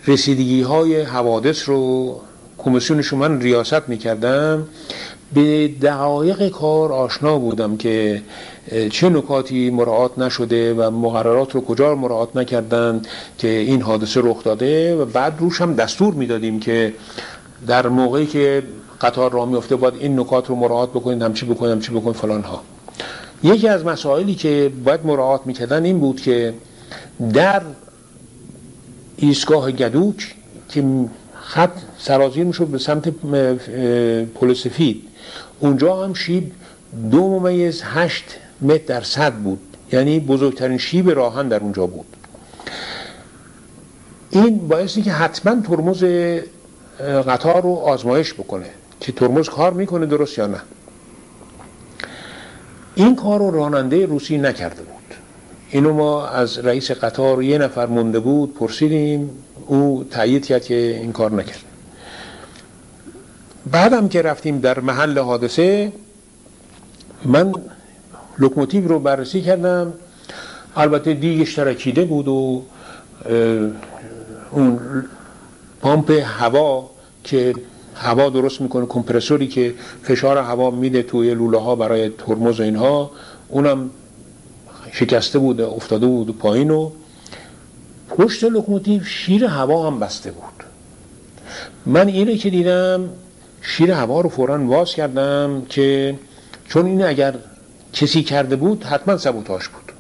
رسیدگی 0.07 0.61
های 0.61 1.01
حوادث 1.01 1.69
رو 1.69 2.15
کمیسیونش 2.57 3.13
من 3.13 3.41
ریاست 3.41 3.89
می‌کردم. 3.89 4.67
به 5.33 5.67
دقایق 5.67 6.49
کار 6.49 6.91
آشنا 6.91 7.37
بودم 7.39 7.77
که 7.77 8.21
چه 8.91 9.09
نکاتی 9.09 9.69
مراعات 9.69 10.19
نشده 10.19 10.73
و 10.73 10.91
مقررات 10.91 11.51
رو 11.51 11.61
کجا 11.61 11.95
مراعات 11.95 12.35
نکردن 12.35 13.01
که 13.37 13.47
این 13.47 13.81
حادثه 13.81 14.21
رخ 14.23 14.43
داده 14.43 14.95
و 14.95 15.05
بعد 15.05 15.33
روش 15.39 15.61
هم 15.61 15.73
دستور 15.73 16.13
می‌دادیم 16.13 16.59
که 16.59 16.93
در 17.67 17.87
موقعی 17.87 18.25
که 18.25 18.63
قطار 19.01 19.31
را 19.31 19.45
میفته 19.45 19.75
باید 19.75 19.93
این 19.99 20.19
نکات 20.19 20.47
رو 20.47 20.55
مراعات 20.55 20.89
بکنید 20.89 21.21
همچی 21.21 21.45
بکنید 21.45 21.71
همچی 21.71 21.91
بکنید 21.91 22.15
فلان 22.15 22.41
ها. 22.41 22.61
یکی 23.43 23.67
از 23.67 23.85
مسائلی 23.85 24.35
که 24.35 24.71
باید 24.85 25.05
مراعات 25.05 25.41
می‌کردن 25.45 25.85
این 25.85 25.99
بود 25.99 26.21
که 26.21 26.53
در 27.33 27.61
ایستگاه 29.22 29.72
گدوک 29.72 30.36
که 30.69 30.84
خط 31.34 31.72
سرازیر 31.97 32.43
می‌شد 32.43 32.67
به 32.67 32.78
سمت 32.78 33.07
پل 34.36 34.53
سفید. 34.53 35.03
اونجا 35.59 36.03
هم 36.03 36.13
شیب 36.13 36.51
دو 37.11 37.39
ممیز 37.39 37.82
هشت 37.86 38.26
متر 38.61 38.84
در 38.88 39.01
صد 39.01 39.34
بود. 39.34 39.59
یعنی 39.91 40.19
بزرگترین 40.19 40.78
شیب 40.78 41.09
راهن 41.09 41.47
در 41.47 41.59
اونجا 41.59 41.88
بود. 41.88 42.05
این 44.30 44.67
باعثی 44.67 45.01
که 45.01 45.11
حتما 45.11 45.61
ترمز 45.61 46.03
قطار 47.28 47.61
رو 47.61 47.76
آزمایش 47.76 48.34
بکنه 48.34 48.69
که 48.99 49.11
ترمز 49.11 49.49
کار 49.49 49.74
می‌کنه 49.74 50.05
درست 50.05 50.38
یا 50.38 50.47
نه. 50.47 50.61
این 52.95 53.15
کار 53.15 53.39
رو 53.39 53.51
راننده 53.51 54.05
روسی 54.05 54.38
نکرده 54.38 54.82
بود. 54.82 55.00
اینو 55.72 55.93
ما 55.93 56.28
از 56.28 56.59
رئیس 56.59 56.91
قطار 56.91 57.43
یه 57.43 57.57
نفر 57.57 57.86
مونده 57.86 58.19
بود 58.19 58.53
پرسیدیم 58.53 59.30
او 59.67 60.05
تایید 60.11 60.45
کرد 60.45 60.63
که 60.63 60.76
این 60.76 61.11
کار 61.11 61.32
نکرد. 61.32 61.63
بعدم 63.72 64.09
که 64.09 64.22
رفتیم 64.22 64.59
در 64.59 64.80
محل 64.80 65.19
حادثه 65.19 65.91
من 67.26 67.53
لوکوموتیو 68.39 68.88
رو 68.88 68.99
بررسی 68.99 69.41
کردم. 69.41 69.93
البته 70.76 71.13
دیگش 71.13 71.55
ترکیده 71.55 72.05
بود 72.05 72.28
و 72.28 72.63
اون 74.51 74.80
پمپ 75.82 76.11
هوا 76.11 76.89
که 77.24 77.53
هوا 77.95 78.30
درست 78.30 78.61
می‌کنه 78.61 78.86
کمپرسوری 78.86 79.47
که 79.47 79.74
فشار 80.03 80.38
هوا 80.38 80.72
میده 80.72 81.03
توی 81.03 81.34
لوله 81.34 81.59
ها 81.59 81.76
برای 81.76 82.09
ترمز 82.09 82.59
اینها 82.59 83.11
اونم 83.49 83.89
شکسته 84.91 85.39
بود 85.39 85.61
افتاده 85.61 86.05
بود 86.05 86.37
پایین 86.37 86.71
و 86.71 86.91
پشت 88.09 88.43
لوکوموتیو 88.43 89.03
شیر 89.03 89.45
هوا 89.45 89.87
هم 89.87 89.99
بسته 89.99 90.31
بود. 90.31 90.63
من 91.85 92.07
اینه 92.07 92.37
که 92.37 92.49
دیدم 92.49 93.09
شیر 93.61 93.91
هوا 93.91 94.21
رو 94.21 94.29
فورا 94.29 94.65
واز 94.65 94.93
کردم 94.93 95.65
که 95.69 96.15
چون 96.67 96.85
این 96.85 97.03
اگر 97.03 97.33
کسی 97.93 98.23
کرده 98.23 98.55
بود 98.55 98.83
حتما 98.83 99.17
سبوتاش 99.17 99.67
بود. 99.67 99.91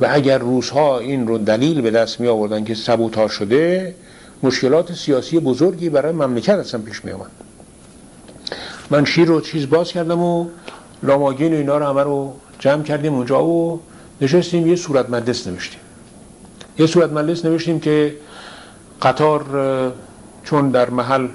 و 0.00 0.06
اگر 0.10 0.38
روزها 0.38 0.98
این 0.98 1.26
رو 1.26 1.38
دلیل 1.38 1.80
به 1.80 1.90
دست 1.90 2.20
می 2.20 2.28
آوردن 2.28 2.64
که 2.64 2.74
سبوتاش 2.74 3.32
شده 3.32 3.94
مشکلات 4.42 4.92
سیاسی 4.92 5.40
بزرگی 5.40 5.88
برای 5.88 6.12
مملکت 6.12 6.54
اصلا 6.54 6.80
پیش 6.80 7.04
می 7.04 7.12
آمد 7.12 7.30
من 8.90 9.04
شیر 9.04 9.28
رو 9.28 9.40
چیز 9.40 9.70
باز 9.70 9.92
کردم 9.92 10.22
و 10.22 10.46
لاماگین 11.02 11.52
و 11.52 11.56
اینا 11.56 11.78
رو 11.78 11.86
همه 11.86 12.02
رو 12.02 12.32
جمع 12.58 12.82
کردیم 12.82 13.14
اونجا 13.14 13.44
و 13.44 13.80
نشستیم 14.22 14.66
یه 14.66 14.76
صورت 14.76 15.10
مجلس 15.10 15.46
نوشتیم. 15.46 15.80
یه 16.78 16.86
صورت 16.86 17.12
مجلس 17.12 17.44
نوشتیم 17.44 17.80
که 17.80 18.14
قطار 19.02 19.44
چون 20.44 20.70
در 20.70 20.90
محل 20.90 21.28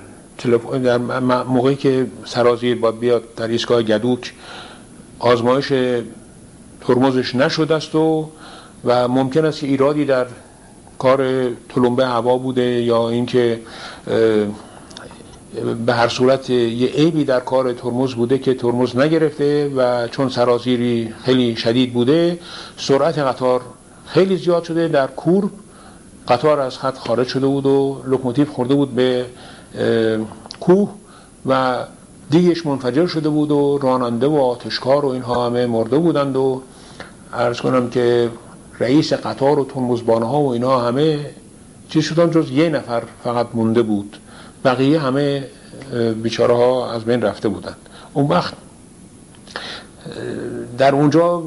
در 0.83 0.97
موقعی 1.43 1.75
که 1.75 2.07
سرازیر 2.25 2.77
باید 2.79 2.99
بیاد 2.99 3.35
در 3.35 3.47
ایستگاه 3.47 3.83
گدوک 3.83 4.33
آزمایش 5.19 5.73
ترمزش 6.81 7.35
نشده 7.35 7.75
است 7.75 7.95
و 7.95 8.29
و 8.85 9.07
ممکن 9.07 9.45
است 9.45 9.59
که 9.59 9.67
ایرادی 9.67 10.05
در 10.05 10.25
کار 10.99 11.49
تلمبه 11.69 12.05
هوا 12.07 12.37
بوده 12.37 12.61
یا 12.61 13.09
اینکه 13.09 13.59
به 15.85 15.93
هر 15.93 16.07
صورت 16.07 16.49
یه 16.49 16.87
عیبی 16.87 17.23
در 17.23 17.39
کار 17.39 17.73
ترمز 17.73 18.13
بوده 18.13 18.37
که 18.37 18.53
ترمز 18.53 18.97
نگرفته 18.97 19.71
و 19.75 20.07
چون 20.07 20.29
سرازیری 20.29 21.13
خیلی 21.23 21.55
شدید 21.55 21.93
بوده 21.93 22.39
سرعت 22.77 23.19
قطار 23.19 23.61
خیلی 24.05 24.37
زیاد 24.37 24.63
شده. 24.63 24.87
در 24.87 25.07
کور 25.07 25.49
قطار 26.27 26.59
از 26.59 26.77
خط 26.77 26.97
خارج 26.97 27.27
شده 27.27 27.47
بود 27.47 27.65
و 27.65 28.01
لوکوموتیو 28.05 28.45
خورده 28.45 28.75
بود 28.75 28.95
به 28.95 29.25
کوه 30.59 30.89
و 31.45 31.83
دیگش 32.29 32.65
منفجر 32.65 33.07
شده 33.07 33.29
بود 33.29 33.51
و 33.51 33.77
راننده 33.77 34.27
و 34.27 34.35
آتشکار 34.35 35.05
و 35.05 35.07
اینها 35.07 35.45
همه 35.45 35.65
مرده 35.65 35.97
بودند 35.97 36.35
و 36.35 36.61
عرض 37.33 37.61
کنم 37.61 37.89
که 37.89 38.29
رئیس 38.79 39.13
قطار 39.13 39.59
و 39.59 39.65
ترمزبانه 39.65 40.25
ها 40.25 40.41
و 40.41 40.51
اینها 40.53 40.87
همه 40.87 41.19
چیز 41.89 42.03
شدن 42.03 42.31
جز 42.31 42.51
یه 42.51 42.69
نفر 42.69 43.03
فقط 43.23 43.47
مونده 43.53 43.81
بود. 43.81 44.17
بقیه 44.67 44.99
همه 44.99 45.47
بیچاره 46.23 46.53
ها 46.53 46.91
از 46.91 47.05
بین 47.05 47.21
رفته 47.21 47.49
بودند. 47.49 47.77
اون 48.13 48.27
وقت 48.27 48.53
در 50.77 50.95
اونجا 50.95 51.43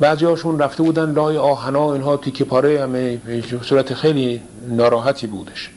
بعضی 0.00 0.24
هاشون 0.24 0.58
رفته 0.58 0.82
بودن 0.82 1.12
لای 1.12 1.36
آهنا 1.36 1.92
اینها 1.92 2.16
تیکه 2.16 2.44
پاره 2.44 2.82
همه 2.82 3.20
صورت 3.62 3.94
خیلی 3.94 4.40
ناراحتی 4.68 5.26
بودش. 5.26 5.70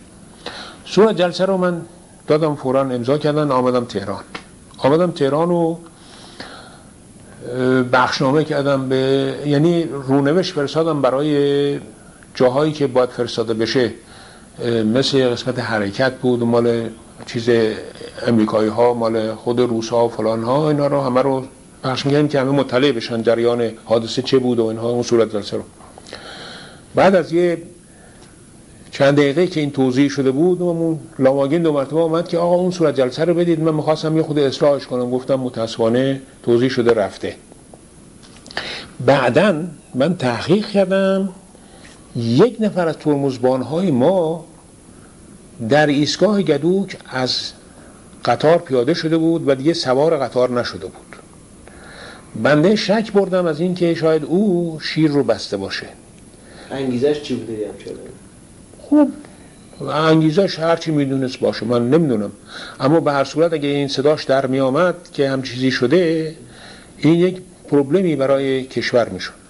صورت 0.85 1.17
جلسه 1.17 1.45
رو 1.45 1.57
من 1.57 1.81
دادم 2.27 2.55
فورا 2.55 2.81
امضا 2.81 3.17
کردن 3.17 3.51
آمدم 3.51 3.85
تهران. 3.85 4.23
آمدم 4.77 5.11
تهران 5.11 5.51
و 5.51 5.77
بخشنامه 7.91 8.43
کردم 8.43 8.89
به 8.89 9.33
یعنی 9.45 9.83
رونوش 9.83 10.53
فرستادم 10.53 11.01
برای 11.01 11.79
جاهایی 12.35 12.71
که 12.71 12.87
باید 12.87 13.09
فرستاده 13.09 13.53
بشه. 13.53 13.93
مثل 14.65 15.29
قسمت 15.29 15.59
حرکت 15.59 16.13
بود 16.13 16.43
مال 16.43 16.89
چیز 17.25 17.49
امریکایی 18.27 18.69
ها 18.69 18.93
مال 18.93 19.35
خود 19.35 19.59
روس 19.59 19.89
ها 19.89 20.05
و 20.05 20.09
فلان 20.09 20.43
ها 20.43 20.69
اینا 20.69 20.87
رو 20.87 21.01
همه 21.01 21.21
رو 21.21 21.43
پخش 21.83 22.05
میگن 22.05 22.27
که 22.27 22.39
همه 22.39 22.51
مطلع 22.51 22.91
بشن 22.91 23.23
جریان 23.23 23.71
حادثه 23.85 24.21
چه 24.21 24.39
بود 24.39 24.59
و 24.59 24.65
اینها 24.65 24.89
اون 24.89 25.03
صورت 25.03 25.33
جلسه 25.33 25.57
رو. 25.57 25.63
بعد 26.95 27.15
از 27.15 27.33
یه 27.33 27.57
چند 28.91 29.17
دقیقه 29.17 29.47
که 29.47 29.59
این 29.59 29.71
توضیح 29.71 30.09
شده 30.09 30.31
بود 30.31 30.61
و 30.61 30.99
لاماگین 31.19 31.61
دو 31.61 31.73
مرتبه 31.73 31.99
آمد 31.99 32.27
که 32.27 32.37
آقا 32.37 32.55
اون 32.55 32.71
صورت 32.71 32.95
جلسه 32.95 33.25
رو 33.25 33.33
بدید 33.33 33.59
من 33.59 33.73
می‌خواستم 33.73 34.17
یه 34.17 34.23
خود 34.23 34.39
اصلاحش 34.39 34.87
کنم. 34.87 35.11
گفتم 35.11 35.35
متاسفانه 35.35 36.21
توضیح 36.43 36.69
شده 36.69 36.93
رفته. 36.93 37.35
بعدا 39.05 39.63
من 39.95 40.17
تحقیق 40.17 40.67
کردم 40.67 41.29
یک 42.17 42.57
نفر 42.59 42.87
از 42.87 42.97
ترمزبان 42.97 43.61
های 43.61 43.91
ما 43.91 44.45
در 45.69 45.87
ایستگاه 45.87 46.41
گدوک 46.41 46.97
از 47.09 47.51
قطار 48.25 48.57
پیاده 48.57 48.93
شده 48.93 49.17
بود 49.17 49.47
و 49.47 49.55
دیگه 49.55 49.73
سوار 49.73 50.17
قطار 50.17 50.59
نشده 50.59 50.85
بود. 50.85 51.15
بنده 52.43 52.75
شک 52.75 53.11
بردم 53.11 53.45
از 53.45 53.59
اینکه 53.59 53.95
شاید 53.95 54.23
او 54.23 54.79
شیر 54.81 55.11
رو 55.11 55.23
بسته 55.23 55.57
باشه. 55.57 55.87
انگیزش 56.71 57.21
چی 57.21 57.35
بوده 57.35 57.69
خوب 58.79 59.11
انگیزش 59.89 60.59
هرچی 60.59 60.91
می‌دونست 60.91 61.39
باشه 61.39 61.65
من 61.65 61.89
نمی‌دونم. 61.89 62.31
اما 62.79 62.99
به 62.99 63.11
هر 63.11 63.23
صورت 63.23 63.53
اگه 63.53 63.69
این 63.69 63.87
صداش 63.87 64.23
در 64.23 64.45
می 64.45 64.59
آمد 64.59 64.95
که 65.13 65.29
هم 65.29 65.41
چیزی 65.41 65.71
شده 65.71 66.35
این 66.97 67.13
یک 67.13 67.41
پروبلمی 67.67 68.15
برای 68.15 68.63
کشور 68.63 69.09
می‌شد. 69.09 69.46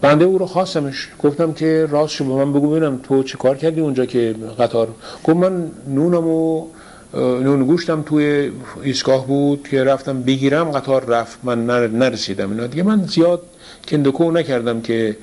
بنده 0.00 0.24
او 0.24 0.38
رو 0.38 0.46
خواستمش. 0.46 1.08
گفتم 1.22 1.52
که 1.52 1.86
راست 1.90 2.12
شو 2.14 2.24
به 2.24 2.44
من 2.44 2.52
بگو 2.52 2.70
ببینم 2.70 3.00
تو 3.02 3.22
چه 3.22 3.38
کار 3.38 3.56
کردی 3.56 3.80
اونجا 3.80 4.06
که 4.06 4.34
قطار 4.58 4.88
گفت 5.24 5.36
من 5.36 5.70
نونم 5.88 6.26
و 6.26 6.66
نون 7.14 7.64
گوشتم 7.64 8.02
توی 8.02 8.50
ایستگاه 8.82 9.26
بود 9.26 9.68
که 9.70 9.84
رفتم 9.84 10.22
بگیرم 10.22 10.70
قطار 10.70 11.04
رفت. 11.04 11.38
من 11.42 11.66
نرسیدم 11.66 12.50
اینا. 12.50 12.66
دیگه 12.66 12.82
من 12.82 13.04
زیاد 13.06 13.42
کندکو 13.88 14.30
نکردم 14.30 14.80
که 14.80 15.16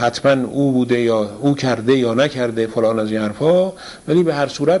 حتما 0.00 0.48
او 0.48 0.72
بوده 0.72 1.00
یا 1.00 1.30
او 1.40 1.54
کرده 1.54 1.96
یا 1.96 2.14
نکرده 2.14 2.66
فلان 2.66 2.98
از 2.98 3.12
این 3.12 3.20
حرفا. 3.20 3.72
ولی 4.08 4.22
به 4.22 4.34
هر 4.34 4.48
صورت 4.48 4.80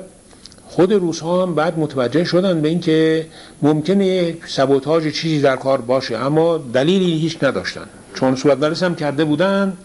خود 0.68 0.92
روس 0.92 1.20
ها 1.20 1.42
هم 1.42 1.54
بعد 1.54 1.78
متوجه 1.78 2.24
شدن 2.24 2.60
به 2.60 2.68
اینکه 2.68 3.26
ممکنه 3.62 4.36
سبوتاژ 4.46 5.08
چیزی 5.08 5.40
در 5.40 5.56
کار 5.56 5.80
باشه 5.80 6.16
اما 6.16 6.58
دلیلی 6.58 7.18
هیچ 7.18 7.42
نداشتن. 7.42 7.86
چون 8.14 8.36
صورت 8.36 8.82
هم 8.82 8.94
کرده 8.94 9.24
بودن 9.24 9.76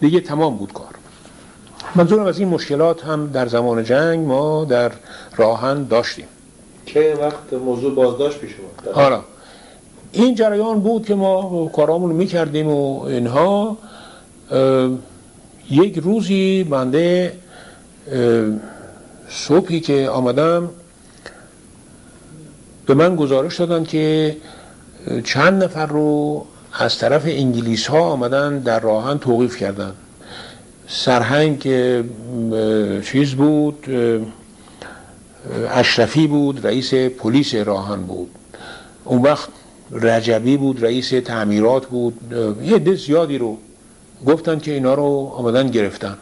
دیگه 0.00 0.20
تمام 0.20 0.56
بود 0.56 0.72
کار. 0.72 0.94
منظورم 1.94 2.26
از 2.26 2.38
این 2.38 2.48
مشکلات 2.48 3.04
هم 3.04 3.26
در 3.26 3.46
زمان 3.46 3.84
جنگ 3.84 4.26
ما 4.26 4.64
در 4.64 4.92
راهن 5.36 5.84
داشتیم. 5.84 6.24
که 6.86 7.14
وقت 7.20 7.52
موضوع 7.52 7.94
بازداشت 7.94 8.38
پیش 8.38 8.50
اومد. 8.58 8.94
حالا 8.94 9.20
این 10.12 10.34
جریان 10.34 10.80
بود 10.80 11.06
که 11.06 11.14
ما 11.14 11.66
کارامون 11.66 12.12
می‌کردیم 12.12 12.68
و 12.68 13.02
اینها 13.02 13.76
یک 15.70 15.98
روزی 15.98 16.64
بنده 16.64 17.32
صبحی 19.34 19.80
که 19.80 20.08
آمدم 20.08 20.70
به 22.86 22.94
من 22.94 23.16
گزارش 23.16 23.60
دادن 23.60 23.84
که 23.84 24.36
چند 25.24 25.64
نفر 25.64 25.86
رو 25.86 26.46
از 26.72 26.98
طرف 26.98 27.22
انگلیس 27.26 27.86
ها 27.86 28.00
آمدن 28.00 28.58
در 28.58 28.80
راهن 28.80 29.18
توقیف 29.18 29.56
کردن. 29.56 29.92
سرهنگ 30.88 31.62
چیز 33.04 33.34
بود 33.34 33.86
اشرفی 35.70 36.26
بود 36.26 36.66
رئیس 36.66 36.94
پلیس 36.94 37.54
راهن 37.54 38.02
بود. 38.02 38.30
اون 39.04 39.22
وقت 39.22 39.48
رجبی 39.92 40.56
بود 40.56 40.84
رئیس 40.84 41.08
تعمیرات 41.08 41.86
بود. 41.86 42.34
یه 42.64 42.78
ده 42.78 42.94
زیادی 42.94 43.38
رو 43.38 43.58
گفتن 44.26 44.58
که 44.58 44.72
اینا 44.72 44.94
رو 44.94 45.32
آمدن 45.36 45.68
گرفتن. 45.68 46.16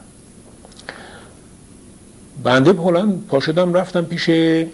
بنده 2.42 2.72
بلند 2.72 3.26
پا 3.28 3.40
شدم 3.40 3.74
رفتم 3.74 4.04
پیش 4.04 4.28
یه 4.28 4.68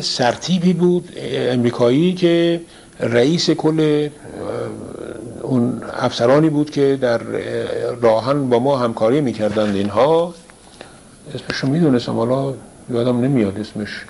سرتیبی 0.00 0.72
بود 0.72 1.12
امریکایی 1.32 2.14
که 2.14 2.60
رئیس 3.00 3.50
کل 3.50 4.08
اون 5.42 5.82
افسرانی 5.98 6.50
بود 6.50 6.70
که 6.70 6.98
در 7.00 7.18
راهن 8.00 8.48
با 8.48 8.58
ما 8.58 8.78
همکاری 8.78 9.20
می‌کردند 9.20 9.76
اینها. 9.76 10.34
اسمش 11.34 11.56
رو 11.56 11.68
می‌دونستم 11.68 12.12
حالا 12.12 12.54
یادم 12.90 13.20
نمیاد 13.20 13.58
اسمش. 13.58 14.04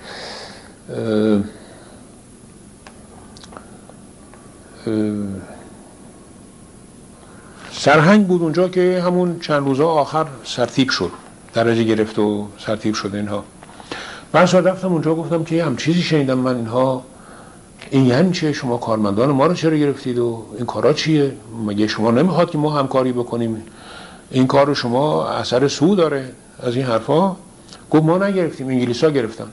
سرهنگ 7.71 8.27
بود 8.27 8.41
اونجا 8.41 8.69
که 8.69 9.01
همون 9.05 9.39
چند 9.39 9.67
روزا 9.67 9.87
آخر 9.87 10.25
سرتیب 10.43 10.89
شد. 10.89 11.11
درجه 11.57 11.83
گرفت 11.83 12.19
و 12.19 12.47
سرتیب 12.57 12.93
شد 12.93 13.11
اینها. 13.13 13.43
من 14.33 14.41
رفتم 14.41 14.93
اونجا 14.93 15.15
گفتم 15.15 15.43
که 15.43 15.63
هم 15.63 15.75
چیزی 15.75 16.01
شنیدم 16.01 16.37
من 16.37 16.55
اینها. 16.55 17.03
این 17.89 18.05
یعنی 18.05 18.31
چه؟ 18.31 18.53
شما 18.53 18.77
کارمندان 18.77 19.31
ما 19.31 19.45
رو 19.45 19.53
چرا 19.53 19.77
گرفتید 19.77 20.17
و 20.19 20.43
این 20.57 20.65
کارا 20.65 20.93
چیه؟ 20.93 21.31
مگه 21.67 21.87
شما 21.87 22.11
نمی‌خواد 22.11 22.51
که 22.51 22.57
ما 22.57 22.69
همکاری 22.69 23.11
بکنیم؟ 23.11 23.63
این 24.31 24.47
کار 24.47 24.65
رو 24.65 24.75
شما 24.75 25.27
اثر 25.27 25.67
سو 25.67 25.95
داره 25.95 26.31
از 26.63 26.75
این 26.75 26.85
حرفا؟ 26.85 27.35
گفت 27.91 28.03
ما 28.03 28.17
نگرفتیم 28.17 28.67
انگلیس 28.67 29.03
ها 29.03 29.09
گرفتن. 29.09 29.47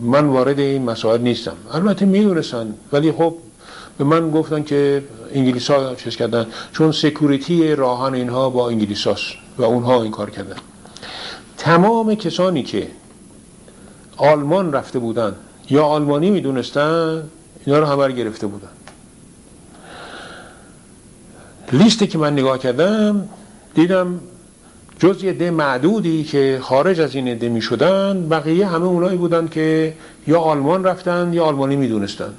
من 0.00 0.24
وارد 0.24 0.58
این 0.58 0.84
مسائل 0.84 1.20
نیستم. 1.20 1.56
البته 1.72 2.06
می‌دونستن 2.06 2.74
ولی 2.92 3.12
خب 3.12 3.34
به 3.98 4.04
من 4.04 4.30
گفتن 4.30 4.62
که 4.62 5.02
انگلیس 5.32 5.70
ها 5.70 5.94
چیز 5.94 6.16
کردن. 6.16 6.46
چون 6.72 6.92
سکوریتی 6.92 7.74
راهن 7.74 8.14
اینها 8.14 8.50
با 8.50 8.68
انگلیس 8.68 9.06
و 9.58 9.62
اونها 9.62 10.02
این 10.02 10.12
کار 10.12 10.30
کردن. 10.30 10.56
تمام 11.66 12.14
کسانی 12.14 12.62
که 12.62 12.88
آلمان 14.16 14.72
رفته 14.72 14.98
بودن 14.98 15.34
یا 15.70 15.84
آلمانی 15.84 16.30
می‌دونستن 16.30 17.22
اینا 17.66 17.78
رو 17.78 17.86
همه 17.86 18.12
گرفته 18.12 18.46
بودن. 18.46 18.68
لیستی 21.72 22.06
که 22.06 22.18
من 22.18 22.32
نگاه 22.32 22.58
کردم 22.58 23.28
دیدم 23.74 24.20
جز 24.98 25.24
یه 25.24 25.32
ده 25.32 25.50
معدودی 25.50 26.24
که 26.24 26.58
خارج 26.62 27.00
از 27.00 27.14
این 27.14 27.28
عده 27.28 27.48
می 27.48 27.60
شدن 27.60 28.28
بقیه 28.28 28.66
همه 28.66 28.84
اونایی 28.84 29.16
بودن 29.16 29.48
که 29.48 29.94
یا 30.26 30.40
آلمان 30.40 30.84
رفتن 30.84 31.32
یا 31.32 31.44
آلمانی 31.44 31.76
می 31.76 31.88
دونستن 31.88 32.34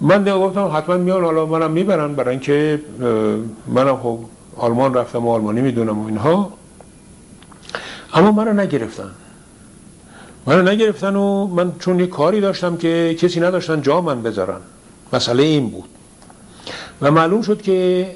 من 0.00 0.18
دیگه 0.18 0.36
گفتم 0.38 0.70
حتما 0.74 0.96
میان 0.96 1.24
حالا 1.24 1.46
منم 1.46 1.70
می‌برن 1.70 2.14
برای 2.14 2.30
اینکه 2.30 2.82
منم 3.66 3.96
خب 3.96 4.18
آلمان 4.56 4.94
رفتم 4.94 5.26
و 5.26 5.30
آلمانی 5.30 5.60
می‌دونم 5.60 5.98
و 5.98 6.06
اینها. 6.06 6.57
اما 8.18 8.32
منو 8.32 8.52
نگرفتن. 8.52 9.10
منو 10.46 10.62
نگرفتن 10.62 11.16
و 11.16 11.46
من 11.46 11.72
چون 11.78 12.00
یه 12.00 12.06
کاری 12.06 12.40
داشتم 12.40 12.76
که 12.76 13.16
کسی 13.18 13.40
نداشتن 13.40 13.82
جا 13.82 14.00
من 14.00 14.22
بذارن. 14.22 14.60
مسئله 15.12 15.42
این 15.42 15.70
بود. 15.70 15.88
و 17.02 17.10
معلوم 17.10 17.42
شد 17.42 17.62
که 17.62 18.06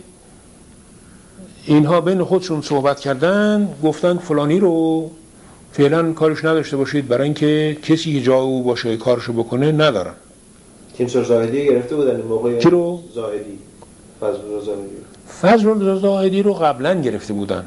اینها 1.66 2.00
بین 2.00 2.24
خودشون 2.24 2.62
صحبت 2.62 3.00
کردن 3.00 3.68
گفتن 3.82 4.18
فلانی 4.18 4.60
رو 4.60 5.10
فعلا 5.72 6.12
کارش 6.12 6.44
نداشته 6.44 6.76
باشید 6.76 7.08
برای 7.08 7.24
اینکه 7.24 7.76
کسی 7.82 8.12
که 8.14 8.20
جا 8.20 8.36
او 8.36 8.62
باشه 8.62 8.96
کارشو 8.96 9.32
بکنه 9.32 9.72
ندارن. 9.72 10.14
تیمسار 10.96 11.24
زاهدی 11.24 11.64
گرفته 11.64 11.96
بودن 11.96 12.16
این 12.16 12.26
موقع 12.26 12.58
کی 12.58 12.70
رو؟ 12.70 13.02
زاهدی 13.14 13.58
فضل 14.20 14.60
زاهدی 14.64 14.96
فضل 15.42 15.98
زاهدی 15.98 16.42
رو 16.42 16.54
قبلا 16.54 17.00
گرفته 17.00 17.32
بودن. 17.34 17.64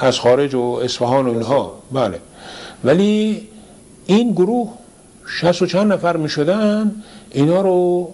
از 0.00 0.18
خارج 0.18 0.54
و 0.54 0.60
اصفهان 0.60 1.26
و 1.26 1.30
اینها. 1.30 1.72
بله. 1.92 2.18
ولی 2.84 3.42
این 4.06 4.32
گروه 4.32 4.72
شست 5.26 5.62
و 5.62 5.66
چند 5.66 5.92
نفر 5.92 6.16
می 6.16 6.28
شدن 6.28 7.02
اینا 7.30 7.60
رو 7.60 8.10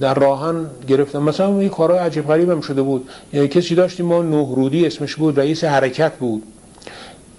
در 0.00 0.14
راهن 0.14 0.66
گرفتن. 0.88 1.18
مثلا 1.18 1.62
یه 1.62 1.68
کارهای 1.68 2.00
عجیب 2.00 2.26
غریب 2.26 2.50
هم 2.50 2.60
شده 2.60 2.82
بود. 2.82 3.08
یعنی 3.32 3.48
کسی 3.48 3.74
داشتیم 3.74 4.06
ما 4.06 4.22
نهرودی 4.22 4.86
اسمش 4.86 5.16
بود 5.16 5.38
رئیس 5.38 5.64
حرکت 5.64 6.12
بود. 6.12 6.42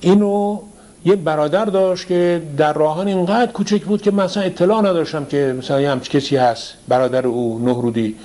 اینو 0.01 0.59
یه 1.05 1.15
برادر 1.15 1.65
داشت 1.65 2.07
که 2.07 2.41
در 2.57 2.73
راهن 2.73 3.07
اینقدر 3.07 3.51
کوچک 3.51 3.81
بود 3.81 4.01
که 4.01 4.11
مثلا 4.11 4.43
اطلاع 4.43 4.81
نداشتم 4.81 5.25
که 5.25 5.55
مثلا 5.57 5.81
یه 5.81 5.89
همچی 5.91 6.19
کسی 6.19 6.37
هست 6.37 6.73
برادر 6.87 7.27
او 7.27 7.59
نهرودی. 7.65 8.15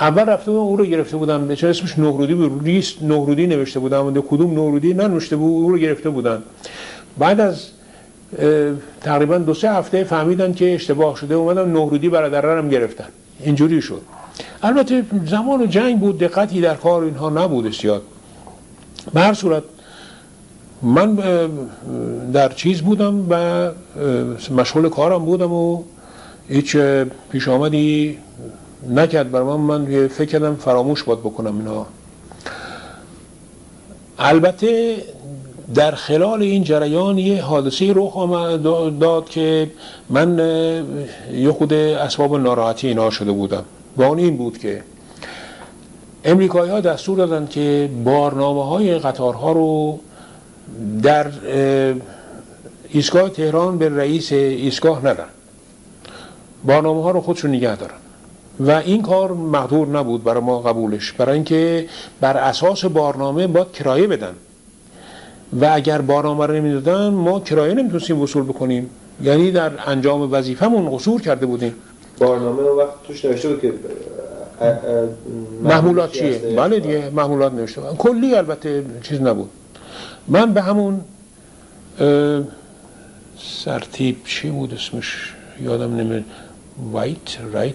اول 0.00 0.22
رفته 0.22 0.50
بودم 0.50 0.62
او 0.62 0.76
رو 0.76 0.84
گرفته 0.84 1.16
بودم. 1.16 1.54
چون 1.54 1.70
اسمش 1.70 1.98
نهرودی 1.98 2.34
بود. 2.34 2.64
لیست 2.64 3.02
نهرودی 3.02 3.46
نوشته 3.46 3.80
بودم. 3.80 4.20
کدوم 4.20 4.50
نهرودی؟ 4.50 4.94
ننوشته 4.94 5.36
بود. 5.36 5.62
او 5.64 5.70
رو 5.70 5.78
گرفته 5.78 6.10
بودن. 6.10 6.42
بعد 7.18 7.40
از 7.40 7.66
تقریبا 9.00 9.38
دو 9.38 9.54
سه 9.54 9.70
هفته 9.70 10.04
فهمیدن 10.04 10.52
که 10.52 10.74
اشتباه 10.74 11.16
شده. 11.16 11.34
اومدن 11.34 11.68
نهرودی 11.68 12.08
برادرانم 12.08 12.68
گرفتن. 12.68 13.08
اینجوری 13.40 13.82
شد. 13.82 14.02
البته 14.62 15.02
زمان 15.26 15.70
جنگ 15.70 16.00
بود 16.00 16.18
دقتی 16.18 16.60
در 16.60 16.74
کار 16.74 17.02
اینها 17.02 17.30
نبود 17.30 17.72
زیاد 17.72 18.02
به 19.14 19.20
هر 19.20 19.34
صورت 19.34 19.62
من 20.82 21.14
در 22.32 22.48
چیز 22.48 22.82
بودم 22.82 23.26
و 23.30 23.68
مشغول 24.56 24.88
کارم 24.88 25.24
بودم 25.24 25.52
و 25.52 25.82
هیچ 26.48 26.76
پیش 27.32 27.48
آمدی 27.48 28.18
نکرد 28.86 29.30
برای 29.30 29.46
من 29.46 29.56
من 29.56 30.08
فکر 30.08 30.28
کردم 30.28 30.54
فراموش 30.54 31.02
باید 31.02 31.20
بکنم 31.20 31.58
اینا 31.58 31.86
البته 34.18 34.96
در 35.74 35.90
خلال 35.90 36.42
این 36.42 36.64
جریان 36.64 37.18
یه 37.18 37.42
حادثه 37.42 37.92
رخ 37.96 38.30
داد 39.00 39.28
که 39.28 39.70
من 40.10 40.38
یه 41.32 41.52
خود 41.52 41.72
اسباب 41.72 42.36
ناراحتی 42.36 42.88
اینا 42.88 43.10
شده 43.10 43.32
بودم. 43.32 43.64
و 43.96 44.02
اون 44.02 44.18
این 44.18 44.36
بود 44.36 44.58
که 44.58 44.82
امریکایی 46.24 46.70
ها 46.70 46.80
دستور 46.80 47.16
دادن 47.16 47.46
که 47.46 47.90
بارنامه 48.04 48.64
های 48.64 48.98
قطارها 48.98 49.52
رو 49.52 49.98
در 51.02 51.26
ایستگاه 52.88 53.28
تهران 53.28 53.78
به 53.78 53.88
رئیس 53.88 54.32
ایستگاه 54.32 55.06
ندن. 55.06 55.28
بارنامه 56.64 57.02
ها 57.02 57.10
رو 57.10 57.20
خودشون 57.20 57.50
نگه 57.50 57.76
دارن. 57.76 57.94
و 58.60 58.70
این 58.70 59.02
کار 59.02 59.32
مقدور 59.32 59.88
نبود 59.88 60.24
برای 60.24 60.42
ما 60.42 60.58
قبولش 60.58 61.12
برای 61.12 61.34
اینکه 61.34 61.88
بر 62.20 62.36
اساس 62.36 62.84
بارنامه 62.84 63.46
باید 63.46 63.72
کرایه 63.72 64.06
بدن. 64.06 64.32
و 65.60 65.68
اگر 65.72 66.00
بارنامه 66.00 66.46
رو 66.46 66.54
نمی‌دادن 66.54 67.08
ما 67.08 67.40
کرایه 67.40 67.74
نمی‌تونستیم 67.74 68.20
وصول 68.20 68.42
بکنیم. 68.42 68.90
یعنی 69.22 69.50
در 69.50 69.70
انجام 69.86 70.32
وظیفمون 70.32 70.90
قصور 70.96 71.20
کرده 71.20 71.46
بودیم. 71.46 71.74
بارنامه 72.18 72.62
وقت 72.62 73.02
توش 73.06 73.24
نوشته 73.24 73.48
بود 73.48 73.60
که 73.60 73.74
محمولات 75.62 76.12
چیه؟ 76.12 76.38
بله 76.56 76.80
دیگه 76.80 77.10
محمولات 77.10 77.52
نوشته 77.52 77.80
بود. 77.80 77.96
کلی 77.96 78.34
البته 78.34 78.84
چیز 79.02 79.20
نبود. 79.20 79.50
من 80.28 80.52
به 80.52 80.62
همون 80.62 81.00
سرتیب 83.38 84.16
چی 84.24 84.50
بود 84.50 84.74
اسمش؟ 84.74 85.34
یادم 85.62 85.96
نمیاد. 85.96 86.24
وایت 86.92 87.40
رایت 87.52 87.74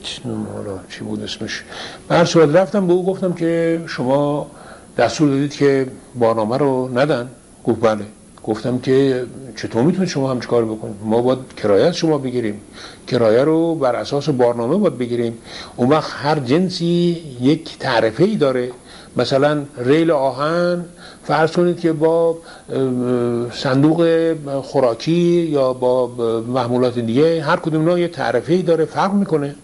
حالا 0.53 0.79
چی 0.89 1.03
بود 1.03 1.23
اسمش. 1.23 1.63
هر 2.09 2.25
صورت 2.25 2.55
رفتم 2.55 2.87
به 2.87 2.93
او 2.93 3.05
گفتم 3.05 3.33
که 3.33 3.81
شما 3.87 4.51
دستور 4.97 5.29
دادید 5.29 5.53
که 5.53 5.87
بارنامه 6.15 6.57
رو 6.57 6.99
ندن. 6.99 7.29
گفت 7.63 7.81
بله. 7.81 8.05
گفتم 8.43 8.77
که 8.79 9.25
چطور 9.55 9.83
می‌تونید 9.83 10.09
شما 10.09 10.31
همچه 10.31 10.47
کار 10.47 10.65
بکنید؟ 10.65 10.95
ما 11.03 11.21
باید 11.21 11.39
کرایه 11.57 11.85
از 11.85 11.95
شما 11.95 12.17
بگیریم. 12.17 12.61
کرایه 13.07 13.43
رو 13.43 13.75
بر 13.75 13.95
اساس 13.95 14.29
بارنامه 14.29 14.77
باید 14.77 14.97
بگیریم. 14.97 15.37
اون 15.75 15.89
وقت 15.89 16.11
هر 16.15 16.39
جنسی 16.39 17.17
یک 17.41 17.77
تعرفه 17.79 18.23
ای 18.23 18.35
داره. 18.35 18.71
مثلا 19.17 19.63
ریل 19.77 20.11
آهن 20.11 20.85
فرض 21.23 21.51
کنید 21.51 21.79
که 21.79 21.93
با 21.93 22.37
صندوق 23.51 24.33
خوراکی 24.61 25.49
یا 25.51 25.73
با 25.73 26.07
محمولات 26.47 26.99
دیگه 26.99 27.43
هر 27.43 27.57
کدوم 27.57 27.97
یه 27.97 28.07
تعرفه 28.07 28.61
داره 28.61 28.85
فرق 28.85 29.13
می‌کنه. 29.13 29.55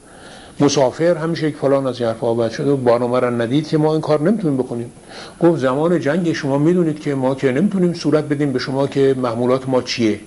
مسافر 0.60 1.16
همیشه 1.16 1.47
یک 1.47 1.55
فلان 1.55 1.88
از 1.88 2.01
حرف 2.01 2.24
آباد 2.24 2.51
شده 2.51 2.72
و 2.72 2.78
بارنامه 2.78 3.20
را 3.20 3.30
ندید 3.30 3.68
که 3.68 3.78
ما 3.78 3.91
این 3.91 4.01
کار 4.01 4.22
نمی‌تونیم 4.22 4.57
بکنیم. 4.57 4.91
گفت 5.39 5.60
زمان 5.60 5.99
جنگ 5.99 6.34
شما 6.34 6.57
می‌دونید 6.57 6.99
که 6.99 7.16
ما 7.16 7.36
که 7.36 7.51
نمی‌تونیم 7.51 7.93
صورت 7.93 8.24
بدیم 8.24 8.53
به 8.53 8.60
شما 8.60 8.88
که 8.88 9.16
محمولات 9.18 9.70
ما 9.70 9.82
چیه. 9.82 10.20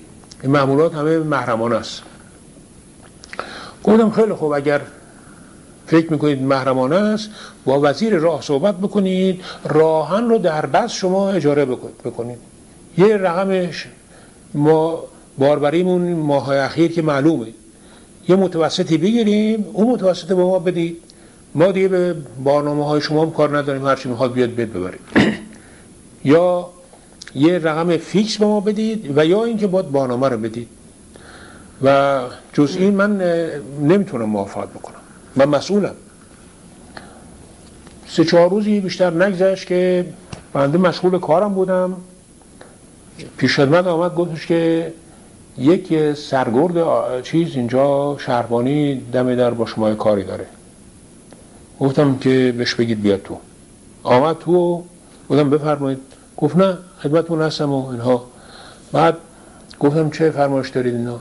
این 0.43 0.53
محمولات 0.53 0.95
همه 0.95 1.19
محرمانه 1.19 1.77
است. 1.77 2.03
گفتم 3.85 4.11
خیلی 4.11 4.33
خوب 4.33 4.53
اگر 4.53 4.81
فکر 5.93 6.13
می‌کنید 6.13 6.43
محرمانه 6.43 6.97
است؟ 6.97 7.31
با 7.65 7.81
وزیر 7.83 8.17
راه 8.17 8.43
صحبت 8.43 8.77
بکنید 8.77 9.41
راهن 9.65 10.29
رو 10.29 10.39
در 10.39 10.67
بس 10.67 10.93
شما 10.93 11.31
اجاره 11.31 11.65
بکنید. 12.05 12.39
یه 12.99 13.17
رقمش 13.17 13.87
ما 14.55 15.05
باربریمون 15.39 16.13
ماه 16.13 16.57
اخیر 16.57 16.93
که 16.93 17.03
معلومه. 17.03 17.47
یه 18.29 18.37
متوسطی 18.37 18.99
بگیریم 18.99 19.67
اون 19.73 19.91
متوسط 19.91 20.29
به 20.29 20.35
ما 20.35 20.59
بدید. 20.59 20.97
ما 21.55 21.73
دیگه 21.73 21.89
به 21.89 22.17
برنامه 22.45 22.87
های 22.87 23.01
شما 23.01 23.27
کار 23.27 23.59
نداریم 23.59 23.87
هرچی 23.87 24.09
می‌خواد 24.09 24.33
بیاد 24.33 24.51
بید 24.51 24.73
ببرید. 24.73 25.01
یا 26.33 26.71
یه 27.35 27.59
رقم 27.59 27.97
فیکس 27.97 28.37
به 28.39 28.47
ما 28.47 28.61
بدید 28.61 29.19
و 29.19 29.27
یا 29.27 29.45
اینکه 29.45 29.67
باید 29.67 29.93
برنامه 29.93 30.29
رو 30.29 30.39
بدید. 30.39 30.69
و 31.83 32.21
جز 32.53 32.77
این 32.77 32.95
من 32.95 33.17
نمی‌تونم 33.83 34.29
موافقت 34.29 34.69
بکنم. 34.69 35.02
من 35.37 35.49
مسئولم. 35.49 35.95
سه 38.09 38.25
چهار 38.25 38.51
روزی 38.51 38.81
بیشتر 38.81 39.11
نگذشت 39.11 39.67
که 39.67 40.07
بنده 40.53 40.79
مشغول 40.79 41.19
کارم 41.19 41.55
بودم. 41.55 41.97
پیش 43.37 43.57
خدمت 43.57 43.87
آمد 43.87 44.15
گفتش 44.15 44.47
که 44.47 44.93
یک 45.59 46.15
سرگرد 46.15 47.23
چیز 47.23 47.57
اینجا 47.57 48.17
شهربانی 48.19 48.95
دم 49.13 49.35
در 49.35 49.51
با 49.51 49.67
شما 49.67 49.95
کاری 49.95 50.25
داره. 50.25 50.47
گفتم 51.81 52.19
که 52.19 52.55
بهش 52.59 52.75
بگید 52.75 53.03
بیاد 53.03 53.23
تو. 53.23 53.39
آمد 54.03 54.39
تو 54.39 54.85
گفتم 55.31 55.51
بفرمایید. 55.51 55.99
گفت 56.37 56.57
نه 56.57 56.79
خدمتون 57.03 57.43
هستم 57.43 57.73
و 57.73 57.89
اینها. 57.89 58.25
بعد 58.93 59.17
گفتم 59.81 60.11
چه 60.11 60.31
فرمایش 60.31 60.69
دارید 60.69 60.95
اینا؟ 60.95 61.21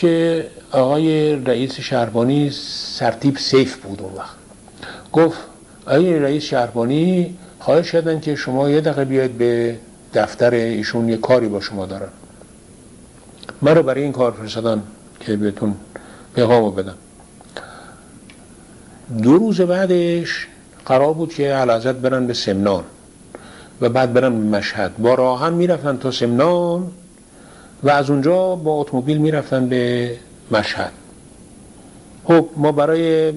که 0.00 0.46
آقای 0.72 1.36
رئیس 1.36 1.80
شهربانی 1.80 2.50
سرتیب 2.50 3.36
سیف 3.36 3.76
بود 3.76 4.02
اون 4.02 4.12
وقت. 4.14 4.36
گفت 5.12 5.38
آقای 5.86 6.18
رئیس 6.18 6.42
شهربانی 6.42 7.36
خواهش 7.58 7.92
کردن 7.92 8.20
که 8.20 8.34
شما 8.34 8.70
یه 8.70 8.80
دقیقه 8.80 9.04
بیاید 9.04 9.38
به 9.38 9.76
دفتر 10.14 10.50
ایشون 10.50 11.08
یه 11.08 11.16
کاری 11.16 11.48
با 11.48 11.60
شما 11.60 11.86
دارن. 11.86 12.08
من 13.62 13.74
رو 13.74 13.82
برای 13.82 14.02
این 14.02 14.12
کار 14.12 14.32
فرستادن 14.32 14.82
که 15.20 15.36
بهتون 15.36 15.74
پیغامو 16.34 16.70
بدم. 16.70 16.94
دو 19.22 19.38
روز 19.38 19.60
بعدش 19.60 20.46
قرار 20.86 21.12
بود 21.12 21.34
که 21.34 21.54
علازت 21.54 21.94
برن 21.94 22.26
به 22.26 22.34
سمنان 22.34 22.84
و 23.80 23.88
بعد 23.88 24.12
برن 24.12 24.50
به 24.50 24.58
مشهد. 24.58 24.96
با 24.98 25.14
راهن 25.14 25.52
می‌رفتن 25.52 25.96
تا 25.96 26.10
سمنان 26.10 26.90
و 27.84 27.90
از 27.90 28.10
اونجا 28.10 28.54
با 28.54 28.72
اتومبیل 28.72 29.18
می‌رفتن 29.18 29.68
به 29.68 30.10
مشهد. 30.50 30.92
خب 32.24 32.46
ما 32.56 32.72
برای 32.72 33.32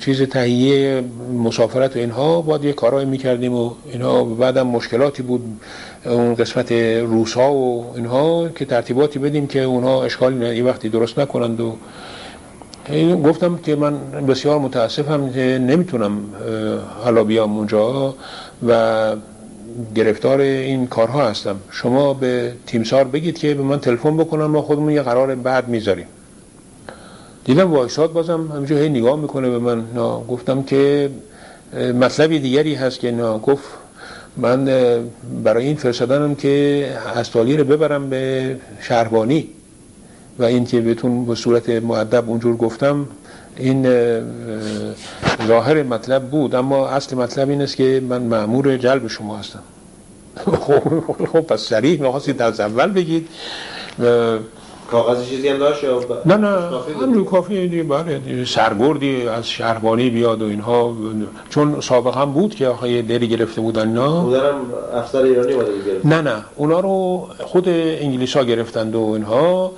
چیز 0.00 0.22
تهیه 0.22 1.04
مسافرت 1.44 1.96
و 1.96 1.98
اینها 1.98 2.40
باید 2.40 2.64
یه 2.64 2.72
کارایی 2.72 3.06
می‌کردیم 3.06 3.54
و 3.54 3.70
اینها. 3.92 4.24
بعدم 4.24 4.66
مشکلاتی 4.66 5.22
بود 5.22 5.60
اون 6.04 6.34
قسمت 6.34 6.72
روس 6.72 7.36
و 7.36 7.84
اینها 7.96 8.48
که 8.48 8.64
ترتیباتی 8.64 9.18
بدیم 9.18 9.46
که 9.46 9.62
اونها 9.62 10.04
اشکالی 10.04 10.56
یه 10.56 10.64
وقتی 10.64 10.88
درست 10.88 11.18
نکنند 11.18 11.60
و 11.60 11.76
گفتم 13.24 13.56
که 13.56 13.76
من 13.76 13.98
بسیار 14.28 14.58
متاسفم 14.58 15.30
که 15.30 15.58
نمی‌تونم 15.62 16.20
حالا 17.04 17.24
بیام 17.24 17.56
اونجا 17.56 18.14
و 18.68 18.72
گرفتار 19.94 20.40
این 20.40 20.86
کارها 20.86 21.28
هستم. 21.28 21.56
شما 21.70 22.14
به 22.14 22.52
تیمسار 22.66 23.04
بگید 23.04 23.38
که 23.38 23.54
به 23.54 23.62
من 23.62 23.80
تلفن 23.80 24.16
بکنم 24.16 24.46
ما 24.46 24.62
خودمون 24.62 24.92
یه 24.92 25.02
قرار 25.02 25.34
بعد 25.34 25.68
می‌ذاریم. 25.68 26.06
دیدم 27.44 27.72
وایساد 27.72 28.12
بازم 28.12 28.52
همینجا 28.54 28.76
هی 28.76 28.88
نگاه 28.88 29.20
می‌کنه 29.20 29.50
به 29.50 29.58
من. 29.58 29.84
نا 29.94 30.20
گفتم 30.20 30.62
که 30.62 31.10
مطلبی 32.00 32.38
دیگری 32.38 32.74
هست 32.74 33.00
که 33.00 33.10
نا. 33.10 33.38
گفت 33.38 33.64
من 34.36 34.64
برای 35.44 35.66
این 35.66 35.76
فرستادنم 35.76 36.34
که 36.34 36.86
استالی 37.16 37.56
رو 37.56 37.64
ببرم 37.64 38.10
به 38.10 38.56
شهربانی 38.80 39.48
و 40.38 40.44
این 40.44 40.64
که 40.64 40.80
بهتون 40.80 41.24
به 41.24 41.34
صورت 41.34 41.68
معدب 41.68 42.30
اونجور 42.30 42.56
گفتم 42.56 43.06
این 43.56 43.86
ظاهر 45.46 45.82
مطلب 45.82 46.22
بود 46.22 46.54
اما 46.54 46.88
اصل 46.88 47.16
مطلب 47.16 47.50
این 47.50 47.62
است 47.62 47.76
که 47.76 48.02
من 48.08 48.22
معمور 48.22 48.76
جلب 48.76 49.08
شما 49.08 49.36
هستم. 49.36 49.62
خب, 50.66 51.24
خب، 51.32 51.40
پس 51.40 51.60
سریع 51.60 52.00
می‌خواستید 52.00 52.42
از 52.42 52.60
اول 52.60 52.92
بگید. 52.92 53.28
کاغذ 54.90 55.24
چیزی 55.24 55.48
هم 55.48 55.58
داشت 55.58 55.84
یا 55.84 56.00
نه 56.26 56.36
نه 56.36 56.48
همون 57.00 57.24
کافی 57.24 57.68
دیگه 57.68 57.82
بله 57.82 58.44
سرگردی 58.44 59.28
از 59.28 59.48
شهربانی 59.48 60.10
بیاد 60.10 60.42
و 60.42 60.44
اینها. 60.44 60.96
چون 61.50 61.80
سابق 61.80 62.16
هم 62.16 62.32
بود 62.32 62.54
که 62.54 62.68
آخه 62.68 63.02
دری 63.02 63.28
گرفته 63.28 63.60
بودن 63.60 63.88
اینا. 63.88 64.20
بودنم 64.20 64.54
افسر 64.94 65.22
ایرانی 65.22 65.52
بوده 65.52 65.70
گرفت 65.86 66.06
نه 66.06 66.20
نه 66.20 66.44
اونا 66.56 66.80
رو 66.80 67.26
خود 67.40 67.68
انگلیس 67.68 68.36
ها 68.36 68.44
گرفتند 68.44 68.94
و 68.94 69.00
اینها. 69.00 69.72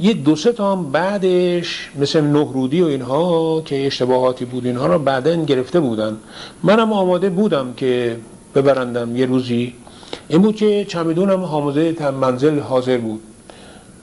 یه 0.00 0.14
دو 0.14 0.36
سه 0.36 0.52
تا 0.52 0.72
هم 0.72 0.90
بعدش 0.90 1.90
مثل 2.00 2.20
نهرودی 2.20 2.82
و 2.82 2.86
اینها 2.86 3.60
که 3.64 3.86
اشتباهاتی 3.86 4.44
بود 4.44 4.66
اینها 4.66 4.86
رو 4.86 4.98
بعدا 4.98 5.44
گرفته 5.44 5.80
بودن. 5.80 6.16
منم 6.62 6.92
آماده 6.92 7.30
بودم 7.30 7.72
که 7.76 8.16
ببرندم 8.54 9.16
یه 9.16 9.26
روزی. 9.26 9.74
این 10.28 10.42
بود 10.42 10.56
که 10.56 10.84
چمیدونم 10.88 11.42
حامزه 11.44 12.10
منزل 12.10 12.58
حاضر 12.58 12.98
بود. 12.98 13.20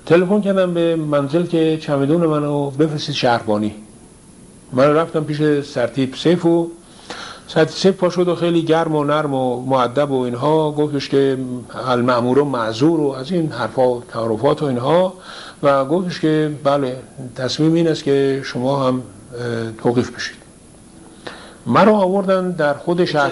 تلفن 0.06 0.42
کردم 0.42 0.74
به 0.74 0.96
منزل 0.96 1.46
که 1.46 1.78
چمدون 1.82 2.26
منو 2.26 2.70
بفرستید 2.70 3.16
شهربانی. 3.16 3.76
من 4.74 4.94
رفتم 4.94 5.24
پیش 5.24 5.62
سرتیب 5.62 6.16
سیف 6.16 6.48
سرتیب 7.48 7.76
سیف 7.76 7.96
پا 7.96 8.10
شد 8.10 8.28
و 8.28 8.36
خیلی 8.36 8.62
گرم 8.62 8.96
و 8.96 9.04
نرم 9.04 9.34
و 9.34 9.66
معدب 9.66 10.12
و 10.12 10.22
اینها. 10.22 10.72
گفتش 10.72 11.10
که 11.10 11.38
المعمور 11.88 12.40
و 12.40 12.46
معذور 12.46 13.00
و 13.00 13.10
از 13.10 13.32
این 13.32 13.52
حرفا 13.52 13.90
و 13.90 14.04
تعارفات 14.10 14.64
و 14.64 14.66
اینها. 14.66 15.14
و 15.64 15.86
گفتش 15.86 16.20
که 16.20 16.52
بله 16.64 16.98
تصمیم 17.36 17.74
این 17.74 17.88
است 17.88 18.04
که 18.04 18.42
شما 18.46 18.88
هم 18.88 19.02
توقیف 19.84 20.12
بشید. 20.12 20.36
مرا 21.66 21.96
آوردن 21.96 22.52
در 22.52 22.74
خود 22.74 23.06
شهر. 23.06 23.32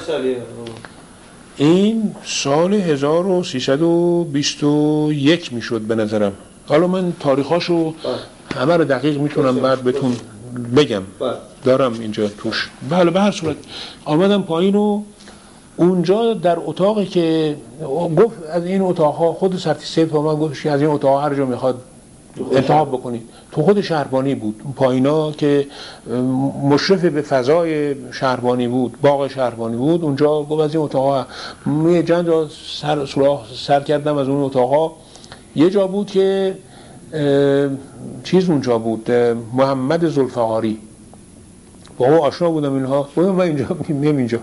این 1.57 2.15
سال 2.25 2.73
1321 2.73 5.53
می‌شد 5.53 5.81
به 5.81 5.95
نظرم. 5.95 6.31
حالا 6.67 6.87
من 6.87 7.13
تاریخاشو 7.19 7.83
بله. 7.83 7.95
همه 8.55 8.77
رو 8.77 8.83
دقیق 8.83 9.17
می‌تونم 9.17 9.55
بعد 9.55 9.81
بهتون 9.81 10.15
بگم. 10.75 11.03
بله. 11.19 11.33
دارم 11.63 11.93
اینجا 11.99 12.27
توش. 12.27 12.69
بله 12.89 13.11
به 13.11 13.21
هر 13.21 13.31
صورت. 13.31 13.55
آمدم 14.05 14.41
پایین 14.41 14.75
و 14.75 15.01
اونجا 15.77 16.33
در 16.33 16.57
اتاقی 16.65 17.05
که 17.05 17.55
گفت 18.17 18.37
از 18.51 18.65
این 18.65 18.81
اتاق 18.81 19.15
ها 19.15 19.33
خود 19.33 19.57
سرتی 19.57 19.85
سیف 19.85 20.09
با 20.09 20.21
من 20.21 20.35
گفت 20.39 20.65
از 20.65 20.81
این 20.81 20.89
اتاق 20.89 21.23
هر 21.23 21.35
جا 21.35 21.45
می‌خواد 21.45 21.81
انتخاب 22.51 22.87
بکنید 22.87 23.29
تو 23.51 23.61
خود 23.61 23.81
شهربانی 23.81 24.35
بود. 24.35 24.61
پایینا 24.75 25.31
که 25.31 25.67
مشرف 26.63 27.05
به 27.05 27.21
فضای 27.21 27.95
شهربانی 28.11 28.67
بود 28.67 28.93
باغ 29.01 29.27
شهربانی 29.27 29.77
بود 29.77 30.03
اونجا 30.03 30.43
گفت 30.43 30.61
از 30.61 30.75
این 30.75 30.83
اتاق 30.83 31.05
ها 31.05 31.27
چند 32.01 32.25
جا 32.25 32.47
سر, 32.81 33.05
سر 33.55 33.79
کردم 33.79 34.17
از 34.17 34.27
اون 34.27 34.43
اتاق 34.43 34.69
ها 34.69 34.95
یه 35.55 35.69
جا 35.69 35.87
بود 35.87 36.07
که 36.07 36.57
چیز 38.23 38.49
اونجا 38.49 38.77
بود 38.77 39.11
محمد 39.53 40.07
زلفقاری 40.07 40.79
با 41.97 42.05
او 42.05 42.23
آشنا 42.23 42.51
بودم 42.51 42.73
اینها. 42.73 43.09
بودم 43.15 43.31
من 43.31 43.41
اینجا 43.41 43.77
میم 43.89 44.17
اینجا. 44.17 44.39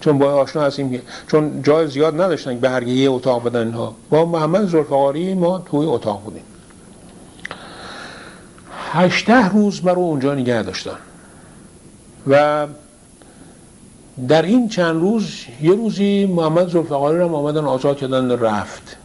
چون 0.00 0.18
با 0.18 0.32
آشنا 0.32 0.62
هستیم 0.62 1.02
چون 1.26 1.62
جای 1.62 1.86
زیاد 1.88 2.14
نداشتن 2.14 2.58
به 2.58 2.70
هر 2.70 2.82
یه 2.82 3.10
اتاق 3.10 3.44
بدن 3.44 3.66
اینها. 3.66 3.94
با 4.10 4.24
محمد 4.24 4.68
زلفقاری 4.68 5.34
ما 5.34 5.58
توی 5.58 5.86
اتاق 5.86 6.22
بودیم. 6.22 6.42
هشته 8.92 9.48
روز 9.48 9.80
رو 9.80 9.98
اونجا 9.98 10.34
نگه 10.34 10.62
داشتن 10.62 10.96
و 12.26 12.66
در 14.28 14.42
این 14.42 14.68
چند 14.68 15.00
روز 15.00 15.44
یه 15.62 15.74
روزی 15.74 16.26
محمد 16.26 16.68
زلفقاری 16.68 17.18
رو 17.18 17.34
آمدن 17.34 17.64
آزاد 17.64 17.96
کردن 17.96 18.30
رفت. 18.30 18.96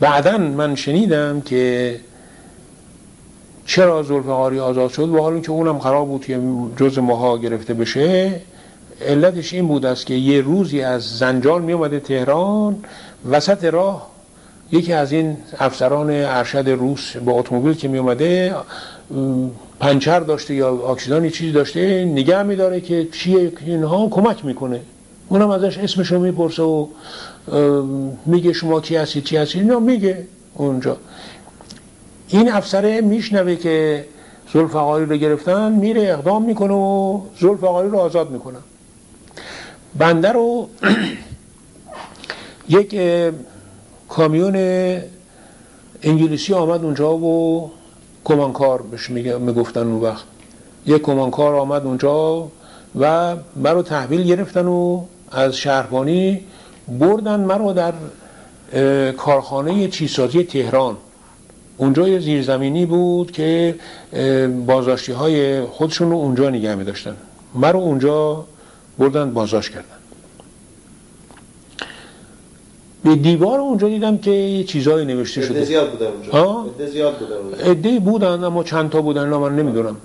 بعدا 0.00 0.38
من 0.38 0.74
شنیدم 0.74 1.40
که 1.40 1.96
چرا 3.66 4.02
زلفقاری 4.02 4.58
آزاد 4.60 4.90
شد 4.90 5.08
و 5.08 5.20
حالا 5.22 5.40
که 5.40 5.50
اونم 5.50 5.78
قرار 5.78 6.04
بود 6.04 6.24
که 6.24 6.40
جز 6.76 6.98
ماها 6.98 7.38
گرفته 7.38 7.74
بشه 7.74 8.40
علتش 9.06 9.52
این 9.52 9.68
بود 9.68 9.86
است 9.86 10.06
که 10.06 10.14
یه 10.14 10.40
روزی 10.40 10.82
از 10.82 11.02
زنجان 11.18 11.62
می 11.62 11.72
اومده 11.72 12.00
تهران 12.00 12.76
وسط 13.30 13.64
راه 13.64 14.10
یکی 14.72 14.92
از 14.92 15.12
این 15.12 15.36
افسران 15.58 16.10
ارشد 16.10 16.68
روس 16.68 17.16
با 17.16 17.32
اتومبیل 17.32 17.74
که 17.74 17.88
می 17.88 17.98
اومده 17.98 18.54
پنچر 19.80 20.20
داشته 20.20 20.54
یا 20.54 20.68
اکسیدانی 20.68 21.30
چیزی 21.30 21.52
داشته 21.52 22.04
نگه 22.04 22.42
می 22.42 22.56
داره 22.56 22.80
که 22.80 23.08
چیه 23.12 23.52
اینها 23.66 24.08
کمک 24.08 24.44
می‌کنه. 24.44 24.80
اونم 25.30 25.50
ازش 25.50 25.78
اسمشو 25.78 26.18
می‌پرسه 26.18 26.62
و 26.62 26.86
میگه 28.26 28.52
شما 28.52 28.80
کی 28.80 28.96
هستی 28.96 29.20
چی 29.20 29.36
هستی؟ 29.36 29.60
اینا 29.60 29.80
میگه 29.80 30.26
اونجا. 30.54 30.96
این 32.28 32.52
افسره 32.52 33.00
میشنوه 33.00 33.56
که 33.56 34.04
زلفقاری 34.52 35.06
رو 35.06 35.16
گرفتن 35.16 35.72
میره 35.72 36.02
اقدام 36.02 36.44
می‌کنه 36.44 36.74
و 36.74 37.20
زلفقاری 37.40 37.88
رو 37.88 37.98
آزاد 37.98 38.30
می‌کنه. 38.30 38.58
بنده 39.98 40.32
رو 40.32 40.68
یک 42.68 42.96
کامیون 44.08 44.56
انگلیسی 46.02 46.54
آمد 46.54 46.84
اونجا 46.84 47.16
و 47.16 47.70
کمانکار 48.24 48.82
بهش 48.82 49.10
می‌گفتن 49.10 49.80
اون 49.80 50.00
وقت. 50.00 50.24
یک 50.86 51.02
کمانکار 51.02 51.54
آمد 51.54 51.86
اونجا 51.86 52.48
و 53.00 53.36
مرا 53.56 53.82
تحویل 53.82 54.22
گرفتن 54.22 54.66
و 54.66 55.04
از 55.32 55.56
شهربانی 55.56 56.40
بردن 56.88 57.40
مرا 57.40 57.72
در 57.72 57.92
کارخانه 59.12 59.88
چیزسازی 59.88 60.44
تهران. 60.44 60.96
اونجا 61.76 62.08
یه 62.08 62.18
زیرزمینی 62.18 62.86
بود 62.86 63.32
که 63.32 63.74
بازداشتی 64.66 65.12
های 65.12 65.62
خودشون 65.62 66.10
رو 66.10 66.16
اونجا 66.16 66.50
نگه 66.50 66.74
می 66.74 66.84
داشتن 66.84 67.16
مرا 67.54 67.78
اونجا 67.78 68.44
بردن 68.98 69.32
بازداشت 69.32 69.70
کردن. 69.70 69.84
به 73.04 73.16
دیوار 73.16 73.60
اونجا 73.60 73.88
دیدم 73.88 74.18
که 74.18 74.30
یه 74.30 74.64
چیزایی 74.64 75.06
نوشته 75.06 75.42
شده. 75.42 75.64
زیاد 75.64 75.90
بودن 75.90 76.06
اونجا. 76.06 76.66
زیاد 76.86 77.14
بودن 77.18 77.98
بودن 77.98 78.44
اما 78.44 78.62
چند 78.64 78.90
تا 78.90 79.02
بودن 79.02 79.28
من 79.28 79.56
نمی‌دونم. 79.56 79.96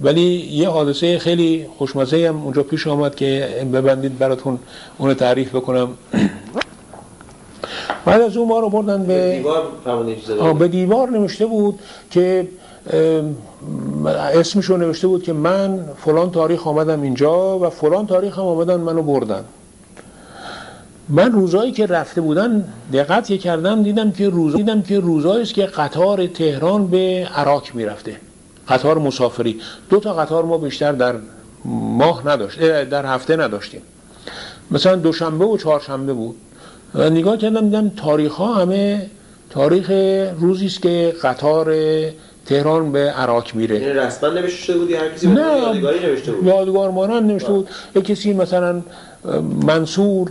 ولی 0.00 0.48
یه 0.52 0.68
حادثه 0.68 1.18
خیلی 1.18 1.66
خوشمزه 1.78 2.28
هم 2.28 2.42
اونجا 2.42 2.62
پیش 2.62 2.86
آمد 2.86 3.14
که 3.14 3.48
ببندید 3.72 4.18
براتون 4.18 4.58
اون 4.98 5.14
تعریف 5.14 5.54
بکنم. 5.54 5.88
بعد 8.04 8.20
از 8.20 8.36
اون 8.36 8.48
ما 8.48 8.58
رو 8.60 8.70
بردن 8.70 9.02
به 9.02 9.36
دیوار, 9.36 10.54
به 10.54 10.68
دیوار 10.68 11.10
نوشته 11.10 11.46
بود 11.46 11.78
که 12.10 12.48
اسمشو 14.34 14.76
نوشته 14.76 15.06
بود 15.06 15.22
که 15.22 15.32
من 15.32 15.84
فلان 15.96 16.30
تاریخ 16.30 16.66
آمدم 16.66 17.02
اینجا 17.02 17.58
و 17.58 17.70
فلان 17.70 18.06
تاریخ 18.06 18.38
هم 18.38 18.44
آمدن 18.44 18.80
منو 18.80 19.02
بردن. 19.02 19.44
من 21.08 21.32
روزایی 21.32 21.72
که 21.72 21.86
رفته 21.86 22.20
بودن 22.20 22.64
دقت 22.92 23.32
کردم 23.32 23.82
دیدم 23.82 24.10
که 24.10 24.28
روز 24.28 24.56
دیدم 24.56 24.82
که 24.82 25.00
روزایی 25.00 25.42
است 25.42 25.54
که 25.54 25.66
قطار 25.66 26.26
تهران 26.26 26.86
به 26.86 27.28
عراق 27.34 27.64
می‌رفته. 27.74 28.16
قطار 28.68 28.98
مسافری. 28.98 29.60
دو 29.90 30.00
تا 30.00 30.14
قطار 30.14 30.44
ما 30.44 30.58
بیشتر 30.58 30.92
در 30.92 31.14
ماه 31.64 32.28
نداشت 32.28 32.84
در 32.84 33.06
هفته 33.06 33.36
نداشتیم. 33.36 33.82
مثلا 34.70 34.96
دوشنبه 34.96 35.44
و 35.44 35.56
چهارشنبه 35.56 36.12
بود. 36.12 36.36
و 36.94 37.10
نگاه 37.10 37.36
کردم 37.36 37.60
دیدم 37.60 37.88
تاریخ 37.88 38.32
ها 38.32 38.54
همه 38.54 39.06
تاریخ 39.50 39.90
روزی 40.40 40.66
است 40.66 40.82
که 40.82 41.14
قطار 41.22 41.74
تهران 42.46 42.92
به 42.92 42.98
عراق 42.98 43.54
میره. 43.54 43.80
یعنی 43.80 43.92
رسما 43.92 44.30
نوشته 44.30 44.78
بود 44.78 44.92
هر 44.92 45.08
کسی 45.08 45.26
نه 45.26 45.58
یادگاری 45.58 46.00
نوشته 46.00 46.32
بود؟ 46.32 46.46
یادگار 46.46 46.90
مانند 46.90 47.30
نوشته 47.30 47.52
بود. 47.52 47.68
یک 47.96 48.04
کسی 48.04 48.32
مثلا 48.32 48.80
منصور 49.66 50.30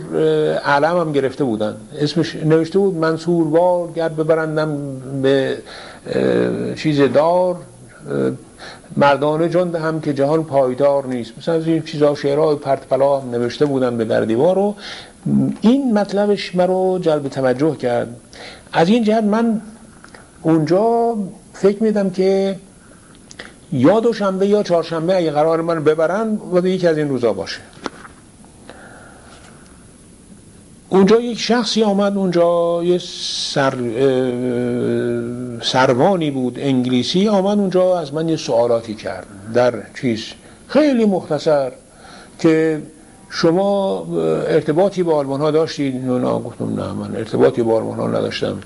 علم 0.64 0.98
هم 0.98 1.12
گرفته 1.12 1.44
بودن. 1.44 1.76
اسمش 1.98 2.36
نوشته 2.36 2.78
بود 2.78 2.94
منصور 2.94 3.48
وار 3.48 3.92
گرد 3.96 4.16
ببرندم 4.16 4.78
به 5.22 5.58
چیز 6.76 7.00
دار. 7.00 7.56
مردانه 8.96 9.48
جان 9.48 9.74
هم 9.76 10.00
که 10.00 10.12
جهان 10.12 10.44
پایدار 10.44 11.06
نیست. 11.06 11.32
مثلا 11.38 11.54
از 11.54 11.66
این 11.66 11.82
چیزا 11.82 12.14
شعرهای 12.14 12.56
پرت 12.56 12.86
پلا 12.86 13.20
نوشته 13.20 13.66
بودن 13.66 13.96
به 13.96 14.04
در 14.04 14.20
دیوار 14.20 14.58
و 14.58 14.74
این 15.60 15.98
مطلبش 15.98 16.54
مرا 16.54 16.98
جلب 17.02 17.28
توجه 17.28 17.76
کرد. 17.76 18.16
از 18.72 18.88
این 18.88 19.04
جهت 19.04 19.24
من 19.24 19.60
اونجا 20.42 21.14
فکر 21.52 21.82
میدم 21.82 22.10
که 22.10 22.56
یا 23.72 24.00
دوشنبه 24.00 24.46
یا 24.46 24.62
چهارشنبه 24.62 25.16
اگه 25.16 25.30
قرار 25.30 25.60
من 25.60 25.84
ببرن 25.84 26.38
و 26.52 26.66
یکی 26.66 26.86
از 26.86 26.98
این 26.98 27.08
روزا 27.08 27.32
باشه. 27.32 27.60
اونجا 30.90 31.20
یک 31.20 31.38
شخصی 31.38 31.82
آمد 31.82 32.16
اونجا 32.16 32.80
یه 32.84 32.98
سر 33.52 33.74
سروانی 35.62 36.30
بود 36.30 36.58
انگلیسی 36.58 37.28
آمد 37.28 37.58
اونجا 37.58 37.98
از 37.98 38.14
من 38.14 38.28
یه 38.28 38.36
سوالاتی 38.36 38.94
کرد 38.94 39.26
در 39.54 39.74
چیز 40.00 40.24
خیلی 40.68 41.04
مختصر 41.04 41.72
که 42.38 42.82
شما 43.30 44.06
ارتباطی 44.48 45.02
با 45.02 45.16
آلمان 45.16 45.40
ها 45.40 45.50
داشتید؟ 45.50 46.04
نه 46.04 46.20
گفتم 46.20 46.80
نه 46.80 46.92
من 46.92 47.16
ارتباطی 47.16 47.62
با 47.62 47.76
آلمان 47.76 47.98
ها 47.98 48.06
نداشتم. 48.06 48.58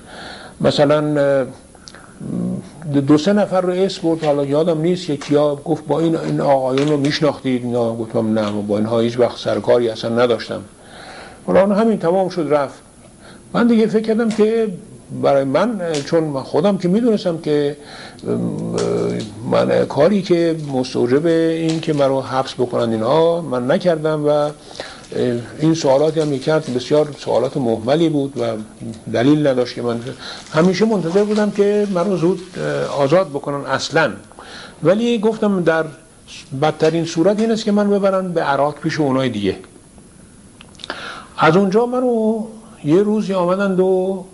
مثلا 0.60 1.46
دو 3.06 3.18
سه 3.18 3.32
نفر 3.32 3.60
رو 3.60 3.72
اسم 3.72 4.02
برد 4.02 4.24
حالا 4.24 4.44
یادم 4.44 4.80
نیست 4.80 5.10
یکی 5.10 5.34
ها 5.36 5.56
گفت 5.56 5.86
با 5.86 6.00
این 6.00 6.16
این 6.16 6.40
آقایون 6.40 6.88
رو 6.88 6.96
میشناختید؟ 6.96 7.66
نه 7.66 7.96
گفتم 7.96 8.38
نه 8.38 8.50
با 8.50 8.76
اینها 8.76 9.00
هیچ 9.00 9.18
وقت 9.18 9.38
سرکاری 9.38 9.88
اصلا 9.88 10.22
نداشتم. 10.22 10.60
حالا 11.46 11.74
همین 11.74 11.98
تمام 11.98 12.28
شد 12.28 12.46
رفت. 12.50 12.74
من 13.52 13.66
دیگه 13.66 13.86
فکر 13.86 14.02
کردم 14.02 14.28
که 14.28 14.68
برای 15.22 15.44
من 15.44 15.80
چون 16.06 16.42
خودم 16.42 16.78
که 16.78 16.88
می‌دونستم 16.88 17.38
که 17.38 17.76
من 19.50 19.84
کاری 19.84 20.22
که 20.22 20.56
مستوجب 20.72 21.26
این 21.26 21.80
که 21.80 21.92
مرا 21.92 22.20
حبس 22.20 22.54
بکنن 22.54 22.92
اینها 22.92 23.40
من 23.40 23.70
نکردم 23.70 24.24
و 24.26 24.50
این 25.60 25.74
سوالاتی 25.74 26.20
هم 26.20 26.38
کرد 26.38 26.74
بسیار 26.74 27.08
سوالات 27.18 27.56
محملی 27.56 28.08
بود 28.08 28.32
و 28.40 28.46
دلیل 29.12 29.46
نداشت 29.46 29.74
که 29.74 29.82
من 29.82 30.00
همیشه 30.52 30.84
منتظر 30.84 31.24
بودم 31.24 31.50
که 31.50 31.86
مرا 31.94 32.16
زود 32.16 32.40
آزاد 32.98 33.28
بکنن 33.28 33.66
اصلا. 33.66 34.12
ولی 34.82 35.18
گفتم 35.18 35.62
در 35.62 35.84
بدترین 36.62 37.04
صورت 37.04 37.40
این 37.40 37.50
است 37.50 37.64
که 37.64 37.72
من 37.72 37.90
ببرن 37.90 38.32
به 38.32 38.42
عراق 38.42 38.74
پیش 38.74 39.00
اونای 39.00 39.28
دیگه. 39.28 39.56
از 41.44 41.56
اونجا 41.56 41.86
منو 41.86 42.42
یه 42.84 43.02
روزی 43.02 43.34
آمدند 43.34 43.80
و 43.80 44.24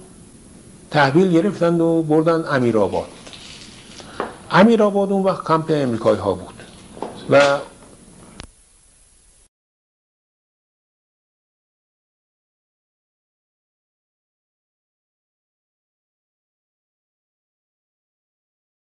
تحویل 0.90 1.32
گرفتند 1.32 1.80
و 1.80 2.02
بردن 2.02 2.44
امیر 2.50 2.78
آباد 2.78 3.08
امیر 4.50 4.82
آباد 4.82 5.12
اون 5.12 5.22
وقت 5.22 5.44
کمپ 5.44 5.70
امریکایی 5.70 6.18
ها 6.18 6.34
بود 6.34 6.54
و 7.30 7.58